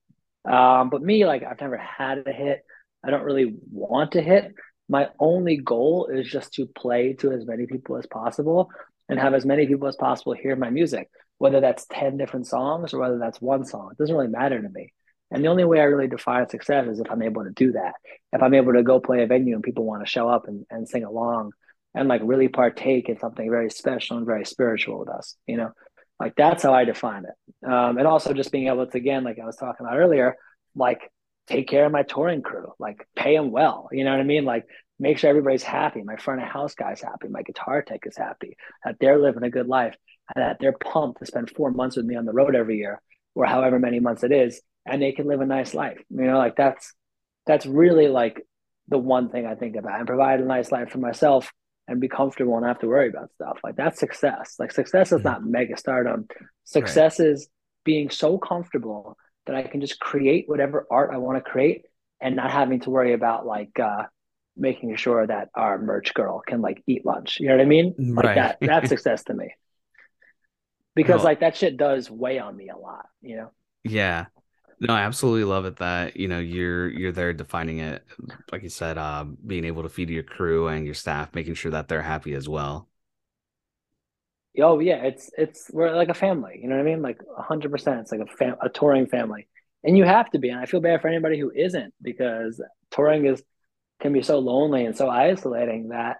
Um, 0.45 0.91
but 0.91 1.01
me, 1.01 1.25
like, 1.25 1.41
I've 1.41 1.61
never 1.61 1.77
had 1.77 2.27
a 2.27 2.31
hit. 2.31 2.63
I 3.03 3.09
don't 3.09 3.23
really 3.23 3.55
want 3.71 4.11
to 4.11 4.21
hit. 4.21 4.53
My 4.87 5.09
only 5.17 5.57
goal 5.57 6.09
is 6.13 6.29
just 6.29 6.53
to 6.55 6.67
play 6.67 7.13
to 7.13 7.31
as 7.31 7.43
many 7.43 7.65
people 7.65 7.97
as 7.97 8.05
possible 8.05 8.69
and 9.09 9.19
have 9.19 9.33
as 9.33 9.45
many 9.45 9.67
people 9.67 9.87
as 9.87 9.95
possible 9.95 10.33
hear 10.33 10.55
my 10.55 10.69
music, 10.69 11.09
whether 11.37 11.59
that's 11.59 11.85
10 11.91 12.17
different 12.17 12.47
songs 12.47 12.93
or 12.93 12.99
whether 12.99 13.19
that's 13.19 13.41
one 13.41 13.65
song. 13.65 13.89
It 13.91 13.97
doesn't 13.97 14.15
really 14.15 14.27
matter 14.27 14.61
to 14.61 14.69
me. 14.69 14.93
And 15.31 15.43
the 15.43 15.49
only 15.49 15.63
way 15.65 15.79
I 15.79 15.85
really 15.85 16.07
define 16.07 16.47
success 16.47 16.87
is 16.87 16.99
if 16.99 17.11
I'm 17.11 17.23
able 17.23 17.43
to 17.43 17.49
do 17.49 17.71
that. 17.73 17.95
If 18.31 18.43
I'm 18.43 18.53
able 18.53 18.73
to 18.73 18.83
go 18.83 18.99
play 18.99 19.23
a 19.23 19.27
venue 19.27 19.55
and 19.55 19.63
people 19.63 19.83
want 19.83 20.05
to 20.05 20.09
show 20.09 20.29
up 20.29 20.47
and, 20.47 20.65
and 20.69 20.87
sing 20.87 21.03
along 21.03 21.53
and 21.95 22.07
like 22.07 22.21
really 22.23 22.47
partake 22.47 23.09
in 23.09 23.17
something 23.17 23.49
very 23.49 23.69
special 23.69 24.17
and 24.17 24.25
very 24.25 24.45
spiritual 24.45 24.99
with 24.99 25.09
us, 25.09 25.35
you 25.47 25.57
know, 25.57 25.71
like 26.19 26.35
that's 26.35 26.61
how 26.63 26.73
I 26.73 26.85
define 26.85 27.25
it. 27.25 27.67
Um, 27.67 27.97
and 27.97 28.05
also 28.05 28.33
just 28.33 28.51
being 28.51 28.67
able 28.67 28.85
to, 28.85 28.97
again, 28.97 29.23
like 29.23 29.39
I 29.39 29.45
was 29.45 29.55
talking 29.55 29.85
about 29.85 29.97
earlier, 29.97 30.35
like 30.75 31.01
take 31.47 31.67
care 31.67 31.85
of 31.85 31.91
my 31.91 32.03
touring 32.03 32.41
crew, 32.41 32.71
like 32.79 33.07
pay 33.15 33.35
them 33.35 33.51
well. 33.51 33.89
You 33.91 34.03
know 34.03 34.11
what 34.11 34.19
I 34.19 34.23
mean? 34.23 34.45
Like 34.45 34.65
make 34.99 35.17
sure 35.17 35.29
everybody's 35.29 35.63
happy. 35.63 36.01
My 36.03 36.15
front 36.17 36.41
of 36.41 36.47
house 36.47 36.75
guy's 36.75 37.01
happy. 37.01 37.27
My 37.27 37.41
guitar 37.41 37.81
tech 37.81 38.01
is 38.05 38.17
happy 38.17 38.57
that 38.83 38.97
they're 38.99 39.19
living 39.19 39.43
a 39.43 39.49
good 39.49 39.67
life 39.67 39.95
and 40.33 40.43
that 40.43 40.57
they're 40.59 40.73
pumped 40.73 41.19
to 41.19 41.25
spend 41.25 41.49
four 41.49 41.71
months 41.71 41.97
with 41.97 42.05
me 42.05 42.15
on 42.15 42.25
the 42.25 42.33
road 42.33 42.55
every 42.55 42.77
year 42.77 43.01
or 43.35 43.45
however 43.45 43.79
many 43.79 43.99
months 43.99 44.23
it 44.23 44.31
is. 44.31 44.61
And 44.85 45.01
they 45.01 45.11
can 45.11 45.27
live 45.27 45.41
a 45.41 45.45
nice 45.45 45.73
life. 45.73 45.99
You 46.09 46.25
know, 46.25 46.37
like 46.37 46.55
that's, 46.55 46.93
that's 47.45 47.65
really 47.65 48.07
like 48.07 48.45
the 48.87 48.97
one 48.97 49.29
thing 49.29 49.45
I 49.45 49.55
think 49.55 49.75
about 49.75 49.99
and 49.99 50.07
provide 50.07 50.39
a 50.39 50.45
nice 50.45 50.71
life 50.71 50.89
for 50.89 50.99
myself 50.99 51.51
and 51.87 51.99
be 51.99 52.07
comfortable 52.07 52.53
and 52.53 52.63
not 52.63 52.69
have 52.69 52.79
to 52.79 52.87
worry 52.87 53.09
about 53.09 53.31
stuff. 53.33 53.59
Like 53.63 53.75
that's 53.75 53.99
success. 53.99 54.55
Like 54.59 54.71
success 54.71 55.11
is 55.11 55.19
mm-hmm. 55.19 55.27
not 55.27 55.45
mega 55.45 55.77
stardom. 55.77 56.27
Success 56.63 57.19
right. 57.19 57.29
is 57.29 57.49
being 57.83 58.09
so 58.09 58.37
comfortable 58.37 59.17
that 59.45 59.55
I 59.55 59.63
can 59.63 59.81
just 59.81 59.99
create 59.99 60.47
whatever 60.47 60.87
art 60.89 61.11
I 61.13 61.17
want 61.17 61.43
to 61.43 61.49
create 61.49 61.85
and 62.21 62.35
not 62.35 62.51
having 62.51 62.79
to 62.81 62.89
worry 62.89 63.13
about 63.13 63.45
like 63.45 63.77
uh, 63.79 64.03
making 64.55 64.95
sure 64.95 65.25
that 65.25 65.49
our 65.55 65.77
merch 65.79 66.13
girl 66.13 66.41
can 66.45 66.61
like 66.61 66.83
eat 66.87 67.05
lunch. 67.05 67.39
You 67.39 67.47
know 67.47 67.55
what 67.55 67.61
I 67.61 67.65
mean? 67.65 67.95
Like 67.97 68.25
right. 68.25 68.35
that 68.35 68.57
that's 68.61 68.89
success 68.95 69.23
to 69.25 69.33
me. 69.33 69.53
Because 70.95 71.19
no. 71.19 71.25
like 71.25 71.39
that 71.39 71.55
shit 71.57 71.77
does 71.77 72.09
weigh 72.09 72.39
on 72.39 72.55
me 72.55 72.69
a 72.69 72.77
lot, 72.77 73.07
you 73.21 73.35
know? 73.35 73.51
Yeah. 73.83 74.25
No, 74.79 74.93
I 74.93 75.01
absolutely 75.01 75.45
love 75.45 75.65
it 75.65 75.77
that, 75.77 76.17
you 76.17 76.27
know, 76.27 76.39
you're 76.39 76.89
you're 76.89 77.11
there 77.11 77.33
defining 77.33 77.79
it, 77.79 78.03
like 78.51 78.63
you 78.63 78.69
said, 78.69 78.97
uh, 78.97 79.23
being 79.23 79.65
able 79.65 79.83
to 79.83 79.89
feed 79.89 80.09
your 80.09 80.23
crew 80.23 80.67
and 80.67 80.85
your 80.85 80.93
staff, 80.93 81.33
making 81.33 81.55
sure 81.55 81.71
that 81.71 81.87
they're 81.87 82.01
happy 82.01 82.33
as 82.33 82.49
well. 82.49 82.89
Oh 84.59 84.79
yeah, 84.79 85.03
it's 85.03 85.31
it's 85.37 85.71
we're 85.73 85.95
like 85.95 86.09
a 86.09 86.13
family, 86.13 86.59
you 86.61 86.67
know 86.67 86.75
what 86.75 86.81
I 86.81 86.85
mean? 86.85 87.01
Like 87.01 87.19
hundred 87.35 87.71
percent. 87.71 88.01
It's 88.01 88.11
like 88.11 88.21
a 88.21 88.27
fam- 88.27 88.57
a 88.61 88.69
touring 88.69 89.07
family. 89.07 89.47
And 89.83 89.97
you 89.97 90.03
have 90.05 90.29
to 90.31 90.39
be. 90.39 90.49
And 90.49 90.59
I 90.59 90.65
feel 90.65 90.79
bad 90.79 91.01
for 91.01 91.07
anybody 91.07 91.39
who 91.39 91.51
isn't 91.53 91.93
because 92.01 92.61
touring 92.91 93.25
is 93.25 93.43
can 94.03 94.13
be 94.13 94.21
so 94.21 94.37
lonely 94.37 94.85
and 94.85 94.95
so 94.95 95.09
isolating 95.09 95.89
that 95.89 96.17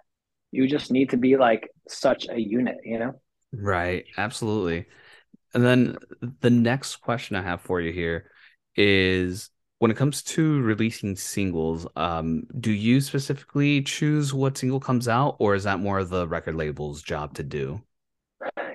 you 0.50 0.66
just 0.66 0.90
need 0.90 1.10
to 1.10 1.16
be 1.16 1.36
like 1.36 1.68
such 1.88 2.28
a 2.28 2.40
unit, 2.40 2.78
you 2.84 2.98
know? 2.98 3.20
Right. 3.52 4.06
Absolutely. 4.16 4.86
And 5.52 5.64
then 5.64 5.96
the 6.40 6.50
next 6.50 6.96
question 6.96 7.36
I 7.36 7.42
have 7.42 7.60
for 7.60 7.80
you 7.80 7.92
here 7.92 8.30
is 8.74 9.50
when 9.78 9.90
it 9.90 9.96
comes 9.96 10.22
to 10.22 10.60
releasing 10.62 11.14
singles, 11.14 11.86
um, 11.94 12.44
do 12.58 12.72
you 12.72 13.00
specifically 13.00 13.82
choose 13.82 14.32
what 14.32 14.56
single 14.56 14.80
comes 14.80 15.06
out, 15.06 15.36
or 15.38 15.54
is 15.54 15.64
that 15.64 15.78
more 15.78 15.98
of 15.98 16.08
the 16.08 16.26
record 16.26 16.54
label's 16.54 17.02
job 17.02 17.34
to 17.34 17.42
do? 17.42 17.82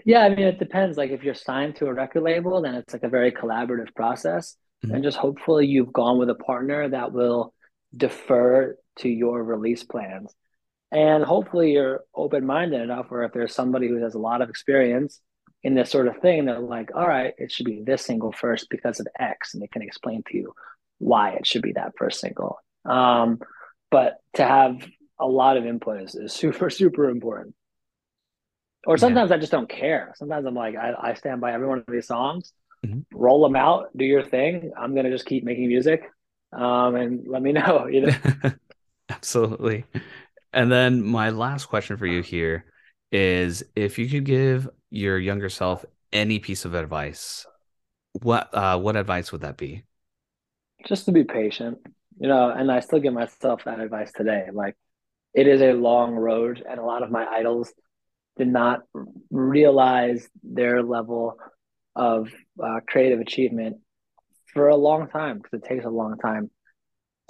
Yeah, 0.06 0.22
I 0.22 0.30
mean, 0.30 0.46
it 0.46 0.60
depends. 0.60 0.98
Like, 0.98 1.12
if 1.12 1.24
you're 1.24 1.34
signed 1.34 1.76
to 1.78 1.88
a 1.88 1.94
record 1.94 2.24
label, 2.24 2.62
then 2.62 2.76
it's 2.76 2.94
like 2.94 3.04
a 3.04 3.10
very 3.10 3.32
collaborative 3.32 3.94
process. 3.96 4.56
Mm-hmm. 4.86 4.96
And 4.96 5.04
just 5.04 5.18
hopefully 5.18 5.66
you've 5.66 5.92
gone 5.92 6.18
with 6.20 6.30
a 6.30 6.36
partner 6.36 6.88
that 6.88 7.12
will 7.12 7.54
defer 7.96 8.78
to 9.00 9.10
your 9.10 9.44
release 9.44 9.84
plans. 9.84 10.34
And 10.92 11.24
hopefully 11.24 11.74
you're 11.74 12.02
open 12.16 12.46
minded 12.46 12.82
enough 12.82 13.08
where 13.10 13.24
if 13.24 13.34
there's 13.34 13.54
somebody 13.54 13.88
who 13.88 14.02
has 14.02 14.16
a 14.16 14.20
lot 14.20 14.42
of 14.42 14.50
experience 14.50 15.22
in 15.64 15.76
this 15.76 15.92
sort 15.92 16.08
of 16.08 16.18
thing, 16.18 16.46
they're 16.46 16.60
like, 16.60 16.92
all 16.96 17.08
right, 17.08 17.34
it 17.38 17.52
should 17.52 17.66
be 17.66 17.84
this 17.84 18.04
single 18.04 18.32
first 18.32 18.68
because 18.70 19.00
of 19.00 19.08
X. 19.20 19.54
And 19.54 19.62
they 19.62 19.68
can 19.68 19.82
explain 19.82 20.24
to 20.30 20.38
you 20.38 20.54
why 20.98 21.32
it 21.32 21.46
should 21.46 21.62
be 21.62 21.74
that 21.74 21.94
first 21.98 22.20
single. 22.20 22.60
Um, 22.86 23.40
but 23.92 24.18
to 24.36 24.44
have 24.44 24.86
a 25.20 25.28
lot 25.28 25.58
of 25.58 25.66
input 25.66 26.02
is, 26.02 26.16
is 26.16 26.34
super, 26.34 26.70
super 26.70 27.10
important. 27.10 27.56
Or 28.88 28.98
sometimes 28.98 29.30
yeah. 29.30 29.36
I 29.36 29.40
just 29.40 29.52
don't 29.52 29.70
care. 29.70 30.14
Sometimes 30.16 30.46
I'm 30.46 30.56
like, 30.56 30.76
I, 30.76 30.94
I 31.00 31.14
stand 31.14 31.42
by 31.42 31.54
every 31.54 31.68
one 31.68 31.80
of 31.80 31.86
these 31.90 32.08
songs, 32.08 32.54
mm-hmm. 32.86 33.02
roll 33.14 33.44
them 33.44 33.56
out, 33.56 33.90
do 33.96 34.06
your 34.06 34.24
thing. 34.24 34.72
I'm 34.78 34.96
gonna 34.96 35.12
just 35.12 35.26
keep 35.26 35.44
making 35.44 35.68
music, 35.68 36.10
um, 36.52 36.96
and 36.96 37.28
let 37.28 37.42
me 37.42 37.52
know. 37.52 37.88
You 37.88 38.08
know, 38.08 38.16
absolutely. 39.10 39.86
And 40.54 40.72
then 40.72 41.04
my 41.04 41.30
last 41.30 41.66
question 41.66 41.98
for 41.98 42.08
you 42.08 42.22
here 42.22 42.66
is: 43.12 43.64
if 43.76 44.00
you 44.00 44.08
could 44.10 44.26
give 44.26 44.70
your 44.90 45.18
younger 45.18 45.50
self 45.50 45.86
any 46.12 46.40
piece 46.40 46.66
of 46.66 46.74
advice, 46.74 47.46
what 48.14 48.54
uh, 48.54 48.80
what 48.80 48.96
advice 48.96 49.32
would 49.32 49.42
that 49.42 49.58
be? 49.58 49.84
just 50.88 51.06
to 51.06 51.12
be 51.12 51.24
patient, 51.24 51.78
you 52.20 52.28
know, 52.28 52.50
and 52.50 52.72
I 52.72 52.80
still 52.80 53.00
give 53.00 53.14
myself 53.14 53.64
that 53.66 53.80
advice 53.80 54.12
today. 54.12 54.48
Like, 54.52 54.76
it 55.34 55.48
is 55.48 55.62
a 55.62 55.74
long 55.74 56.16
road, 56.16 56.64
and 56.68 56.80
a 56.80 56.86
lot 56.86 57.04
of 57.04 57.12
my 57.12 57.26
idols 57.26 57.72
did 58.38 58.48
not 58.48 58.82
realize 59.30 60.28
their 60.44 60.82
level 60.82 61.38
of 61.96 62.30
uh, 62.64 62.80
creative 62.88 63.20
achievement 63.20 63.78
for 64.54 64.68
a 64.68 64.76
long 64.76 65.08
time 65.08 65.38
because 65.38 65.62
it 65.62 65.68
takes 65.68 65.86
a 65.86 65.90
long 65.90 66.18
time 66.18 66.50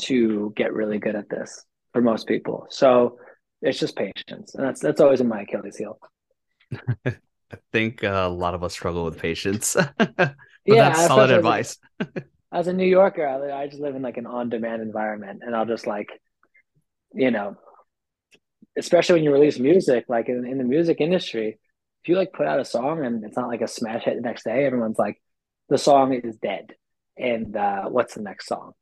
to 0.03 0.53
get 0.55 0.73
really 0.73 0.97
good 0.97 1.15
at 1.15 1.29
this 1.29 1.65
for 1.93 2.01
most 2.01 2.27
people. 2.27 2.67
So 2.69 3.17
it's 3.61 3.79
just 3.79 3.95
patience, 3.95 4.55
and 4.55 4.65
that's 4.65 4.81
that's 4.81 5.01
always 5.01 5.21
in 5.21 5.27
my 5.27 5.41
Achilles 5.41 5.77
heel. 5.77 5.99
I 7.05 7.57
think 7.71 8.03
uh, 8.03 8.25
a 8.27 8.29
lot 8.29 8.53
of 8.53 8.63
us 8.63 8.73
struggle 8.73 9.03
with 9.05 9.17
patience. 9.17 9.75
but 9.97 10.35
yeah, 10.65 10.89
that's 10.89 11.07
solid 11.07 11.31
advice 11.31 11.77
as 12.51 12.67
a 12.67 12.73
New 12.73 12.85
Yorker, 12.85 13.25
I, 13.27 13.63
I 13.63 13.67
just 13.67 13.81
live 13.81 13.95
in 13.95 14.01
like 14.01 14.17
an 14.17 14.25
on-demand 14.25 14.81
environment, 14.81 15.41
and 15.45 15.55
I'll 15.55 15.65
just 15.65 15.85
like, 15.85 16.09
you 17.13 17.31
know, 17.31 17.55
especially 18.77 19.15
when 19.15 19.23
you 19.23 19.31
release 19.31 19.59
music, 19.59 20.05
like 20.07 20.29
in, 20.29 20.45
in 20.45 20.57
the 20.57 20.63
music 20.63 20.99
industry, 20.99 21.59
if 22.03 22.09
you 22.09 22.15
like 22.15 22.33
put 22.33 22.47
out 22.47 22.59
a 22.59 22.65
song 22.65 23.05
and 23.05 23.23
it's 23.23 23.37
not 23.37 23.49
like 23.49 23.61
a 23.61 23.67
smash 23.67 24.03
hit 24.03 24.15
the 24.15 24.21
next 24.21 24.45
day, 24.45 24.65
everyone's 24.65 24.97
like, 24.97 25.21
the 25.69 25.77
song 25.77 26.13
is 26.13 26.37
dead, 26.37 26.73
and 27.19 27.55
uh, 27.55 27.85
what's 27.85 28.15
the 28.15 28.21
next 28.21 28.47
song? 28.47 28.73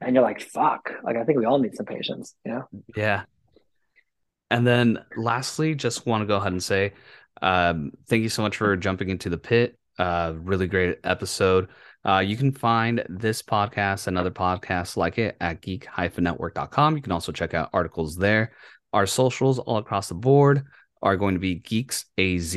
And 0.00 0.14
you're 0.14 0.24
like, 0.24 0.40
fuck. 0.40 0.92
Like 1.02 1.16
I 1.16 1.24
think 1.24 1.38
we 1.38 1.44
all 1.44 1.58
need 1.58 1.74
some 1.74 1.86
patience, 1.86 2.34
you 2.44 2.52
know? 2.52 2.68
Yeah. 2.94 3.24
And 4.50 4.66
then 4.66 5.04
lastly, 5.16 5.74
just 5.74 6.06
want 6.06 6.22
to 6.22 6.26
go 6.26 6.36
ahead 6.36 6.52
and 6.52 6.62
say, 6.62 6.92
um, 7.42 7.92
thank 8.06 8.22
you 8.22 8.28
so 8.28 8.42
much 8.42 8.56
for 8.56 8.76
jumping 8.76 9.08
into 9.08 9.28
the 9.28 9.38
pit. 9.38 9.78
Uh, 9.98 10.34
really 10.36 10.66
great 10.66 10.98
episode. 11.04 11.68
Uh, 12.04 12.20
you 12.20 12.36
can 12.36 12.52
find 12.52 13.04
this 13.08 13.42
podcast 13.42 14.06
and 14.06 14.16
other 14.16 14.30
podcasts 14.30 14.96
like 14.96 15.18
it 15.18 15.36
at 15.40 15.60
geek-network.com. 15.60 16.96
You 16.96 17.02
can 17.02 17.12
also 17.12 17.32
check 17.32 17.54
out 17.54 17.70
articles 17.72 18.16
there. 18.16 18.52
Our 18.92 19.06
socials 19.06 19.58
all 19.58 19.78
across 19.78 20.08
the 20.08 20.14
board 20.14 20.64
are 21.02 21.16
going 21.16 21.34
to 21.34 21.40
be 21.40 21.56
Geeks 21.56 22.06
AZ. 22.16 22.56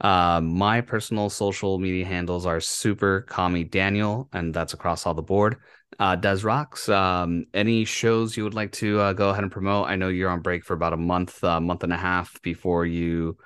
Uh, 0.00 0.40
my 0.42 0.80
personal 0.80 1.30
social 1.30 1.78
media 1.78 2.04
handles 2.04 2.44
are 2.44 2.60
super 2.60 3.22
Kami 3.22 3.64
Daniel, 3.64 4.28
and 4.32 4.52
that's 4.52 4.74
across 4.74 5.06
all 5.06 5.14
the 5.14 5.22
board. 5.22 5.56
Uh, 5.98 6.16
Des 6.16 6.42
Rocs, 6.42 6.88
um, 6.88 7.46
any 7.54 7.84
shows 7.84 8.36
you 8.36 8.44
would 8.44 8.54
like 8.54 8.72
to 8.72 9.00
uh, 9.00 9.12
go 9.14 9.30
ahead 9.30 9.42
and 9.42 9.52
promote? 9.52 9.88
I 9.88 9.96
know 9.96 10.08
you're 10.08 10.28
on 10.28 10.40
break 10.40 10.64
for 10.64 10.74
about 10.74 10.92
a 10.92 10.98
month, 10.98 11.42
uh, 11.42 11.60
month 11.60 11.82
and 11.84 11.92
a 11.92 11.96
half 11.96 12.40
before 12.42 12.84
you 12.84 13.38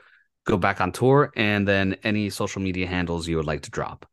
go 0.44 0.56
back 0.56 0.80
on 0.80 0.90
tour, 0.90 1.30
and 1.36 1.68
then 1.68 1.96
any 2.02 2.30
social 2.30 2.60
media 2.60 2.86
handles 2.86 3.28
you 3.28 3.36
would 3.36 3.46
like 3.46 3.62
to 3.62 3.70
drop. 3.70 4.06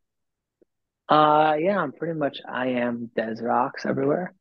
Uh, 1.10 1.56
yeah, 1.60 1.80
I'm 1.80 1.94
pretty 1.94 2.20
much 2.20 2.40
I 2.48 2.68
am 2.68 3.10
Des 3.16 3.42
Rocs 3.42 3.86
everywhere, 3.86 4.34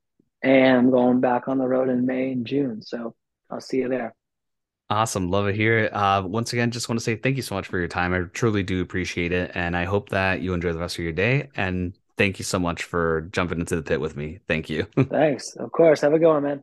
and 0.42 0.76
I'm 0.76 0.90
going 0.90 1.20
back 1.20 1.48
on 1.48 1.58
the 1.58 1.66
road 1.66 1.88
in 1.88 2.04
May 2.04 2.32
and 2.32 2.44
June. 2.44 2.82
So 2.82 3.14
I'll 3.50 3.60
see 3.60 3.78
you 3.78 3.88
there. 3.88 4.14
Awesome, 4.88 5.30
love 5.30 5.48
it 5.48 5.56
here. 5.56 5.90
Uh, 5.92 6.22
once 6.24 6.52
again, 6.52 6.70
just 6.70 6.88
want 6.88 6.98
to 6.98 7.04
say 7.04 7.16
thank 7.16 7.36
you 7.36 7.42
so 7.42 7.56
much 7.56 7.66
for 7.66 7.78
your 7.78 7.88
time. 7.88 8.14
I 8.14 8.20
truly 8.32 8.62
do 8.62 8.80
appreciate 8.80 9.32
it, 9.32 9.50
and 9.54 9.76
I 9.76 9.84
hope 9.84 10.10
that 10.10 10.42
you 10.42 10.54
enjoy 10.54 10.72
the 10.72 10.78
rest 10.78 10.96
of 10.98 11.02
your 11.02 11.12
day. 11.12 11.48
And 11.56 11.92
thank 12.16 12.38
you 12.38 12.44
so 12.44 12.58
much 12.58 12.84
for 12.84 13.22
jumping 13.32 13.58
into 13.58 13.74
the 13.74 13.82
pit 13.82 14.00
with 14.00 14.16
me. 14.16 14.38
Thank 14.46 14.70
you. 14.70 14.84
Thanks. 14.96 15.56
Of 15.56 15.72
course. 15.72 16.00
Have 16.02 16.12
a 16.12 16.18
good 16.18 16.28
one, 16.28 16.42
man. 16.44 16.62